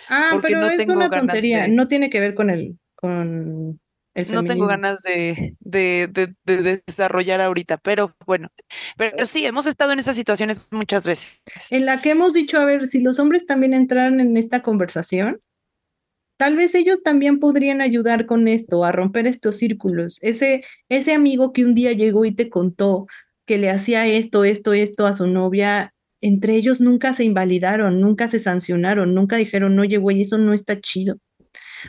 ah, 0.08 0.30
porque 0.32 0.48
pero 0.48 0.60
no 0.60 0.68
es 0.68 0.76
tengo 0.78 0.94
una 0.94 1.10
tontería, 1.10 1.62
de, 1.62 1.68
no 1.68 1.86
tiene 1.86 2.10
que 2.10 2.20
ver 2.20 2.34
con 2.34 2.50
el, 2.50 2.78
con 2.94 3.78
el 4.14 4.32
no 4.32 4.44
tengo 4.44 4.66
ganas 4.66 5.02
de, 5.02 5.56
de, 5.60 6.08
de, 6.08 6.34
de 6.44 6.82
desarrollar 6.86 7.40
ahorita, 7.40 7.78
pero 7.78 8.14
bueno, 8.26 8.48
pero 8.96 9.26
sí, 9.26 9.44
hemos 9.44 9.66
estado 9.66 9.92
en 9.92 9.98
esas 9.98 10.14
situaciones 10.14 10.68
muchas 10.70 11.04
veces. 11.04 11.42
en 11.70 11.84
la 11.84 12.00
que 12.00 12.10
hemos 12.10 12.32
dicho, 12.32 12.60
a 12.60 12.64
ver, 12.64 12.86
si 12.86 13.00
los 13.00 13.18
hombres 13.18 13.44
también 13.44 13.74
entraran 13.74 14.20
en 14.20 14.36
esta 14.36 14.62
conversación, 14.62 15.38
tal 16.36 16.56
vez 16.56 16.76
ellos 16.76 17.02
también 17.02 17.40
podrían 17.40 17.80
ayudar 17.80 18.26
con 18.26 18.46
esto, 18.46 18.84
a 18.84 18.92
romper 18.92 19.26
estos 19.26 19.56
círculos. 19.56 20.22
Ese, 20.22 20.64
ese 20.88 21.12
amigo 21.12 21.52
que 21.52 21.64
un 21.64 21.74
día 21.74 21.92
llegó 21.92 22.24
y 22.24 22.32
te 22.32 22.48
contó 22.48 23.06
que 23.46 23.58
le 23.58 23.70
hacía 23.70 24.06
esto, 24.06 24.44
esto, 24.44 24.72
esto 24.72 25.06
a 25.06 25.14
su 25.14 25.26
novia, 25.26 25.92
entre 26.20 26.54
ellos 26.56 26.80
nunca 26.80 27.12
se 27.12 27.24
invalidaron, 27.24 28.00
nunca 28.00 28.28
se 28.28 28.38
sancionaron, 28.38 29.14
nunca 29.14 29.36
dijeron, 29.36 29.78
oye, 29.78 29.98
güey, 29.98 30.22
eso 30.22 30.38
no 30.38 30.52
está 30.54 30.80
chido. 30.80 31.16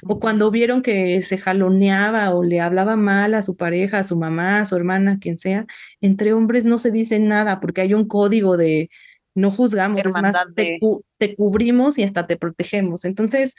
O 0.07 0.19
cuando 0.19 0.51
vieron 0.51 0.81
que 0.81 1.21
se 1.21 1.37
jaloneaba 1.37 2.35
o 2.35 2.43
le 2.43 2.59
hablaba 2.59 2.97
mal 2.97 3.33
a 3.33 3.41
su 3.41 3.55
pareja, 3.55 3.99
a 3.99 4.03
su 4.03 4.17
mamá, 4.17 4.59
a 4.59 4.65
su 4.65 4.75
hermana, 4.75 5.19
quien 5.19 5.37
sea, 5.37 5.65
entre 6.01 6.33
hombres 6.33 6.65
no 6.65 6.77
se 6.77 6.91
dice 6.91 7.17
nada 7.19 7.59
porque 7.61 7.81
hay 7.81 7.93
un 7.93 8.05
código 8.07 8.57
de 8.57 8.89
no 9.33 9.51
juzgamos, 9.51 9.99
es 10.09 10.13
más, 10.21 10.33
te, 10.55 10.61
de, 10.63 10.77
cu- 10.79 11.03
te 11.17 11.35
cubrimos 11.35 11.97
y 11.97 12.03
hasta 12.03 12.27
te 12.27 12.37
protegemos. 12.37 13.05
Entonces, 13.05 13.55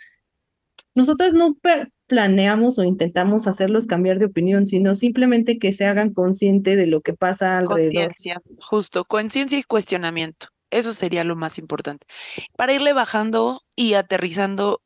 nosotros 0.94 1.34
no 1.34 1.54
per- 1.54 1.88
planeamos 2.06 2.78
o 2.78 2.84
intentamos 2.84 3.46
hacerlos 3.46 3.86
cambiar 3.86 4.18
de 4.18 4.26
opinión, 4.26 4.66
sino 4.66 4.94
simplemente 4.94 5.58
que 5.58 5.72
se 5.72 5.86
hagan 5.86 6.12
consciente 6.12 6.76
de 6.76 6.86
lo 6.86 7.00
que 7.00 7.12
pasa 7.12 7.58
alrededor. 7.58 8.04
conciencia, 8.04 8.40
justo, 8.60 9.04
conciencia 9.04 9.58
y 9.58 9.62
cuestionamiento. 9.62 10.48
Eso 10.70 10.92
sería 10.92 11.24
lo 11.24 11.36
más 11.36 11.58
importante. 11.58 12.06
Para 12.56 12.74
irle 12.74 12.92
bajando 12.92 13.62
y 13.76 13.94
aterrizando 13.94 14.82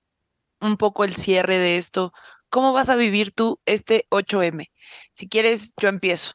un 0.61 0.77
poco 0.77 1.05
el 1.05 1.15
cierre 1.15 1.59
de 1.59 1.77
esto, 1.79 2.13
¿cómo 2.49 2.73
vas 2.73 2.89
a 2.89 2.97
vivir 2.97 3.33
tú 3.33 3.61
este 3.67 4.07
8M? 4.11 4.71
Si 5.13 5.29
quieres, 5.29 5.75
yo 5.81 5.89
empiezo. 5.89 6.33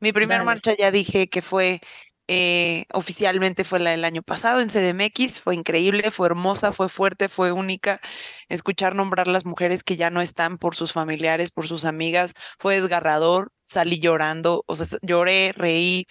Mi 0.00 0.12
primera 0.12 0.38
Dale. 0.38 0.46
marcha 0.46 0.70
ya 0.78 0.90
dije 0.90 1.28
que 1.28 1.42
fue 1.42 1.80
eh, 2.28 2.86
oficialmente 2.92 3.64
fue 3.64 3.78
la 3.80 3.90
del 3.90 4.04
año 4.04 4.22
pasado 4.22 4.60
en 4.60 4.68
CDMX, 4.70 5.40
fue 5.42 5.54
increíble, 5.54 6.10
fue 6.10 6.26
hermosa, 6.28 6.72
fue 6.72 6.88
fuerte, 6.88 7.28
fue 7.28 7.52
única. 7.52 8.00
Escuchar 8.48 8.94
nombrar 8.94 9.28
las 9.28 9.44
mujeres 9.46 9.84
que 9.84 9.96
ya 9.96 10.10
no 10.10 10.20
están 10.20 10.58
por 10.58 10.74
sus 10.74 10.92
familiares, 10.92 11.50
por 11.52 11.68
sus 11.68 11.84
amigas, 11.84 12.34
fue 12.58 12.80
desgarrador, 12.80 13.52
salí 13.64 14.00
llorando, 14.00 14.64
o 14.66 14.76
sea, 14.76 14.86
lloré, 15.02 15.52
reí, 15.56 16.06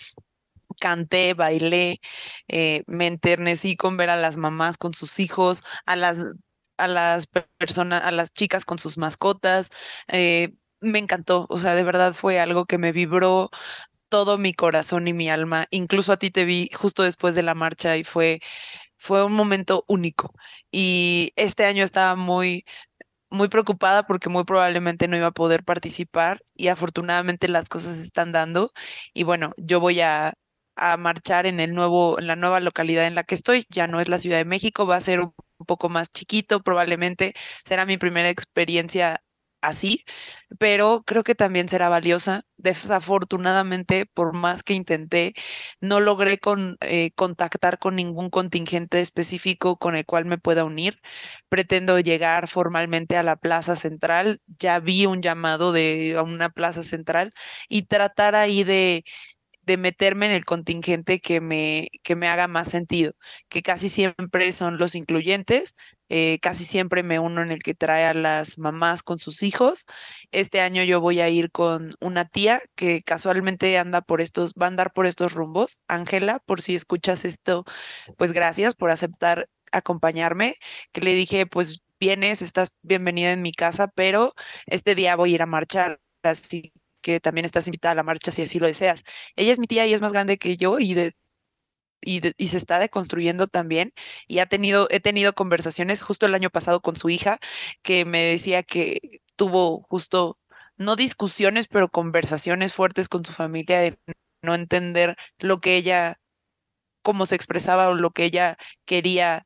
canté, 0.80 1.34
bailé, 1.34 2.00
eh, 2.48 2.84
me 2.88 3.08
enternecí 3.08 3.76
con 3.76 3.98
ver 3.98 4.10
a 4.10 4.16
las 4.18 4.38
mamás 4.38 4.78
con 4.78 4.94
sus 4.94 5.20
hijos, 5.20 5.64
a 5.86 5.96
las, 5.96 6.18
a 6.78 6.88
las 6.88 7.28
personas, 7.58 8.04
a 8.04 8.12
las 8.12 8.34
chicas 8.34 8.66
con 8.66 8.80
sus 8.80 8.98
mascotas. 8.98 9.72
eh, 10.08 10.54
me 10.82 11.00
encantó, 11.00 11.48
o 11.50 11.58
sea, 11.58 11.74
de 11.76 11.84
verdad 11.84 12.14
fue 12.14 12.40
algo 12.40 12.66
que 12.66 12.78
me 12.78 12.92
vibró 12.92 13.50
todo 14.16 14.38
mi 14.38 14.54
corazón 14.54 15.10
y 15.10 15.14
mi 15.14 15.30
alma. 15.30 15.68
Incluso 15.72 16.14
a 16.14 16.18
ti 16.18 16.32
te 16.32 16.46
vi 16.46 16.70
justo 16.74 17.04
después 17.04 17.36
de 17.36 17.44
la 17.44 17.54
marcha 17.54 17.98
y 17.98 18.06
fue, 18.06 18.40
fue 18.98 19.26
un 19.26 19.34
momento 19.34 19.84
único. 19.90 20.34
Y 20.72 21.34
este 21.36 21.66
año 21.66 21.84
estaba 21.84 22.16
muy, 22.16 22.66
muy 23.30 23.50
preocupada 23.50 24.08
porque 24.08 24.30
muy 24.30 24.46
probablemente 24.46 25.10
no 25.10 25.18
iba 25.18 25.28
a 25.28 25.32
poder 25.32 25.66
participar 25.66 26.42
y 26.56 26.70
afortunadamente 26.70 27.50
las 27.50 27.70
cosas 27.70 28.00
están 28.00 28.32
dando. 28.32 28.72
Y 29.14 29.24
bueno, 29.24 29.54
yo 29.58 29.82
voy 29.82 30.02
a, 30.02 30.36
a 30.78 30.98
marchar 30.98 31.46
en 31.46 31.60
el 31.60 31.74
nuevo, 31.76 32.18
en 32.20 32.28
la 32.28 32.38
nueva 32.38 32.62
localidad 32.62 33.08
en 33.08 33.16
la 33.16 33.24
que 33.26 33.36
estoy. 33.36 33.66
Ya 33.70 33.88
no 33.88 34.00
es 34.02 34.10
la 34.10 34.20
Ciudad 34.20 34.38
de 34.38 34.46
México, 34.46 34.88
va 34.88 34.98
a 34.98 35.02
ser 35.02 35.22
un 35.22 35.34
poco 35.68 35.90
más 35.90 36.10
chiquito, 36.12 36.62
probablemente 36.62 37.34
será 37.66 37.86
mi 37.86 37.98
primera 37.98 38.30
experiencia 38.30 39.25
así, 39.68 40.04
pero 40.60 41.04
creo 41.06 41.24
que 41.24 41.36
también 41.36 41.70
será 41.70 41.90
valiosa. 41.90 42.44
Desafortunadamente, 42.58 44.06
por 44.06 44.34
más 44.34 44.64
que 44.64 44.74
intenté, 44.74 45.34
no 45.82 46.00
logré 46.00 46.38
con, 46.40 46.78
eh, 46.82 47.12
contactar 47.16 47.80
con 47.80 47.96
ningún 47.96 48.30
contingente 48.30 49.02
específico 49.02 49.78
con 49.78 49.96
el 49.96 50.06
cual 50.06 50.26
me 50.26 50.38
pueda 50.38 50.64
unir. 50.64 50.98
Pretendo 51.50 52.00
llegar 52.00 52.48
formalmente 52.48 53.18
a 53.18 53.24
la 53.24 53.36
plaza 53.36 53.76
central. 53.76 54.42
Ya 54.60 54.80
vi 54.80 55.06
un 55.06 55.22
llamado 55.22 55.72
de 55.72 56.16
a 56.18 56.24
una 56.24 56.50
plaza 56.50 56.84
central 56.84 57.34
y 57.70 57.84
tratar 57.84 58.36
ahí 58.36 58.64
de 58.64 59.04
de 59.66 59.78
meterme 59.78 60.28
en 60.28 60.32
el 60.32 60.46
contingente 60.46 61.20
que 61.20 61.42
me, 61.42 61.90
que 62.04 62.16
me 62.16 62.28
haga 62.28 62.48
más 62.48 62.70
sentido, 62.70 63.14
que 63.50 63.62
casi 63.62 63.90
siempre 63.90 64.52
son 64.52 64.78
los 64.78 64.96
incluyentes, 64.96 65.76
eh, 66.10 66.40
casi 66.42 66.66
siempre 66.66 67.02
me 67.04 67.20
uno 67.20 67.42
en 67.42 67.52
el 67.52 67.60
que 67.60 67.74
trae 67.74 68.06
a 68.06 68.14
las 68.14 68.58
mamás 68.60 69.04
con 69.04 69.20
sus 69.20 69.44
hijos. 69.44 69.86
Este 70.32 70.62
año 70.62 70.84
yo 70.84 71.02
voy 71.02 71.20
a 71.22 71.30
ir 71.30 71.52
con 71.52 71.96
una 72.00 72.26
tía 72.26 72.62
que 72.76 73.02
casualmente 73.02 73.78
anda 73.78 74.02
por 74.02 74.22
estos, 74.22 74.54
va 74.54 74.68
a 74.68 74.70
andar 74.70 74.94
por 74.94 75.08
estos 75.08 75.34
rumbos. 75.34 75.80
Ángela, 75.88 76.40
por 76.46 76.62
si 76.62 76.76
escuchas 76.76 77.26
esto, 77.26 77.66
pues 78.18 78.34
gracias 78.34 78.76
por 78.76 78.92
aceptar 78.92 79.50
acompañarme, 79.72 80.56
que 80.92 81.02
le 81.02 81.14
dije, 81.14 81.46
pues 81.48 81.82
vienes, 82.00 82.42
estás 82.42 82.70
bienvenida 82.82 83.32
en 83.32 83.42
mi 83.42 83.52
casa, 83.52 83.88
pero 83.96 84.34
este 84.68 84.96
día 84.96 85.16
voy 85.16 85.32
a 85.32 85.36
ir 85.36 85.42
a 85.42 85.46
marchar, 85.48 86.00
así 86.24 86.72
que 87.06 87.20
también 87.20 87.46
estás 87.46 87.68
invitada 87.68 87.92
a 87.92 87.96
la 87.96 88.04
marcha 88.04 88.32
si 88.32 88.42
así 88.42 88.58
lo 88.60 88.66
deseas. 88.66 89.04
Ella 89.36 89.54
es 89.54 89.60
mi 89.60 89.68
tía 89.68 89.86
y 89.86 89.94
es 89.94 90.02
más 90.02 90.12
grande 90.12 90.40
que 90.40 90.58
yo 90.58 90.80
y 90.80 90.96
de, 90.96 91.14
y, 92.02 92.22
y, 92.38 92.48
se 92.50 92.58
está 92.58 92.80
deconstruyendo 92.80 93.48
también. 93.48 93.94
Y 94.28 94.40
ha 94.40 94.48
tenido, 94.48 94.88
he 94.90 95.00
tenido 95.02 95.34
conversaciones 95.34 96.02
justo 96.04 96.26
el 96.26 96.34
año 96.36 96.50
pasado 96.50 96.82
con 96.82 96.96
su 96.96 97.10
hija 97.10 97.40
que 97.84 98.06
me 98.06 98.22
decía 98.24 98.64
que 98.64 99.22
tuvo 99.36 99.84
justo, 99.84 100.40
no 100.78 100.96
discusiones, 100.96 101.68
pero 101.68 101.90
conversaciones 101.90 102.74
fuertes 102.74 103.10
con 103.10 103.24
su 103.26 103.34
familia 103.34 103.80
de 103.82 104.00
no 104.42 104.56
entender 104.56 105.16
lo 105.40 105.62
que 105.62 105.78
ella, 105.78 106.20
cómo 107.04 107.26
se 107.28 107.36
expresaba 107.36 107.90
o 107.90 107.96
lo 107.96 108.12
que 108.12 108.26
ella 108.26 108.58
quería 108.86 109.46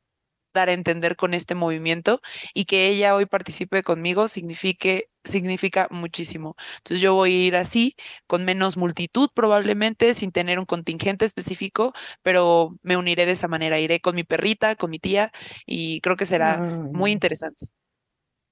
dar 0.52 0.68
a 0.68 0.72
entender 0.72 1.16
con 1.16 1.34
este 1.34 1.54
movimiento 1.54 2.20
y 2.54 2.64
que 2.64 2.88
ella 2.88 3.14
hoy 3.14 3.26
participe 3.26 3.82
conmigo 3.82 4.28
signifique, 4.28 5.08
significa 5.24 5.88
muchísimo. 5.90 6.56
Entonces 6.78 7.00
yo 7.00 7.14
voy 7.14 7.32
a 7.32 7.46
ir 7.46 7.56
así, 7.56 7.94
con 8.26 8.44
menos 8.44 8.76
multitud 8.76 9.30
probablemente, 9.34 10.14
sin 10.14 10.32
tener 10.32 10.58
un 10.58 10.66
contingente 10.66 11.24
específico, 11.24 11.92
pero 12.22 12.76
me 12.82 12.96
uniré 12.96 13.26
de 13.26 13.32
esa 13.32 13.48
manera. 13.48 13.78
Iré 13.78 14.00
con 14.00 14.14
mi 14.14 14.24
perrita, 14.24 14.76
con 14.76 14.90
mi 14.90 14.98
tía 14.98 15.30
y 15.66 16.00
creo 16.00 16.16
que 16.16 16.26
será 16.26 16.58
muy 16.58 17.12
interesante. 17.12 17.66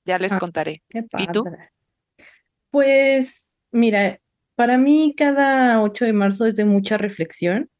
Ya 0.05 0.18
les 0.18 0.32
ah, 0.32 0.38
contaré. 0.38 0.82
¿Y 1.18 1.26
tú? 1.26 1.44
Pues 2.70 3.53
mira, 3.70 4.20
para 4.55 4.78
mí 4.78 5.14
cada 5.16 5.82
8 5.82 6.05
de 6.05 6.12
marzo 6.12 6.46
es 6.46 6.57
de 6.57 6.64
mucha 6.64 6.99
reflexión. 6.99 7.70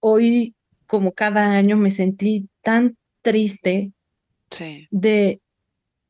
Hoy, 0.00 0.54
como 0.86 1.12
cada 1.12 1.52
año, 1.52 1.76
me 1.76 1.90
sentí 1.90 2.48
tan 2.62 2.96
triste 3.28 3.92
de 4.90 5.40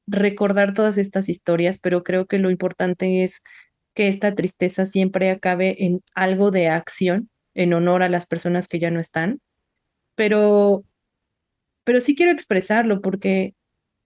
recordar 0.07 0.73
todas 0.73 0.99
estas 0.99 1.29
historias, 1.29 1.79
pero 1.79 2.05
creo 2.05 2.27
que 2.27 2.39
lo 2.39 2.51
importante 2.51 3.25
es 3.25 3.43
que 3.93 4.07
esta 4.07 4.37
tristeza 4.37 4.87
siempre 4.87 5.31
acabe 5.31 5.85
en 5.85 6.01
algo 6.14 6.53
de 6.53 6.69
acción 6.69 7.29
en 7.55 7.73
honor 7.73 8.05
a 8.05 8.09
las 8.09 8.27
personas 8.27 8.69
que 8.69 8.79
ya 8.79 8.93
no 8.93 9.01
están. 9.01 9.41
Pero, 10.14 10.85
pero 11.83 12.01
sí 12.01 12.14
quiero 12.14 12.31
expresarlo 12.31 13.01
porque 13.01 13.55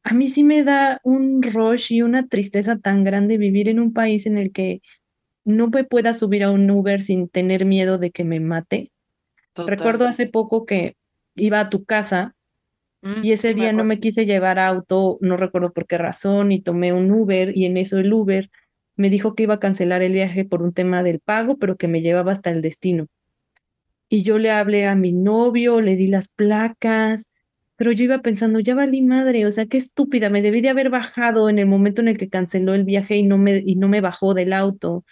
a 0.03 0.15
mí 0.15 0.29
sí 0.29 0.43
me 0.43 0.65
da 0.65 0.99
un 1.05 1.43
rush 1.43 1.93
y 1.93 2.01
una 2.01 2.27
tristeza 2.27 2.79
tan 2.79 3.05
grande 3.05 3.37
vivir 3.37 3.69
en 3.69 3.79
un 3.79 3.93
país 3.93 4.25
en 4.25 4.39
el 4.39 4.53
que 4.53 4.81
no 5.45 5.69
me 5.69 5.85
pueda 5.85 6.15
subir 6.15 6.45
a 6.45 6.51
un 6.51 6.71
Uber 6.71 7.03
sin 7.03 7.29
tener 7.29 7.67
miedo 7.67 7.99
de 7.99 8.11
que 8.11 8.25
me 8.25 8.41
mate. 8.41 8.91
Recuerdo 9.55 10.07
hace 10.07 10.27
poco 10.27 10.65
que 10.65 10.97
iba 11.35 11.61
a 11.61 11.69
tu 11.69 11.85
casa 11.85 12.35
Mm, 13.03 13.25
y 13.25 13.33
ese 13.33 13.55
día 13.55 13.73
no 13.73 13.85
me 13.85 13.99
quise 14.01 14.27
llevar 14.27 14.59
auto, 14.59 15.19
no 15.21 15.37
recuerdo 15.37 15.73
por 15.73 15.87
qué 15.87 15.99
razón, 15.99 16.53
y 16.53 16.63
tomé 16.63 16.93
un 16.93 17.11
Uber 17.11 17.57
y 17.57 17.67
en 17.67 17.77
eso 17.77 17.99
el 17.99 18.13
Uber 18.13 18.51
me 18.97 19.11
dijo 19.11 19.35
que 19.35 19.45
iba 19.45 19.55
a 19.55 19.61
cancelar 19.61 20.03
el 20.03 20.13
viaje 20.13 20.45
por 20.45 20.63
un 20.63 20.73
tema 20.73 21.03
del 21.03 21.21
pago, 21.21 21.59
pero 21.59 21.77
que 21.77 21.89
me 21.89 22.01
llevaba 22.03 22.33
hasta 22.33 22.51
el 22.51 22.63
destino. 22.63 23.09
Y 24.09 24.23
yo 24.23 24.39
le 24.39 24.51
hablé 24.51 24.87
a 24.87 24.95
mi 24.95 25.13
novio, 25.13 25.81
le 25.81 25.97
di 25.97 26.07
las 26.07 26.29
placas, 26.29 27.31
pero 27.77 27.93
yo 27.93 28.05
iba 28.05 28.21
pensando, 28.21 28.61
ya 28.61 28.75
valí 28.75 29.03
madre, 29.03 29.47
o 29.47 29.51
sea, 29.51 29.67
qué 29.67 29.79
estúpida, 29.79 30.29
me 30.31 30.43
debí 30.43 30.61
de 30.61 30.69
haber 30.69 30.91
bajado 30.91 31.49
en 31.49 31.59
el 31.59 31.67
momento 31.67 32.03
en 32.03 32.09
el 32.09 32.19
que 32.19 32.29
canceló 32.29 32.75
el 32.75 32.85
viaje 32.85 33.17
y 33.17 33.23
no 33.25 33.39
me, 33.39 33.63
y 33.65 33.77
no 33.77 33.89
me 33.89 34.01
bajó 34.01 34.35
del 34.35 34.53
auto 34.53 35.05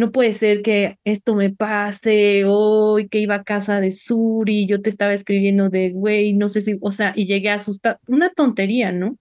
no 0.00 0.12
puede 0.12 0.32
ser 0.32 0.62
que 0.62 0.98
esto 1.04 1.34
me 1.34 1.50
pase 1.50 2.44
hoy, 2.46 3.08
que 3.08 3.18
iba 3.18 3.34
a 3.36 3.44
casa 3.44 3.80
de 3.80 3.92
Suri, 3.92 4.66
yo 4.66 4.80
te 4.80 4.88
estaba 4.88 5.12
escribiendo 5.12 5.68
de, 5.68 5.90
güey, 5.90 6.32
no 6.32 6.48
sé 6.48 6.62
si, 6.62 6.78
o 6.80 6.90
sea, 6.90 7.12
y 7.14 7.26
llegué 7.26 7.50
a 7.50 7.54
asustar, 7.56 8.00
una 8.08 8.30
tontería, 8.30 8.92
¿no? 8.92 9.18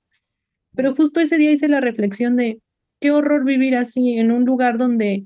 Pero 0.75 0.95
justo 0.95 1.19
ese 1.19 1.37
día 1.37 1.51
hice 1.51 1.67
la 1.67 1.81
reflexión 1.81 2.37
de, 2.37 2.61
qué 3.01 3.11
horror 3.11 3.43
vivir 3.43 3.75
así, 3.75 4.17
en 4.17 4.31
un 4.31 4.45
lugar 4.45 4.77
donde 4.77 5.25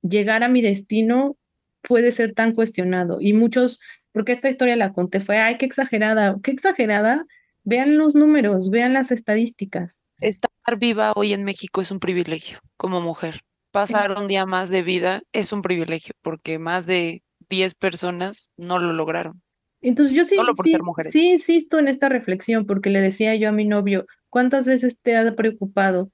llegar 0.00 0.44
a 0.44 0.48
mi 0.48 0.62
destino 0.62 1.36
puede 1.82 2.12
ser 2.12 2.32
tan 2.32 2.54
cuestionado. 2.54 3.20
Y 3.20 3.32
muchos, 3.32 3.80
porque 4.12 4.30
esta 4.30 4.48
historia 4.48 4.76
la 4.76 4.92
conté, 4.92 5.18
fue, 5.18 5.38
ay, 5.38 5.58
qué 5.58 5.66
exagerada, 5.66 6.36
qué 6.42 6.52
exagerada. 6.52 7.26
Vean 7.64 7.98
los 7.98 8.14
números, 8.14 8.70
vean 8.70 8.92
las 8.92 9.10
estadísticas. 9.10 10.02
Estar 10.20 10.78
viva 10.78 11.12
hoy 11.16 11.32
en 11.32 11.42
México 11.42 11.80
es 11.80 11.90
un 11.90 11.98
privilegio 11.98 12.60
como 12.76 13.00
mujer 13.00 13.42
pasar 13.72 14.12
un 14.12 14.28
día 14.28 14.46
más 14.46 14.68
de 14.68 14.82
vida 14.82 15.22
es 15.32 15.52
un 15.52 15.62
privilegio, 15.62 16.14
porque 16.22 16.58
más 16.58 16.86
de 16.86 17.22
10 17.48 17.74
personas 17.74 18.50
no 18.56 18.78
lo 18.78 18.92
lograron. 18.92 19.42
Entonces 19.80 20.14
yo 20.14 20.24
sí, 20.24 20.36
sí, 20.62 20.76
sí 21.10 21.32
insisto 21.32 21.78
en 21.80 21.88
esta 21.88 22.08
reflexión, 22.08 22.66
porque 22.66 22.90
le 22.90 23.00
decía 23.00 23.34
yo 23.34 23.48
a 23.48 23.52
mi 23.52 23.64
novio, 23.64 24.06
¿cuántas 24.30 24.66
veces 24.66 25.00
te 25.00 25.16
ha 25.16 25.34
preocupado 25.34 26.10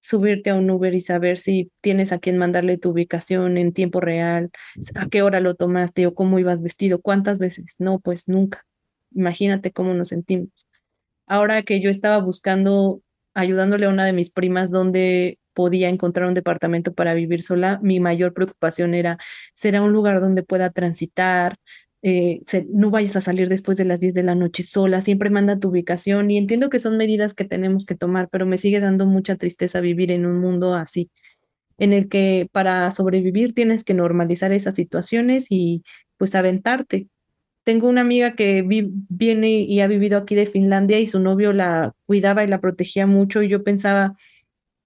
subirte 0.00 0.50
a 0.50 0.54
un 0.54 0.70
Uber 0.70 0.94
y 0.94 1.00
saber 1.00 1.36
si 1.36 1.70
tienes 1.80 2.12
a 2.12 2.18
quién 2.18 2.38
mandarle 2.38 2.78
tu 2.78 2.90
ubicación 2.90 3.58
en 3.58 3.72
tiempo 3.72 4.00
real, 4.00 4.50
a 4.94 5.06
qué 5.08 5.22
hora 5.22 5.40
lo 5.40 5.54
tomaste 5.54 6.06
o 6.06 6.14
cómo 6.14 6.38
ibas 6.38 6.62
vestido? 6.62 7.00
¿Cuántas 7.00 7.38
veces? 7.38 7.76
No, 7.78 7.98
pues 8.00 8.28
nunca. 8.28 8.64
Imagínate 9.14 9.72
cómo 9.72 9.94
nos 9.94 10.08
sentimos. 10.08 10.50
Ahora 11.26 11.62
que 11.62 11.80
yo 11.80 11.90
estaba 11.90 12.18
buscando, 12.18 13.02
ayudándole 13.34 13.86
a 13.86 13.90
una 13.90 14.06
de 14.06 14.14
mis 14.14 14.30
primas 14.30 14.70
donde 14.70 15.37
podía 15.58 15.88
encontrar 15.88 16.28
un 16.28 16.34
departamento 16.34 16.94
para 16.94 17.14
vivir 17.14 17.42
sola, 17.42 17.80
mi 17.82 17.98
mayor 17.98 18.32
preocupación 18.32 18.94
era, 18.94 19.18
¿será 19.54 19.82
un 19.82 19.92
lugar 19.92 20.20
donde 20.20 20.44
pueda 20.44 20.70
transitar? 20.70 21.56
Eh, 22.00 22.42
no 22.72 22.90
vayas 22.90 23.16
a 23.16 23.20
salir 23.20 23.48
después 23.48 23.76
de 23.76 23.84
las 23.84 23.98
10 23.98 24.14
de 24.14 24.22
la 24.22 24.36
noche 24.36 24.62
sola, 24.62 25.00
siempre 25.00 25.30
manda 25.30 25.58
tu 25.58 25.70
ubicación 25.70 26.30
y 26.30 26.38
entiendo 26.38 26.70
que 26.70 26.78
son 26.78 26.96
medidas 26.96 27.34
que 27.34 27.44
tenemos 27.44 27.86
que 27.86 27.96
tomar, 27.96 28.28
pero 28.30 28.46
me 28.46 28.56
sigue 28.56 28.78
dando 28.78 29.04
mucha 29.04 29.34
tristeza 29.34 29.80
vivir 29.80 30.12
en 30.12 30.26
un 30.26 30.38
mundo 30.38 30.74
así, 30.74 31.10
en 31.76 31.92
el 31.92 32.08
que 32.08 32.48
para 32.52 32.88
sobrevivir 32.92 33.52
tienes 33.52 33.82
que 33.82 33.94
normalizar 33.94 34.52
esas 34.52 34.76
situaciones 34.76 35.48
y 35.50 35.82
pues 36.18 36.36
aventarte. 36.36 37.08
Tengo 37.64 37.88
una 37.88 38.02
amiga 38.02 38.36
que 38.36 38.62
viene 38.62 39.50
y 39.62 39.80
ha 39.80 39.88
vivido 39.88 40.18
aquí 40.18 40.36
de 40.36 40.46
Finlandia 40.46 41.00
y 41.00 41.08
su 41.08 41.18
novio 41.18 41.52
la 41.52 41.94
cuidaba 42.06 42.44
y 42.44 42.46
la 42.46 42.60
protegía 42.60 43.08
mucho 43.08 43.42
y 43.42 43.48
yo 43.48 43.64
pensaba, 43.64 44.14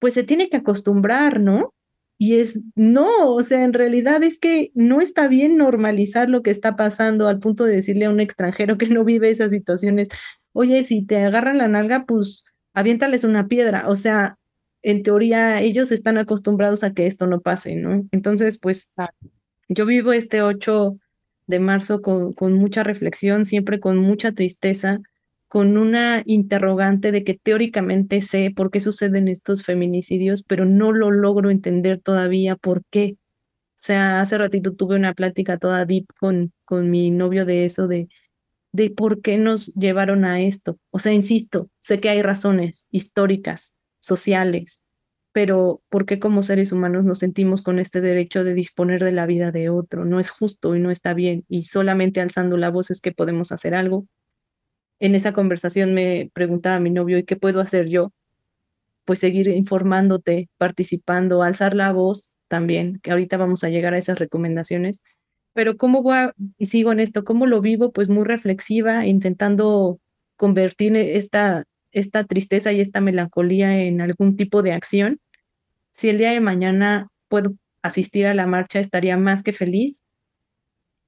pues 0.03 0.15
se 0.15 0.25
tiene 0.25 0.49
que 0.49 0.57
acostumbrar, 0.57 1.39
¿no? 1.39 1.73
Y 2.19 2.35
es, 2.35 2.61
no, 2.75 3.33
o 3.33 3.41
sea, 3.45 3.63
en 3.63 3.73
realidad 3.73 4.25
es 4.25 4.41
que 4.41 4.73
no 4.75 5.01
está 5.01 5.29
bien 5.29 5.57
normalizar 5.57 6.29
lo 6.29 6.43
que 6.43 6.51
está 6.51 6.75
pasando 6.75 7.29
al 7.29 7.39
punto 7.39 7.63
de 7.65 7.77
decirle 7.77 8.07
a 8.07 8.11
un 8.11 8.19
extranjero 8.19 8.79
que 8.79 8.87
no 8.87 9.05
vive 9.05 9.31
esas 9.31 9.53
situaciones, 9.53 10.09
oye, 10.53 10.83
si 10.83 11.07
te 11.07 11.19
agarran 11.19 11.59
la 11.59 11.69
nalga, 11.69 12.05
pues 12.05 12.47
aviéntales 12.75 13.23
una 13.23 13.47
piedra. 13.47 13.89
O 13.89 13.95
sea, 13.95 14.39
en 14.83 15.05
teoría 15.05 15.61
ellos 15.61 15.93
están 15.93 16.19
acostumbrados 16.19 16.83
a 16.83 16.95
que 16.95 17.07
esto 17.07 17.29
no 17.29 17.41
pase, 17.41 17.77
¿no? 17.77 18.05
Entonces, 18.11 18.59
pues 18.59 18.93
yo 19.69 19.87
vivo 19.87 20.13
este 20.13 20.43
8 20.43 20.99
de 21.47 21.61
marzo 21.61 22.03
con, 22.03 22.33
con 22.33 22.55
mucha 22.55 22.83
reflexión, 22.83 23.47
siempre 23.47 23.79
con 23.79 23.99
mucha 23.99 24.33
tristeza, 24.33 24.99
con 25.53 25.77
una 25.77 26.23
interrogante 26.25 27.13
de 27.13 27.25
que 27.25 27.35
teóricamente 27.35 28.23
sé 28.23 28.55
por 28.57 28.71
qué 28.71 28.81
suceden 28.81 29.29
estos 29.29 29.63
feminicidios, 29.65 30.45
pero 30.45 30.65
no 30.65 30.93
lo 30.93 31.11
logro 31.11 31.51
entender 31.51 32.01
todavía 32.01 32.57
por 32.57 32.83
qué. 32.87 33.19
O 33.19 33.75
sea, 33.75 34.23
hace 34.23 34.39
ratito 34.39 34.73
tuve 34.75 34.97
una 34.97 35.13
plática 35.13 35.59
toda 35.59 35.85
deep 35.85 36.07
con, 36.19 36.55
con 36.65 36.89
mi 36.89 37.11
novio 37.11 37.45
de 37.45 37.67
eso, 37.67 37.87
de, 37.87 38.09
de 38.73 38.89
por 38.89 39.21
qué 39.21 39.37
nos 39.37 39.75
llevaron 39.75 40.25
a 40.25 40.41
esto. 40.41 40.79
O 40.89 40.99
sea, 40.99 41.13
insisto, 41.13 41.69
sé 41.81 42.01
que 42.01 42.09
hay 42.09 42.23
razones 42.23 42.89
históricas, 42.91 43.77
sociales, 44.01 44.83
pero 45.33 45.83
¿por 45.91 46.07
qué 46.07 46.19
como 46.19 46.43
seres 46.43 46.73
humanos 46.73 47.05
nos 47.05 47.19
sentimos 47.19 47.61
con 47.61 47.79
este 47.79 48.01
derecho 48.01 48.43
de 48.43 48.55
disponer 48.55 49.05
de 49.05 49.13
la 49.13 49.27
vida 49.27 49.53
de 49.53 49.69
otro? 49.69 50.07
No 50.07 50.19
es 50.19 50.31
justo 50.31 50.75
y 50.75 50.81
no 50.81 50.91
está 50.91 51.13
bien, 51.13 51.45
y 51.47 51.65
solamente 51.65 52.23
alzando 52.23 52.57
la 52.57 52.71
voz 52.71 52.91
es 52.91 53.03
que 53.03 53.13
podemos 53.13 53.53
hacer 53.53 53.75
algo 53.75 54.07
en 55.03 55.17
esa 55.17 55.33
conversación 55.33 55.95
me 55.95 56.31
preguntaba 56.33 56.79
mi 56.79 56.91
novio, 56.91 57.19
¿y 57.19 57.25
qué 57.25 57.35
puedo 57.35 57.61
hacer 57.61 57.89
yo? 57.89 58.13
Pues 59.05 59.19
seguir 59.19 59.49
informándote, 59.49 60.49
participando, 60.59 61.43
alzar 61.43 61.75
la 61.75 61.93
voz 61.93 62.37
también, 62.47 63.01
que 63.03 63.11
ahorita 63.11 63.37
vamos 63.37 63.65
a 63.65 63.69
llegar 63.69 63.95
a 63.95 63.99
esas 63.99 64.21
recomendaciones. 64.21 65.03
Pero 65.55 65.77
¿cómo 65.77 66.03
voy 66.05 66.15
a, 66.15 66.35
y 66.57 66.67
sigo 66.67 66.93
en 66.93 67.01
esto, 67.01 67.25
cómo 67.25 67.47
lo 67.47 67.61
vivo? 67.61 67.93
Pues 67.93 68.09
muy 68.09 68.23
reflexiva, 68.25 69.05
intentando 69.05 69.99
convertir 70.37 70.97
esta, 70.97 71.65
esta 71.91 72.23
tristeza 72.23 72.71
y 72.73 72.81
esta 72.81 73.01
melancolía 73.01 73.83
en 73.83 74.01
algún 74.03 74.37
tipo 74.37 74.63
de 74.63 74.73
acción. 74.73 75.19
Si 75.93 76.11
el 76.11 76.19
día 76.19 76.31
de 76.31 76.41
mañana 76.41 77.09
puedo 77.27 77.55
asistir 77.83 78.27
a 78.27 78.35
la 78.35 78.47
marcha, 78.47 78.79
estaría 78.79 79.17
más 79.17 79.43
que 79.43 79.53
feliz 79.53 80.01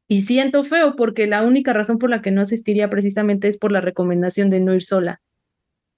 y 0.09 0.23
siento 0.23 0.65
feo 0.65 0.97
porque 0.97 1.27
la 1.27 1.43
única 1.43 1.73
razón 1.73 1.99
por 1.99 2.11
la 2.11 2.23
que 2.23 2.31
no 2.31 2.43
asistiría 2.43 2.91
precisamente 2.91 3.49
es 3.49 3.57
por 3.57 3.73
la 3.73 3.81
recomendación 3.81 4.51
de 4.51 4.61
no 4.61 4.75
ir 4.75 4.83
sola. 4.83 5.21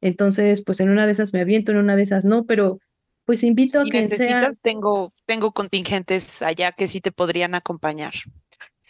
Entonces, 0.01 0.63
pues 0.65 0.81
en 0.81 0.91
una 0.91 1.07
de 1.07 1.13
esas 1.13 1.33
me 1.33 1.41
aviento, 1.41 1.73
en 1.73 1.79
una 1.79 1.97
de 1.97 2.03
esas 2.03 2.25
no, 2.25 2.45
pero 2.45 2.79
pues 3.25 3.43
invito 3.43 3.81
a 3.81 3.85
que 3.85 4.09
sea... 4.09 4.53
Tengo, 4.63 5.13
tengo 5.25 5.53
contingentes 5.53 6.43
allá 6.43 6.73
que 6.73 6.87
sí 6.87 7.01
te 7.01 7.13
podrían 7.13 7.55
acompañar. 7.55 8.13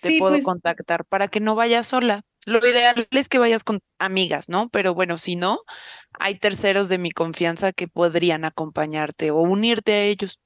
te 0.03 0.19
puedo 0.19 0.33
pues 0.33 0.45
contactar 0.45 1.05
para 1.07 1.29
que 1.29 1.41
no 1.41 1.55
vayas 1.55 1.87
sola. 1.87 2.23
Lo 2.45 2.59
ideal 2.59 3.09
es 3.11 3.29
que 3.29 3.39
vayas 3.39 3.65
con 3.65 3.81
amigas, 3.99 4.49
¿no? 4.49 4.69
Pero 4.69 4.95
bueno, 4.95 5.19
si 5.19 5.35
no, 5.35 5.59
hay 6.13 6.39
terceros 6.39 6.89
de 6.89 6.99
mi 6.99 7.11
confianza 7.11 7.73
que 7.73 7.89
podrían 7.89 8.45
acompañarte 8.45 9.31
o 9.31 9.39
unirte 9.39 9.93
a 9.93 10.03
ellos. 10.05 10.39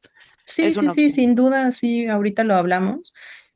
Sí, 0.46 0.70
sí, 0.70 0.80
sí, 0.94 1.10
sin 1.10 1.34
duda, 1.34 1.72
sí, 1.72 2.06
ahorita 2.06 2.44
lo 2.44 2.54
hablamos. 2.54 3.12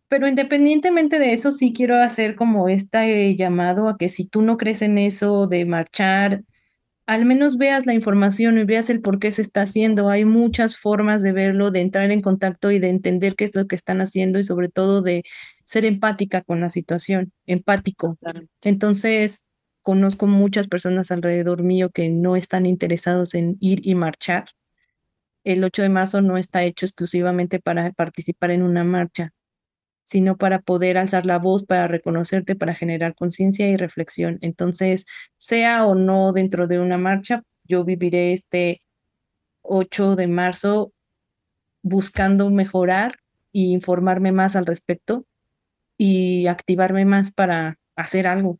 Pero 0.09 0.29
independientemente 0.29 1.19
de 1.19 1.33
eso, 1.33 1.51
sí 1.53 1.73
quiero 1.73 1.97
hacer 1.97 2.37
como 2.37 2.69
este 2.69 3.37
llamado 3.37 3.89
a 3.89 3.97
que 3.97 4.09
si 4.09 4.27
tú 4.27 4.43
no 4.43 4.57
crees 4.57 4.83
en 4.83 4.99
eso 4.99 5.47
de 5.47 5.65
marchar, 5.65 6.43
al 7.07 7.25
menos 7.27 7.59
veas 7.59 7.87
la 7.87 7.95
información 7.95 8.59
y 8.59 8.65
veas 8.65 8.89
el 8.91 9.01
por 9.03 9.19
qué 9.19 9.31
se 9.31 9.43
está 9.43 9.63
haciendo. 9.63 10.09
Hay 10.09 10.25
muchas 10.25 10.77
formas 10.77 11.23
de 11.23 11.33
verlo, 11.33 11.71
de 11.71 11.81
entrar 11.83 12.11
en 12.11 12.23
contacto 12.23 12.71
y 12.71 12.79
de 12.79 12.89
entender 12.89 13.35
qué 13.37 13.45
es 13.45 13.55
lo 13.55 13.67
que 13.67 13.77
están 13.77 14.01
haciendo 14.01 14.39
y 14.39 14.45
sobre 14.45 14.69
todo 14.71 15.03
de 15.03 15.25
ser 15.65 15.85
empática 15.85 16.43
con 16.43 16.61
la 16.61 16.71
situación, 16.71 17.33
empático. 17.47 18.19
Entonces, 18.63 19.47
conozco 19.83 20.27
muchas 20.27 20.69
personas 20.69 21.11
alrededor 21.11 21.63
mío 21.63 21.91
que 21.91 22.09
no 22.09 22.37
están 22.37 22.67
interesados 22.67 23.35
en 23.35 23.57
ir 23.61 23.87
y 23.87 23.95
marchar. 23.95 24.47
El 25.45 25.63
8 25.65 25.83
de 25.83 25.91
marzo 25.91 26.23
no 26.23 26.39
está 26.39 26.65
hecho 26.65 26.87
exclusivamente 26.87 27.61
para 27.61 27.93
participar 27.93 28.51
en 28.51 28.63
una 28.63 28.85
marcha 28.85 29.33
sino 30.05 30.37
para 30.37 30.61
poder 30.61 30.99
alzar 30.99 31.27
la 31.27 31.39
voz, 31.39 31.65
para 31.65 31.89
reconocerte, 31.89 32.55
para 32.55 32.75
generar 32.75 33.15
conciencia 33.15 33.69
y 33.69 33.77
reflexión. 33.77 34.39
Entonces, 34.43 35.07
sea 35.37 35.87
o 35.87 35.95
no 35.95 36.33
dentro 36.33 36.67
de 36.67 36.79
una 36.79 36.99
marcha, 36.99 37.43
yo 37.65 37.85
viviré 37.85 38.33
este 38.33 38.83
8 39.63 40.15
de 40.15 40.27
marzo 40.27 40.93
buscando 41.83 42.51
mejorar 42.51 43.19
y 43.51 43.73
informarme 43.73 44.33
más 44.33 44.57
al 44.57 44.67
respecto 44.67 45.25
y 45.97 46.47
activarme 46.47 47.05
más 47.05 47.33
para 47.33 47.79
hacer 47.97 48.27
algo. 48.27 48.59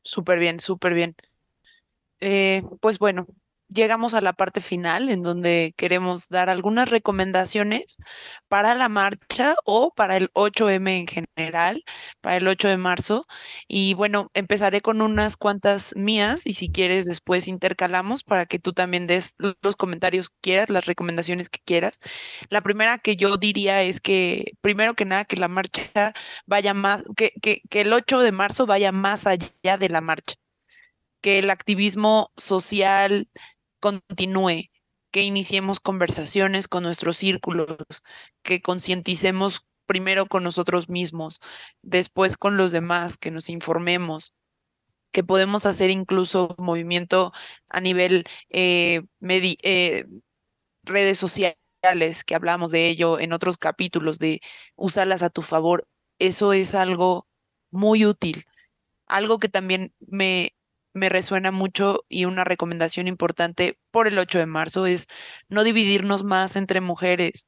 Súper 0.00 0.38
bien, 0.38 0.58
súper 0.58 0.94
bien. 0.94 1.14
Eh, 2.20 2.62
pues 2.80 2.98
bueno, 2.98 3.26
llegamos 3.72 4.14
a 4.14 4.20
la 4.20 4.32
parte 4.32 4.60
final 4.60 5.08
en 5.10 5.22
donde 5.22 5.74
queremos 5.76 6.28
dar 6.28 6.48
algunas 6.50 6.90
recomendaciones 6.90 7.96
para 8.48 8.74
la 8.74 8.88
marcha 8.88 9.54
o 9.64 9.92
para 9.94 10.16
el 10.16 10.30
8M 10.34 10.88
en 11.00 11.06
general, 11.06 11.84
para 12.20 12.36
el 12.36 12.48
8 12.48 12.68
de 12.68 12.76
marzo. 12.76 13.26
Y 13.68 13.94
bueno, 13.94 14.30
empezaré 14.34 14.80
con 14.80 15.02
unas 15.02 15.36
cuantas 15.36 15.94
mías 15.96 16.46
y 16.46 16.54
si 16.54 16.70
quieres 16.70 17.06
después 17.06 17.48
intercalamos 17.48 18.24
para 18.24 18.46
que 18.46 18.58
tú 18.58 18.72
también 18.72 19.06
des 19.06 19.34
los 19.62 19.76
comentarios 19.76 20.30
quieras, 20.40 20.70
las 20.70 20.86
recomendaciones 20.86 21.48
que 21.48 21.60
quieras. 21.64 22.00
La 22.50 22.62
primera 22.62 22.98
que 22.98 23.16
yo 23.16 23.36
diría 23.36 23.82
es 23.82 24.00
que, 24.00 24.52
primero 24.60 24.94
que 24.94 25.04
nada, 25.04 25.24
que 25.24 25.36
la 25.36 25.48
marcha 25.48 26.12
vaya 26.46 26.74
más, 26.74 27.04
que, 27.16 27.32
que, 27.42 27.62
que 27.70 27.82
el 27.82 27.92
8 27.92 28.20
de 28.20 28.32
marzo 28.32 28.66
vaya 28.66 28.92
más 28.92 29.26
allá 29.26 29.78
de 29.78 29.88
la 29.88 30.00
marcha 30.00 30.36
que 31.22 31.38
el 31.38 31.50
activismo 31.50 32.32
social, 32.36 33.28
continúe, 33.82 34.70
que 35.10 35.22
iniciemos 35.22 35.80
conversaciones 35.80 36.68
con 36.68 36.84
nuestros 36.84 37.18
círculos, 37.18 37.76
que 38.42 38.62
concienticemos 38.62 39.66
primero 39.86 40.26
con 40.26 40.44
nosotros 40.44 40.88
mismos, 40.88 41.40
después 41.82 42.38
con 42.38 42.56
los 42.56 42.72
demás, 42.72 43.18
que 43.18 43.30
nos 43.30 43.50
informemos, 43.50 44.34
que 45.12 45.24
podemos 45.24 45.66
hacer 45.66 45.90
incluso 45.90 46.54
movimiento 46.58 47.32
a 47.68 47.80
nivel 47.80 48.24
eh, 48.50 49.02
eh, 49.20 50.06
redes 50.84 51.18
sociales, 51.18 52.24
que 52.24 52.34
hablamos 52.34 52.70
de 52.70 52.88
ello 52.88 53.18
en 53.20 53.32
otros 53.32 53.58
capítulos, 53.58 54.18
de 54.18 54.40
usarlas 54.76 55.22
a 55.22 55.30
tu 55.30 55.42
favor. 55.42 55.86
Eso 56.18 56.52
es 56.52 56.74
algo 56.74 57.26
muy 57.70 58.06
útil. 58.06 58.46
Algo 59.06 59.38
que 59.38 59.48
también 59.48 59.92
me, 60.00 60.54
me 60.94 61.08
resuena 61.08 61.50
mucho 61.52 62.04
y 62.08 62.24
una 62.26 62.44
recomendación 62.44 63.08
importante 63.08 63.78
por 63.90 64.08
el 64.08 64.18
8 64.18 64.38
de 64.38 64.46
marzo 64.46 64.86
es 64.86 65.06
no 65.48 65.64
dividirnos 65.64 66.24
más 66.24 66.56
entre 66.56 66.80
mujeres, 66.80 67.46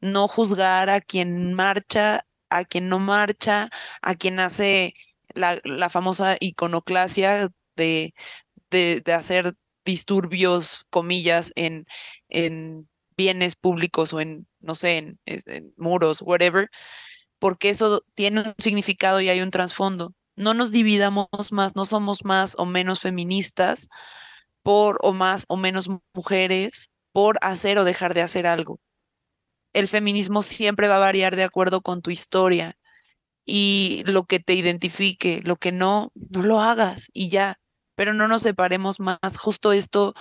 no 0.00 0.28
juzgar 0.28 0.90
a 0.90 1.00
quien 1.00 1.54
marcha, 1.54 2.24
a 2.50 2.64
quien 2.64 2.88
no 2.88 2.98
marcha, 2.98 3.70
a 4.02 4.14
quien 4.14 4.40
hace 4.40 4.94
la, 5.34 5.60
famosa 5.90 6.36
iconoclasia 6.40 7.48
de, 7.76 8.14
de, 8.70 9.02
hacer 9.12 9.54
disturbios, 9.84 10.84
comillas, 10.90 11.52
en, 11.56 11.86
en 12.28 12.88
bienes 13.16 13.56
públicos 13.56 14.12
o 14.12 14.20
en, 14.20 14.46
no 14.60 14.74
sé, 14.74 14.98
en, 14.98 15.20
en 15.26 15.72
muros, 15.76 16.22
whatever, 16.22 16.68
porque 17.38 17.70
eso 17.70 18.04
tiene 18.14 18.40
un 18.42 18.54
significado 18.58 19.20
y 19.20 19.28
hay 19.28 19.40
un 19.42 19.50
trasfondo 19.50 20.14
no 20.38 20.54
nos 20.54 20.72
dividamos 20.72 21.28
más, 21.50 21.74
no 21.76 21.84
somos 21.84 22.24
más 22.24 22.54
o 22.58 22.64
menos 22.64 23.00
feministas 23.00 23.88
por 24.62 24.98
o 25.02 25.12
más 25.12 25.44
o 25.48 25.56
menos 25.56 25.90
mujeres 26.14 26.90
por 27.12 27.38
hacer 27.42 27.78
o 27.78 27.84
dejar 27.84 28.14
de 28.14 28.22
hacer 28.22 28.46
algo. 28.46 28.80
El 29.72 29.88
feminismo 29.88 30.42
siempre 30.42 30.88
va 30.88 30.96
a 30.96 31.00
variar 31.00 31.36
de 31.36 31.44
acuerdo 31.44 31.82
con 31.82 32.02
tu 32.02 32.10
historia 32.10 32.78
y 33.44 34.02
lo 34.06 34.24
que 34.26 34.40
te 34.40 34.54
identifique, 34.54 35.40
lo 35.42 35.56
que 35.56 35.72
no, 35.72 36.12
no 36.14 36.42
lo 36.42 36.60
hagas 36.60 37.10
y 37.12 37.28
ya, 37.30 37.58
pero 37.96 38.14
no 38.14 38.28
nos 38.28 38.42
separemos 38.42 39.00
más. 39.00 39.38
Justo 39.38 39.72
esto, 39.72 40.14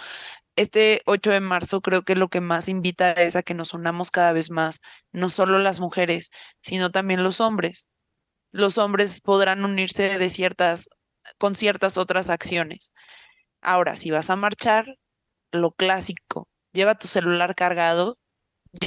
este 0.55 1.01
8 1.05 1.31
de 1.31 1.41
marzo 1.41 1.81
creo 1.81 2.03
que 2.03 2.15
lo 2.15 2.29
que 2.29 2.41
más 2.41 2.69
invita 2.69 3.11
es 3.11 3.35
a 3.35 3.43
que 3.43 3.53
nos 3.53 3.73
unamos 3.73 4.11
cada 4.11 4.33
vez 4.33 4.49
más, 4.49 4.81
no 5.11 5.29
solo 5.29 5.59
las 5.59 5.79
mujeres, 5.79 6.31
sino 6.61 6.89
también 6.91 7.23
los 7.23 7.39
hombres 7.41 7.87
los 8.57 8.79
hombres 8.79 9.21
podrán 9.21 9.63
unirse 9.63 10.17
de 10.17 10.29
ciertas, 10.31 10.89
con 11.37 11.53
ciertas 11.53 11.97
otras 11.97 12.31
acciones. 12.31 12.91
Ahora, 13.61 13.95
si 13.95 14.09
vas 14.09 14.31
a 14.31 14.35
marchar, 14.35 14.97
lo 15.51 15.71
clásico, 15.71 16.49
lleva 16.73 16.95
tu 16.95 17.07
celular 17.07 17.53
cargado, 17.55 18.17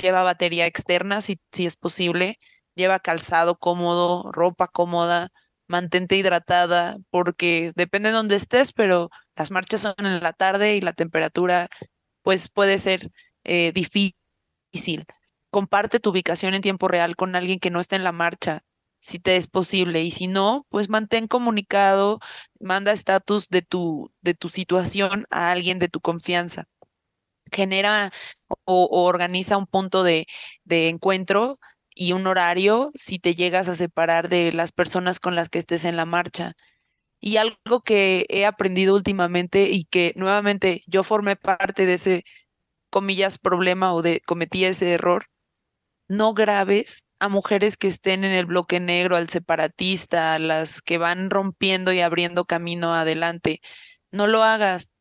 lleva 0.03 0.25
batería 0.25 0.67
externa 0.67 1.21
si, 1.21 1.39
si 1.53 1.67
es 1.67 1.77
posible, 1.77 2.39
lleva 2.75 2.99
calzado 2.99 3.59
cómodo, 3.59 4.33
ropa 4.33 4.67
cómoda, 4.67 5.31
mantente 5.69 6.17
hidratada, 6.17 6.97
porque 7.11 7.71
depende 7.77 8.09
de 8.09 8.17
dónde 8.17 8.37
estés, 8.37 8.73
pero 8.73 9.11
las 9.37 9.53
marchas 9.53 9.83
son 9.83 9.95
en 9.99 10.21
la 10.21 10.33
tarde 10.33 10.75
y 10.77 10.81
la 10.81 10.95
temperatura 10.95 11.69
pues 12.23 12.49
puede 12.49 12.79
ser 12.79 13.11
eh, 13.45 13.71
difícil. 13.73 15.07
Comparte 15.51 16.01
tu 16.01 16.11
ubicación 16.11 16.55
en 16.55 16.63
tiempo 16.63 16.89
real 16.89 17.15
con 17.15 17.37
alguien 17.37 17.61
que 17.61 17.71
no 17.71 17.79
esté 17.79 17.97
en 17.97 18.05
la 18.05 18.13
marcha 18.13 18.65
si 19.01 19.19
te 19.19 19.37
es 19.37 19.49
posible. 19.49 20.03
Y 20.03 20.11
si 20.13 20.29
no, 20.29 20.67
pues 20.71 20.89
mantén 20.89 21.27
comunicado, 21.29 22.21
manda 22.61 22.93
estatus 22.93 23.49
de 23.49 23.63
tu, 23.63 24.13
de 24.23 24.35
tu 24.35 24.49
situación 24.49 25.27
a 25.31 25.51
alguien 25.51 25.79
de 25.79 25.89
tu 25.89 26.01
confianza. 26.01 26.65
Genera 27.53 28.13
o, 28.65 28.89
organiza 29.07 29.57
un 29.57 29.67
punto 29.67 30.03
de, 30.05 30.27
de 30.65 30.89
encuentro 30.89 31.59
y 31.95 32.13
un 32.13 32.27
horario 32.27 32.93
si 32.95 33.19
te 33.19 33.35
llegas 33.35 33.69
a 33.69 33.77
separar 33.77 34.29
de 34.29 34.53
las 34.53 34.73
personas 34.73 35.21
con 35.21 35.35
las 35.35 35.49
que 35.49 35.59
estés 35.59 35.85
en 35.85 35.97
la 35.97 36.07
marcha. 36.07 36.55
Y 37.21 37.37
algo 37.39 37.83
que 37.85 38.27
he 38.31 38.47
aprendido 38.47 38.95
últimamente 38.95 39.71
y 39.71 39.85
que 39.85 40.13
nuevamente 40.17 40.83
yo 40.87 41.05
formé 41.05 41.37
parte 41.37 41.87
de 41.87 41.95
ese, 41.95 42.25
comillas, 42.91 43.39
problema 43.39 43.95
o 43.95 44.03
de 44.03 44.21
cometí 44.27 44.65
ese 44.65 44.93
error, 44.95 45.27
no 46.09 46.35
graves 46.35 47.07
a 47.21 47.29
mujeres 47.29 47.77
que 47.77 47.87
estén 47.87 48.25
en 48.25 48.33
el 48.33 48.47
bloque 48.47 48.81
negro, 48.81 49.17
al 49.17 49.29
separatista, 49.29 50.35
a 50.35 50.39
las 50.39 50.83
que 50.83 50.99
van 50.99 51.31
rompiendo 51.31 51.93
y 51.93 52.01
abriendo 52.01 52.47
camino 52.47 52.95
adelante. 52.95 53.61
No 54.11 54.27
lo 54.27 54.43
hagas. 54.43 54.93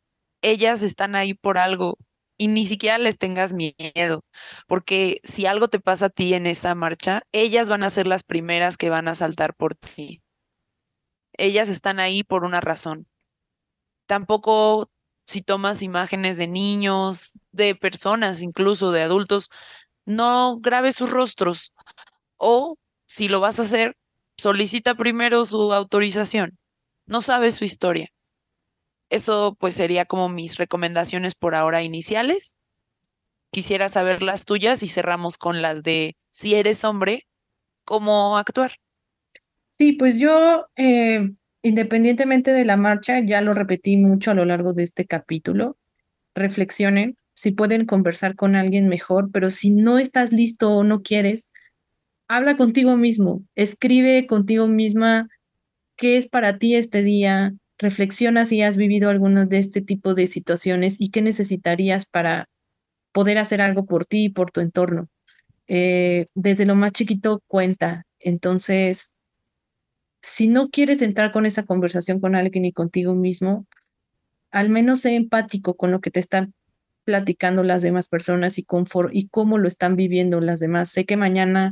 Ellas 0.41 0.83
están 0.83 1.15
ahí 1.15 1.33
por 1.33 1.57
algo 1.57 1.97
y 2.37 2.47
ni 2.49 2.65
siquiera 2.65 2.97
les 2.97 3.17
tengas 3.17 3.53
miedo, 3.53 4.23
porque 4.67 5.19
si 5.23 5.45
algo 5.45 5.67
te 5.69 5.79
pasa 5.79 6.07
a 6.07 6.09
ti 6.09 6.33
en 6.33 6.45
esa 6.45 6.75
marcha, 6.75 7.23
ellas 7.33 7.69
van 7.69 7.83
a 7.83 7.89
ser 7.89 8.07
las 8.07 8.23
primeras 8.23 8.77
que 8.77 8.89
van 8.89 9.07
a 9.07 9.15
saltar 9.15 9.55
por 9.55 9.75
ti. 9.75 10.21
Ellas 11.37 11.69
están 11.69 11.99
ahí 11.99 12.23
por 12.23 12.43
una 12.43 12.61
razón. 12.61 13.07
Tampoco 14.07 14.89
si 15.25 15.41
tomas 15.41 15.83
imágenes 15.83 16.37
de 16.37 16.47
niños, 16.47 17.33
de 17.51 17.75
personas, 17.75 18.41
incluso 18.41 18.91
de 18.91 19.03
adultos, 19.03 19.49
no 20.05 20.57
grabes 20.59 20.95
sus 20.95 21.11
rostros 21.11 21.73
o 22.39 22.77
si 23.07 23.27
lo 23.27 23.39
vas 23.39 23.59
a 23.59 23.63
hacer, 23.63 23.95
solicita 24.37 24.95
primero 24.95 25.45
su 25.45 25.73
autorización. 25.73 26.57
No 27.05 27.21
sabes 27.21 27.55
su 27.55 27.65
historia. 27.65 28.09
Eso 29.09 29.55
pues 29.59 29.75
sería 29.75 30.05
como 30.05 30.29
mis 30.29 30.57
recomendaciones 30.57 31.35
por 31.35 31.55
ahora 31.55 31.83
iniciales. 31.83 32.55
Quisiera 33.51 33.89
saber 33.89 34.21
las 34.21 34.45
tuyas 34.45 34.83
y 34.83 34.87
cerramos 34.87 35.37
con 35.37 35.61
las 35.61 35.83
de 35.83 36.15
si 36.31 36.55
eres 36.55 36.83
hombre, 36.83 37.23
cómo 37.83 38.37
actuar. 38.37 38.73
Sí, 39.71 39.93
pues 39.93 40.17
yo, 40.17 40.67
eh, 40.75 41.31
independientemente 41.63 42.53
de 42.53 42.65
la 42.65 42.77
marcha, 42.77 43.19
ya 43.21 43.41
lo 43.41 43.53
repetí 43.53 43.97
mucho 43.97 44.31
a 44.31 44.35
lo 44.35 44.45
largo 44.45 44.73
de 44.73 44.83
este 44.83 45.05
capítulo, 45.05 45.77
reflexionen, 46.35 47.17
si 47.33 47.51
pueden 47.51 47.85
conversar 47.85 48.35
con 48.35 48.55
alguien 48.55 48.87
mejor, 48.87 49.31
pero 49.31 49.49
si 49.49 49.71
no 49.71 49.97
estás 49.97 50.31
listo 50.31 50.69
o 50.69 50.83
no 50.83 51.01
quieres, 51.01 51.51
habla 52.29 52.55
contigo 52.55 52.95
mismo, 52.95 53.43
escribe 53.55 54.27
contigo 54.27 54.67
misma 54.67 55.27
qué 55.97 56.15
es 56.15 56.29
para 56.29 56.59
ti 56.59 56.75
este 56.75 57.01
día, 57.01 57.53
reflexiona 57.77 58.45
si 58.45 58.61
has 58.61 58.77
vivido 58.77 59.09
alguno 59.09 59.45
de 59.47 59.57
este 59.57 59.81
tipo 59.81 60.13
de 60.13 60.27
situaciones 60.27 61.01
y 61.01 61.09
qué 61.09 61.21
necesitarías 61.21 62.05
para 62.05 62.47
poder 63.11 63.39
hacer 63.39 63.61
algo 63.61 63.85
por 63.85 64.05
ti 64.05 64.25
y 64.25 64.29
por 64.29 64.51
tu 64.51 64.61
entorno. 64.61 65.09
Eh, 65.67 66.27
desde 66.35 66.65
lo 66.65 66.75
más 66.75 66.91
chiquito 66.93 67.41
cuenta. 67.47 68.05
Entonces, 68.19 69.15
si 70.21 70.47
no 70.47 70.69
quieres 70.69 71.01
entrar 71.01 71.31
con 71.31 71.45
esa 71.45 71.65
conversación 71.65 72.19
con 72.19 72.35
alguien 72.35 72.65
y 72.65 72.73
contigo 72.73 73.15
mismo, 73.15 73.65
al 74.51 74.69
menos 74.69 75.01
sé 75.01 75.15
empático 75.15 75.75
con 75.75 75.91
lo 75.91 75.99
que 75.99 76.11
te 76.11 76.19
están 76.19 76.53
platicando 77.05 77.63
las 77.63 77.81
demás 77.81 78.07
personas 78.07 78.59
y, 78.59 78.67
y 79.13 79.27
cómo 79.29 79.57
lo 79.57 79.67
están 79.67 79.95
viviendo 79.95 80.41
las 80.41 80.59
demás. 80.59 80.89
Sé 80.89 81.05
que 81.05 81.17
mañana 81.17 81.71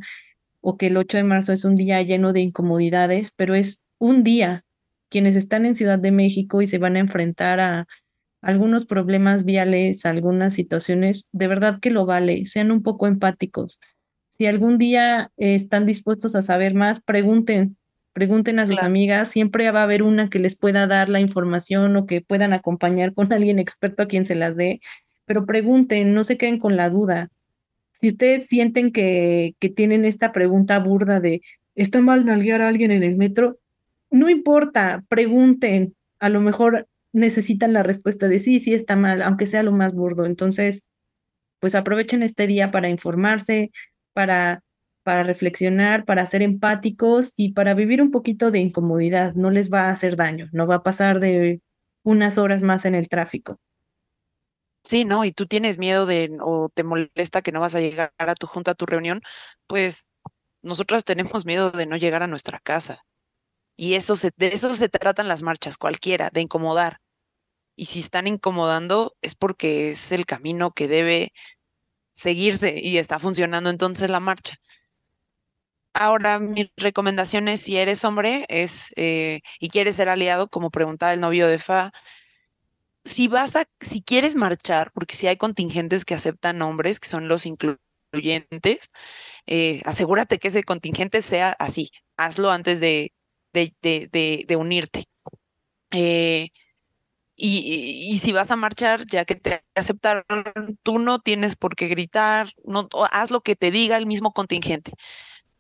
o 0.62 0.78
que 0.78 0.88
el 0.88 0.98
8 0.98 1.18
de 1.18 1.24
marzo 1.24 1.54
es 1.54 1.66
un 1.66 1.76
día 1.76 2.02
lleno 2.02 2.34
de 2.34 2.42
incomodidades, 2.42 3.32
pero 3.36 3.56
es 3.56 3.86
un 4.00 4.24
día 4.24 4.66
quienes 5.10 5.36
están 5.36 5.66
en 5.66 5.76
Ciudad 5.76 6.00
de 6.00 6.12
México 6.12 6.62
y 6.62 6.68
se 6.68 6.78
van 6.78 6.96
a 6.96 7.00
enfrentar 7.00 7.60
a 7.60 7.88
algunos 8.42 8.86
problemas 8.86 9.46
viales, 9.46 10.06
algunas 10.06 10.54
situaciones, 10.54 11.30
de 11.32 11.48
verdad 11.48 11.80
que 11.80 11.90
lo 11.90 12.06
vale, 12.06 12.46
sean 12.46 12.72
un 12.72 12.84
poco 12.84 13.08
empáticos. 13.08 13.80
Si 14.30 14.46
algún 14.46 14.78
día 14.78 15.32
están 15.38 15.86
dispuestos 15.86 16.36
a 16.36 16.44
saber 16.44 16.76
más, 16.76 17.02
pregunten, 17.02 17.78
pregunten 18.14 18.60
a 18.60 18.66
sus 18.66 18.82
amigas, 18.84 19.30
siempre 19.30 19.70
va 19.72 19.82
a 19.82 19.84
haber 19.84 20.04
una 20.04 20.30
que 20.30 20.40
les 20.40 20.58
pueda 20.58 20.88
dar 20.88 21.10
la 21.10 21.20
información 21.20 21.96
o 21.96 22.06
que 22.06 22.22
puedan 22.22 22.54
acompañar 22.54 23.14
con 23.14 23.32
alguien 23.34 23.60
experto 23.60 24.04
a 24.04 24.08
quien 24.08 24.26
se 24.26 24.36
las 24.36 24.56
dé, 24.56 24.82
pero 25.26 25.46
pregunten, 25.46 26.14
no 26.14 26.24
se 26.24 26.38
queden 26.38 26.60
con 26.60 26.78
la 26.78 26.90
duda. 26.90 27.30
Si 28.00 28.10
ustedes 28.10 28.48
sienten 28.50 28.92
que, 28.92 29.56
tienen 29.76 30.06
esta 30.06 30.32
pregunta 30.32 30.80
burda 30.80 31.20
de, 31.20 31.42
¿está 31.76 32.02
mal 32.02 32.26
nalguear 32.26 32.62
a 32.62 32.68
alguien 32.68 32.92
en 32.92 33.04
el 33.04 33.16
metro? 33.18 33.60
no 34.10 34.30
importa, 34.30 35.04
pregunten, 35.10 35.96
a 36.20 36.30
lo 36.30 36.42
mejor 36.42 36.88
necesitan 37.14 37.74
la 37.74 37.84
respuesta 37.84 38.28
de 38.28 38.40
sí, 38.40 38.60
sí 38.60 38.74
está 38.74 38.96
mal, 38.96 39.22
aunque 39.22 39.46
sea 39.46 39.64
lo 39.64 39.72
más 39.72 39.94
burdo. 39.94 40.26
Entonces, 40.26 40.88
pues 41.60 41.76
aprovechen 41.76 42.24
este 42.24 42.48
día 42.48 42.72
para 42.72 42.90
informarse, 42.90 43.72
para, 44.14 44.64
para 45.04 45.24
reflexionar, 45.24 46.06
para 46.06 46.26
ser 46.26 46.42
empáticos 46.42 47.34
y 47.36 47.54
para 47.54 47.74
vivir 47.74 48.02
un 48.02 48.12
poquito 48.12 48.52
de 48.52 48.60
incomodidad. 48.60 49.34
No 49.36 49.52
les 49.52 49.72
va 49.72 49.84
a 49.84 49.90
hacer 49.90 50.16
daño, 50.16 50.50
no 50.52 50.68
va 50.68 50.76
a 50.76 50.84
pasar 50.84 51.20
de 51.20 51.62
unas 52.04 52.38
horas 52.38 52.64
más 52.64 52.86
en 52.86 52.96
el 52.96 53.10
tráfico. 53.10 53.60
Sí, 54.84 55.04
¿no? 55.06 55.26
Y 55.26 55.32
tú 55.34 55.48
tienes 55.48 55.78
miedo 55.78 56.06
de 56.06 56.38
o 56.42 56.70
te 56.74 56.84
molesta 56.84 57.42
que 57.42 57.52
no 57.52 57.60
vas 57.60 57.76
a 57.76 57.82
llegar 57.82 58.14
a 58.18 58.36
tu 58.36 58.48
junta, 58.48 58.72
a 58.72 58.76
tu 58.76 58.86
reunión, 58.86 59.22
pues 59.68 60.10
nosotras 60.62 61.06
tenemos 61.06 61.46
miedo 61.46 61.72
de 61.72 61.86
no 61.86 61.98
llegar 61.98 62.24
a 62.24 62.28
nuestra 62.28 62.60
casa. 62.60 63.04
Y 63.78 63.96
eso 63.96 64.16
se, 64.18 64.32
de 64.38 64.50
eso 64.50 64.76
se 64.76 64.90
tratan 64.90 65.28
las 65.28 65.44
marchas, 65.44 65.78
cualquiera, 65.78 66.30
de 66.34 66.42
incomodar. 66.42 67.00
Y 67.78 67.86
si 67.86 68.00
están 68.02 68.28
incomodando 68.28 69.16
es 69.22 69.36
porque 69.36 69.92
es 69.92 70.12
el 70.14 70.26
camino 70.26 70.72
que 70.72 70.88
debe 70.88 71.34
seguirse 72.14 72.80
y 72.82 72.98
está 73.00 73.20
funcionando 73.20 73.70
entonces 73.70 74.10
la 74.10 74.20
marcha. 74.22 74.58
Ahora, 75.94 76.40
mi 76.40 76.72
recomendación 76.78 77.48
es, 77.48 77.62
si 77.62 77.78
eres 77.78 78.04
hombre 78.04 78.46
es, 78.50 78.92
eh, 78.98 79.42
y 79.60 79.70
quieres 79.70 79.96
ser 79.96 80.10
aliado, 80.10 80.48
como 80.48 80.70
preguntaba 80.70 81.14
el 81.14 81.20
novio 81.20 81.48
de 81.48 81.58
Fa, 81.58 81.92
si 83.08 83.28
vas 83.28 83.56
a, 83.56 83.66
si 83.82 84.02
quieres 84.02 84.36
marchar, 84.36 84.92
porque 84.94 85.16
si 85.16 85.28
hay 85.28 85.38
contingentes 85.38 86.06
que 86.06 86.16
aceptan 86.16 86.62
hombres, 86.62 87.00
que 87.00 87.10
son 87.10 87.28
los 87.28 87.46
incluyentes, 87.46 88.90
eh, 89.48 89.82
asegúrate 89.86 90.40
que 90.40 90.50
ese 90.50 90.64
contingente 90.64 91.22
sea 91.22 91.56
así. 91.60 91.90
Hazlo 92.18 92.52
antes 92.52 92.80
de, 92.80 93.14
unirte. 94.58 95.06
Eh, 95.92 96.50
y, 97.36 98.18
si 98.20 98.32
vas 98.32 98.52
a 98.52 98.56
marchar, 98.56 99.06
ya 99.08 99.24
que 99.26 99.36
te 99.36 99.64
aceptaron, 99.76 100.26
tú 100.84 101.00
no 101.00 101.20
tienes 101.20 101.56
por 101.56 101.76
qué 101.76 101.88
gritar, 101.88 102.50
haz 103.12 103.32
lo 103.32 103.42
que 103.42 103.56
te 103.56 103.72
diga 103.72 103.98
el 103.98 104.08
mismo 104.08 104.34
contingente. 104.34 104.92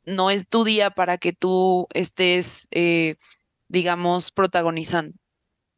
No 0.05 0.31
es 0.31 0.47
tu 0.47 0.63
día 0.63 0.89
para 0.91 1.17
que 1.17 1.33
tú 1.33 1.87
estés, 1.93 2.67
eh, 2.71 3.15
digamos, 3.67 4.31
protagonizando. 4.31 5.17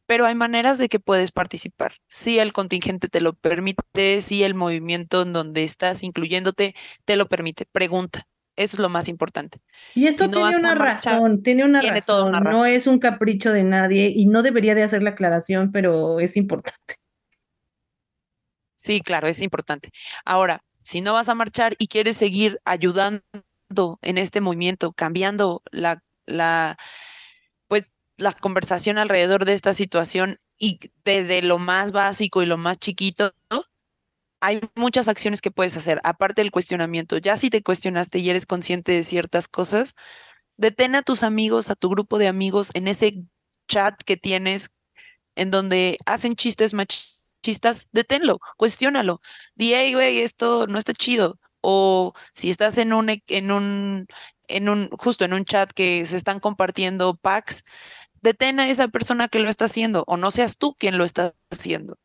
Pero 0.10 0.26
hay 0.26 0.34
maneras 0.34 0.80
de 0.80 0.89
que 0.89 0.99
puedes 0.99 1.32
participar. 1.32 1.91
Si 2.07 2.39
el 2.39 2.51
contingente 2.51 3.10
te 3.10 3.22
lo 3.22 3.34
permite, 3.34 4.24
si 4.24 4.43
el 4.43 4.55
movimiento 4.55 5.22
en 5.22 5.34
donde 5.34 5.64
estás 5.64 6.01
incluyéndote 6.01 6.74
te 7.05 7.16
lo 7.16 7.30
permite, 7.30 7.68
pregunta. 7.72 8.26
Eso 8.55 8.78
es 8.78 8.80
lo 8.80 8.89
más 8.89 9.07
importante. 9.07 9.60
Y 9.93 10.07
eso 10.07 10.28
tiene, 10.28 10.55
una 10.55 10.74
razón, 10.74 11.43
tiene 11.43 11.64
una 11.64 11.84
razón, 11.84 12.32
no 12.32 12.66
es 12.66 12.88
un 12.88 12.97
capricho 12.97 13.51
de 13.51 13.64
nadie 13.64 14.12
y 14.16 14.26
no 14.26 14.41
debería 14.41 14.74
de 14.74 14.82
hacer 14.82 15.03
la 15.03 15.12
aclaración, 15.12 15.72
pero 15.72 16.20
es 16.20 16.36
importante. 16.38 16.95
Sí, 18.76 19.01
claro, 19.01 19.28
es 19.28 19.43
importante. 19.43 19.91
Ahora, 20.26 20.64
si 20.82 21.01
no 21.01 21.14
vas 21.14 21.30
a 21.30 21.36
marchar 21.36 21.76
y 21.78 21.86
quieres 21.86 22.18
seguir 22.18 22.60
ayudando 22.66 23.22
en 24.01 24.18
este 24.18 24.41
movimiento, 24.41 24.91
cambiando 24.91 25.62
la, 25.70 26.01
la, 26.26 26.80
la 28.20 28.34
conversación 28.34 28.97
alrededor 28.97 29.45
de 29.45 29.53
esta 29.53 29.74
situación 29.74 30.39
y 30.57 30.80
desde 31.03 31.41
lo 31.41 31.57
más 31.57 31.91
básico 31.91 32.41
y 32.41 32.45
lo 32.45 32.57
más 32.57 32.78
chiquito, 32.78 33.34
hay 34.41 34.61
muchas 34.76 35.07
acciones 35.07 35.41
que 35.41 35.51
puedes 35.51 35.76
hacer, 35.78 35.99
aparte 36.03 36.41
del 36.41 36.51
cuestionamiento. 36.51 37.17
Ya 37.17 37.38
si 37.38 37.49
te 37.49 37.63
cuestionaste 37.63 38.20
y 38.20 38.30
eres 38.30 38.45
consciente 38.45 38.91
de 38.93 39.03
ciertas 39.03 39.47
cosas, 39.47 39.95
detén 40.57 40.95
a 40.95 41.01
tus 41.01 41.24
amigos, 41.24 41.70
a 41.70 41.76
tu 41.76 41.89
grupo 41.89 42.17
de 42.17 42.28
amigos 42.28 42.72
en 42.74 42.88
ese 42.88 43.24
chat 43.67 44.01
que 44.03 44.17
tienes 44.17 44.72
en 45.36 45.51
donde 45.51 45.97
hacen 46.05 46.36
chistes 46.36 46.74
machistas, 46.74 47.88
deténlo, 47.91 48.39
cuestiónalo. 48.57 49.22
Di, 49.55 49.74
hey, 49.74 49.93
güey, 49.93 50.20
esto 50.20 50.67
no 50.67 50.78
está 50.78 50.93
chido. 50.93 51.39
O 51.61 52.13
si 52.34 52.49
estás 52.49 52.78
en 52.78 52.93
un, 52.93 53.09
en 53.28 53.51
un, 53.51 54.07
en 54.47 54.70
un, 54.70 54.89
justo 54.91 55.26
en 55.26 55.34
un 55.34 55.45
chat 55.45 55.72
que 55.72 56.05
se 56.05 56.17
están 56.17 56.39
compartiendo 56.39 57.15
packs, 57.15 57.63
detén 58.22 58.59
a 58.59 58.70
esa 58.70 58.88
persona 58.88 59.28
que 59.28 59.39
lo 59.39 59.49
está 59.49 59.65
haciendo, 59.65 60.03
o 60.07 60.17
no 60.17 60.32
seas 60.32 60.57
tú 60.57 60.76
quien 60.76 60.97
lo 60.97 61.03
está 61.03 61.34
haciendo. 61.49 61.97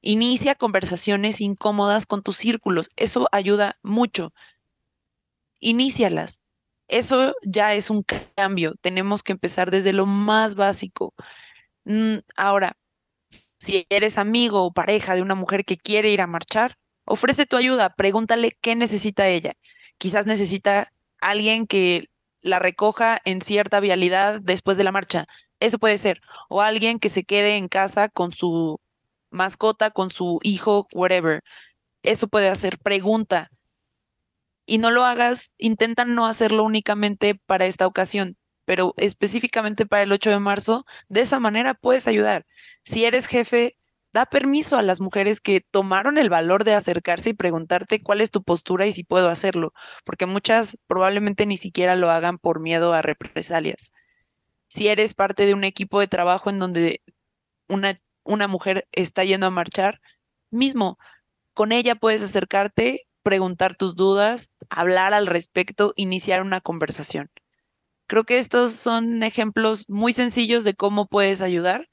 Inicia 0.00 0.54
conversaciones 0.54 1.40
incómodas 1.40 2.06
con 2.06 2.22
tus 2.22 2.36
círculos. 2.36 2.90
Eso 2.96 3.28
ayuda 3.32 3.78
mucho. 3.82 4.32
Inícialas. 5.60 6.42
Eso 6.88 7.34
ya 7.42 7.74
es 7.74 7.90
un 7.90 8.04
cambio. 8.36 8.74
Tenemos 8.80 9.22
que 9.22 9.32
empezar 9.32 9.70
desde 9.70 9.92
lo 9.92 10.06
más 10.06 10.54
básico. 10.54 11.14
Mm, 11.84 12.18
ahora, 12.36 12.76
si 13.58 13.86
eres 13.90 14.18
amigo 14.18 14.64
o 14.64 14.72
pareja 14.72 15.14
de 15.14 15.22
una 15.22 15.34
mujer 15.34 15.64
que 15.64 15.76
quiere 15.76 16.10
ir 16.10 16.20
a 16.20 16.26
marchar, 16.26 16.78
ofrece 17.04 17.46
tu 17.46 17.56
ayuda, 17.56 17.94
pregúntale 17.94 18.52
qué 18.60 18.76
necesita 18.76 19.28
ella. 19.28 19.52
Quizás 19.98 20.26
necesita 20.26 20.92
alguien 21.20 21.66
que 21.66 22.08
la 22.46 22.58
recoja 22.58 23.20
en 23.24 23.42
cierta 23.42 23.80
vialidad 23.80 24.40
después 24.40 24.78
de 24.78 24.84
la 24.84 24.92
marcha. 24.92 25.26
Eso 25.60 25.78
puede 25.78 25.98
ser. 25.98 26.20
O 26.48 26.62
alguien 26.62 26.98
que 26.98 27.08
se 27.08 27.24
quede 27.24 27.56
en 27.56 27.68
casa 27.68 28.08
con 28.08 28.32
su 28.32 28.80
mascota, 29.30 29.90
con 29.90 30.10
su 30.10 30.38
hijo, 30.42 30.86
whatever. 30.94 31.42
Eso 32.02 32.28
puede 32.28 32.48
hacer. 32.48 32.78
Pregunta. 32.78 33.50
Y 34.66 34.78
no 34.78 34.90
lo 34.90 35.04
hagas, 35.04 35.54
intenta 35.58 36.04
no 36.04 36.26
hacerlo 36.26 36.64
únicamente 36.64 37.34
para 37.34 37.66
esta 37.66 37.86
ocasión, 37.86 38.36
pero 38.64 38.94
específicamente 38.96 39.86
para 39.86 40.02
el 40.02 40.12
8 40.12 40.30
de 40.30 40.40
marzo. 40.40 40.86
De 41.08 41.20
esa 41.20 41.40
manera 41.40 41.74
puedes 41.74 42.08
ayudar. 42.08 42.46
Si 42.84 43.04
eres 43.04 43.26
jefe, 43.26 43.76
da 44.16 44.24
permiso 44.24 44.78
a 44.78 44.82
las 44.82 45.02
mujeres 45.02 45.42
que 45.42 45.60
tomaron 45.60 46.16
el 46.16 46.30
valor 46.30 46.64
de 46.64 46.72
acercarse 46.72 47.30
y 47.30 47.34
preguntarte 47.34 48.00
cuál 48.02 48.22
es 48.22 48.30
tu 48.30 48.42
postura 48.42 48.86
y 48.86 48.92
si 48.92 49.04
puedo 49.04 49.28
hacerlo, 49.28 49.74
porque 50.06 50.24
muchas 50.24 50.78
probablemente 50.86 51.44
ni 51.44 51.58
siquiera 51.58 51.96
lo 51.96 52.10
hagan 52.10 52.38
por 52.38 52.58
miedo 52.60 52.94
a 52.94 53.02
represalias. 53.02 53.92
Si 54.68 54.88
eres 54.88 55.12
parte 55.12 55.44
de 55.44 55.52
un 55.52 55.64
equipo 55.64 56.00
de 56.00 56.08
trabajo 56.08 56.48
en 56.48 56.58
donde 56.58 57.02
una, 57.68 57.94
una 58.24 58.48
mujer 58.48 58.88
está 58.92 59.22
yendo 59.22 59.48
a 59.48 59.50
marchar, 59.50 60.00
mismo, 60.50 60.98
con 61.52 61.70
ella 61.70 61.94
puedes 61.94 62.22
acercarte, 62.22 63.02
preguntar 63.22 63.76
tus 63.76 63.96
dudas, 63.96 64.48
hablar 64.70 65.12
al 65.12 65.26
respecto, 65.26 65.92
iniciar 65.94 66.40
una 66.40 66.62
conversación. 66.62 67.30
Creo 68.06 68.24
que 68.24 68.38
estos 68.38 68.72
son 68.72 69.22
ejemplos 69.22 69.90
muy 69.90 70.14
sencillos 70.14 70.64
de 70.64 70.72
cómo 70.72 71.04
puedes 71.04 71.42
ayudar 71.42 71.86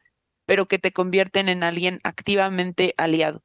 pero 0.46 0.68
que 0.68 0.80
te 0.80 0.91
convierten 0.91 1.50
en 1.50 1.64
alguien 1.64 2.00
activamente 2.04 2.94
aliado. 2.98 3.41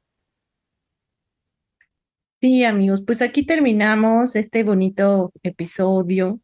Sí, 2.41 2.63
amigos, 2.63 3.03
pues 3.05 3.21
aquí 3.21 3.45
terminamos 3.45 4.35
este 4.37 4.63
bonito 4.63 5.33
episodio. 5.43 6.39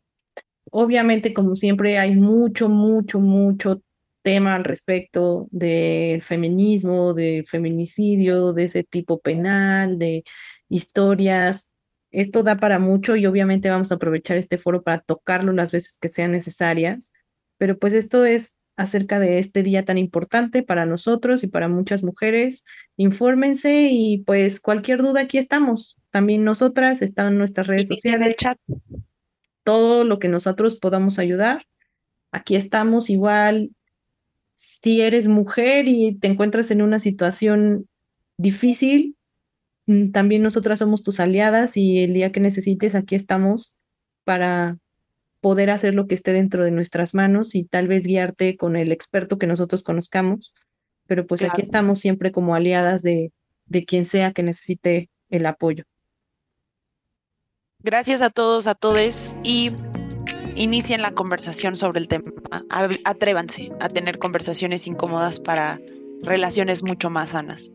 Obviamente, 0.71 1.33
como 1.33 1.55
siempre, 1.55 1.99
hay 1.99 2.15
mucho, 2.15 2.67
mucho, 2.67 3.21
mucho 3.21 3.81
tema 4.21 4.55
al 4.55 4.65
respecto 4.65 5.47
del 5.51 6.21
feminismo, 6.21 7.13
del 7.13 7.45
feminicidio, 7.45 8.51
de 8.53 8.65
ese 8.65 8.83
tipo 8.83 9.19
penal, 9.21 9.97
de 9.99 10.23
historias. 10.67 11.73
Esto 12.11 12.43
da 12.43 12.57
para 12.57 12.79
mucho 12.79 13.15
y 13.15 13.25
obviamente 13.25 13.69
vamos 13.69 13.91
a 13.91 13.95
aprovechar 13.95 14.37
este 14.37 14.57
foro 14.57 14.83
para 14.83 14.99
tocarlo 15.01 15.53
las 15.53 15.71
veces 15.71 15.97
que 15.99 16.09
sean 16.09 16.31
necesarias. 16.31 17.11
Pero 17.57 17.77
pues 17.77 17.93
esto 17.93 18.25
es 18.25 18.57
acerca 18.77 19.19
de 19.19 19.39
este 19.39 19.63
día 19.63 19.85
tan 19.85 19.97
importante 19.97 20.63
para 20.63 20.85
nosotros 20.85 21.43
y 21.43 21.47
para 21.47 21.67
muchas 21.67 22.03
mujeres. 22.03 22.65
Infórmense 22.97 23.89
y 23.91 24.19
pues 24.19 24.59
cualquier 24.59 25.01
duda 25.01 25.21
aquí 25.21 25.37
estamos. 25.37 25.97
También 26.11 26.43
nosotras 26.43 27.01
están 27.01 27.27
en 27.27 27.37
nuestras 27.37 27.67
redes 27.67 27.87
sociales. 27.87 28.35
Todo 29.63 30.03
lo 30.03 30.19
que 30.19 30.27
nosotros 30.27 30.75
podamos 30.79 31.19
ayudar. 31.19 31.65
Aquí 32.31 32.55
estamos 32.55 33.09
igual. 33.09 33.71
Si 34.53 35.01
eres 35.01 35.27
mujer 35.27 35.87
y 35.87 36.15
te 36.15 36.27
encuentras 36.27 36.69
en 36.71 36.81
una 36.81 36.99
situación 36.99 37.87
difícil, 38.37 39.15
mm, 39.85 40.11
también 40.11 40.43
nosotras 40.43 40.79
somos 40.79 41.03
tus 41.03 41.19
aliadas 41.19 41.77
y 41.77 41.99
el 41.99 42.13
día 42.13 42.31
que 42.31 42.39
necesites 42.39 42.95
aquí 42.95 43.15
estamos 43.15 43.75
para 44.25 44.77
poder 45.45 45.69
hacer 45.69 45.93
lo 45.93 46.07
que 46.07 46.15
esté 46.15 46.33
dentro 46.33 46.63
de 46.63 46.71
nuestras 46.71 47.13
manos 47.13 47.53
y 47.53 47.65
tal 47.65 47.87
vez 47.87 48.07
guiarte 48.07 48.57
con 48.57 48.75
el 48.75 48.91
experto 48.91 49.37
que 49.37 49.45
nosotros 49.45 49.83
conozcamos. 49.83 50.55
Pero 51.05 51.27
pues 51.27 51.43
aquí 51.43 51.61
estamos 51.61 51.99
siempre 51.99 52.31
como 52.31 52.55
aliadas 52.55 53.03
de, 53.03 53.31
de 53.67 53.85
quien 53.85 54.05
sea 54.05 54.33
que 54.33 54.41
necesite 54.41 55.11
el 55.29 55.45
apoyo. 55.45 55.83
Gracias 57.77 58.23
a 58.23 58.31
todos, 58.31 58.65
a 58.65 58.73
todos 58.73 59.37
y 59.43 59.69
inicien 60.55 61.03
la 61.03 61.11
conversación 61.11 61.75
sobre 61.75 61.99
el 61.99 62.07
tema. 62.07 62.31
Atrévanse 63.03 63.71
a 63.79 63.87
tener 63.87 64.17
conversaciones 64.17 64.87
incómodas 64.87 65.39
para 65.39 65.79
relaciones 66.23 66.81
mucho 66.81 67.11
más 67.11 67.29
sanas. 67.29 67.71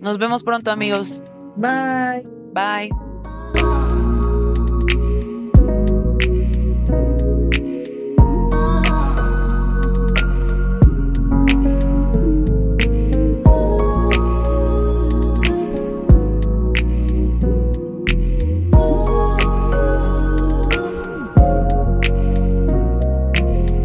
Nos 0.00 0.16
vemos 0.16 0.42
pronto 0.42 0.70
amigos. 0.70 1.22
Bye. 1.56 2.22
Bye. 2.54 3.07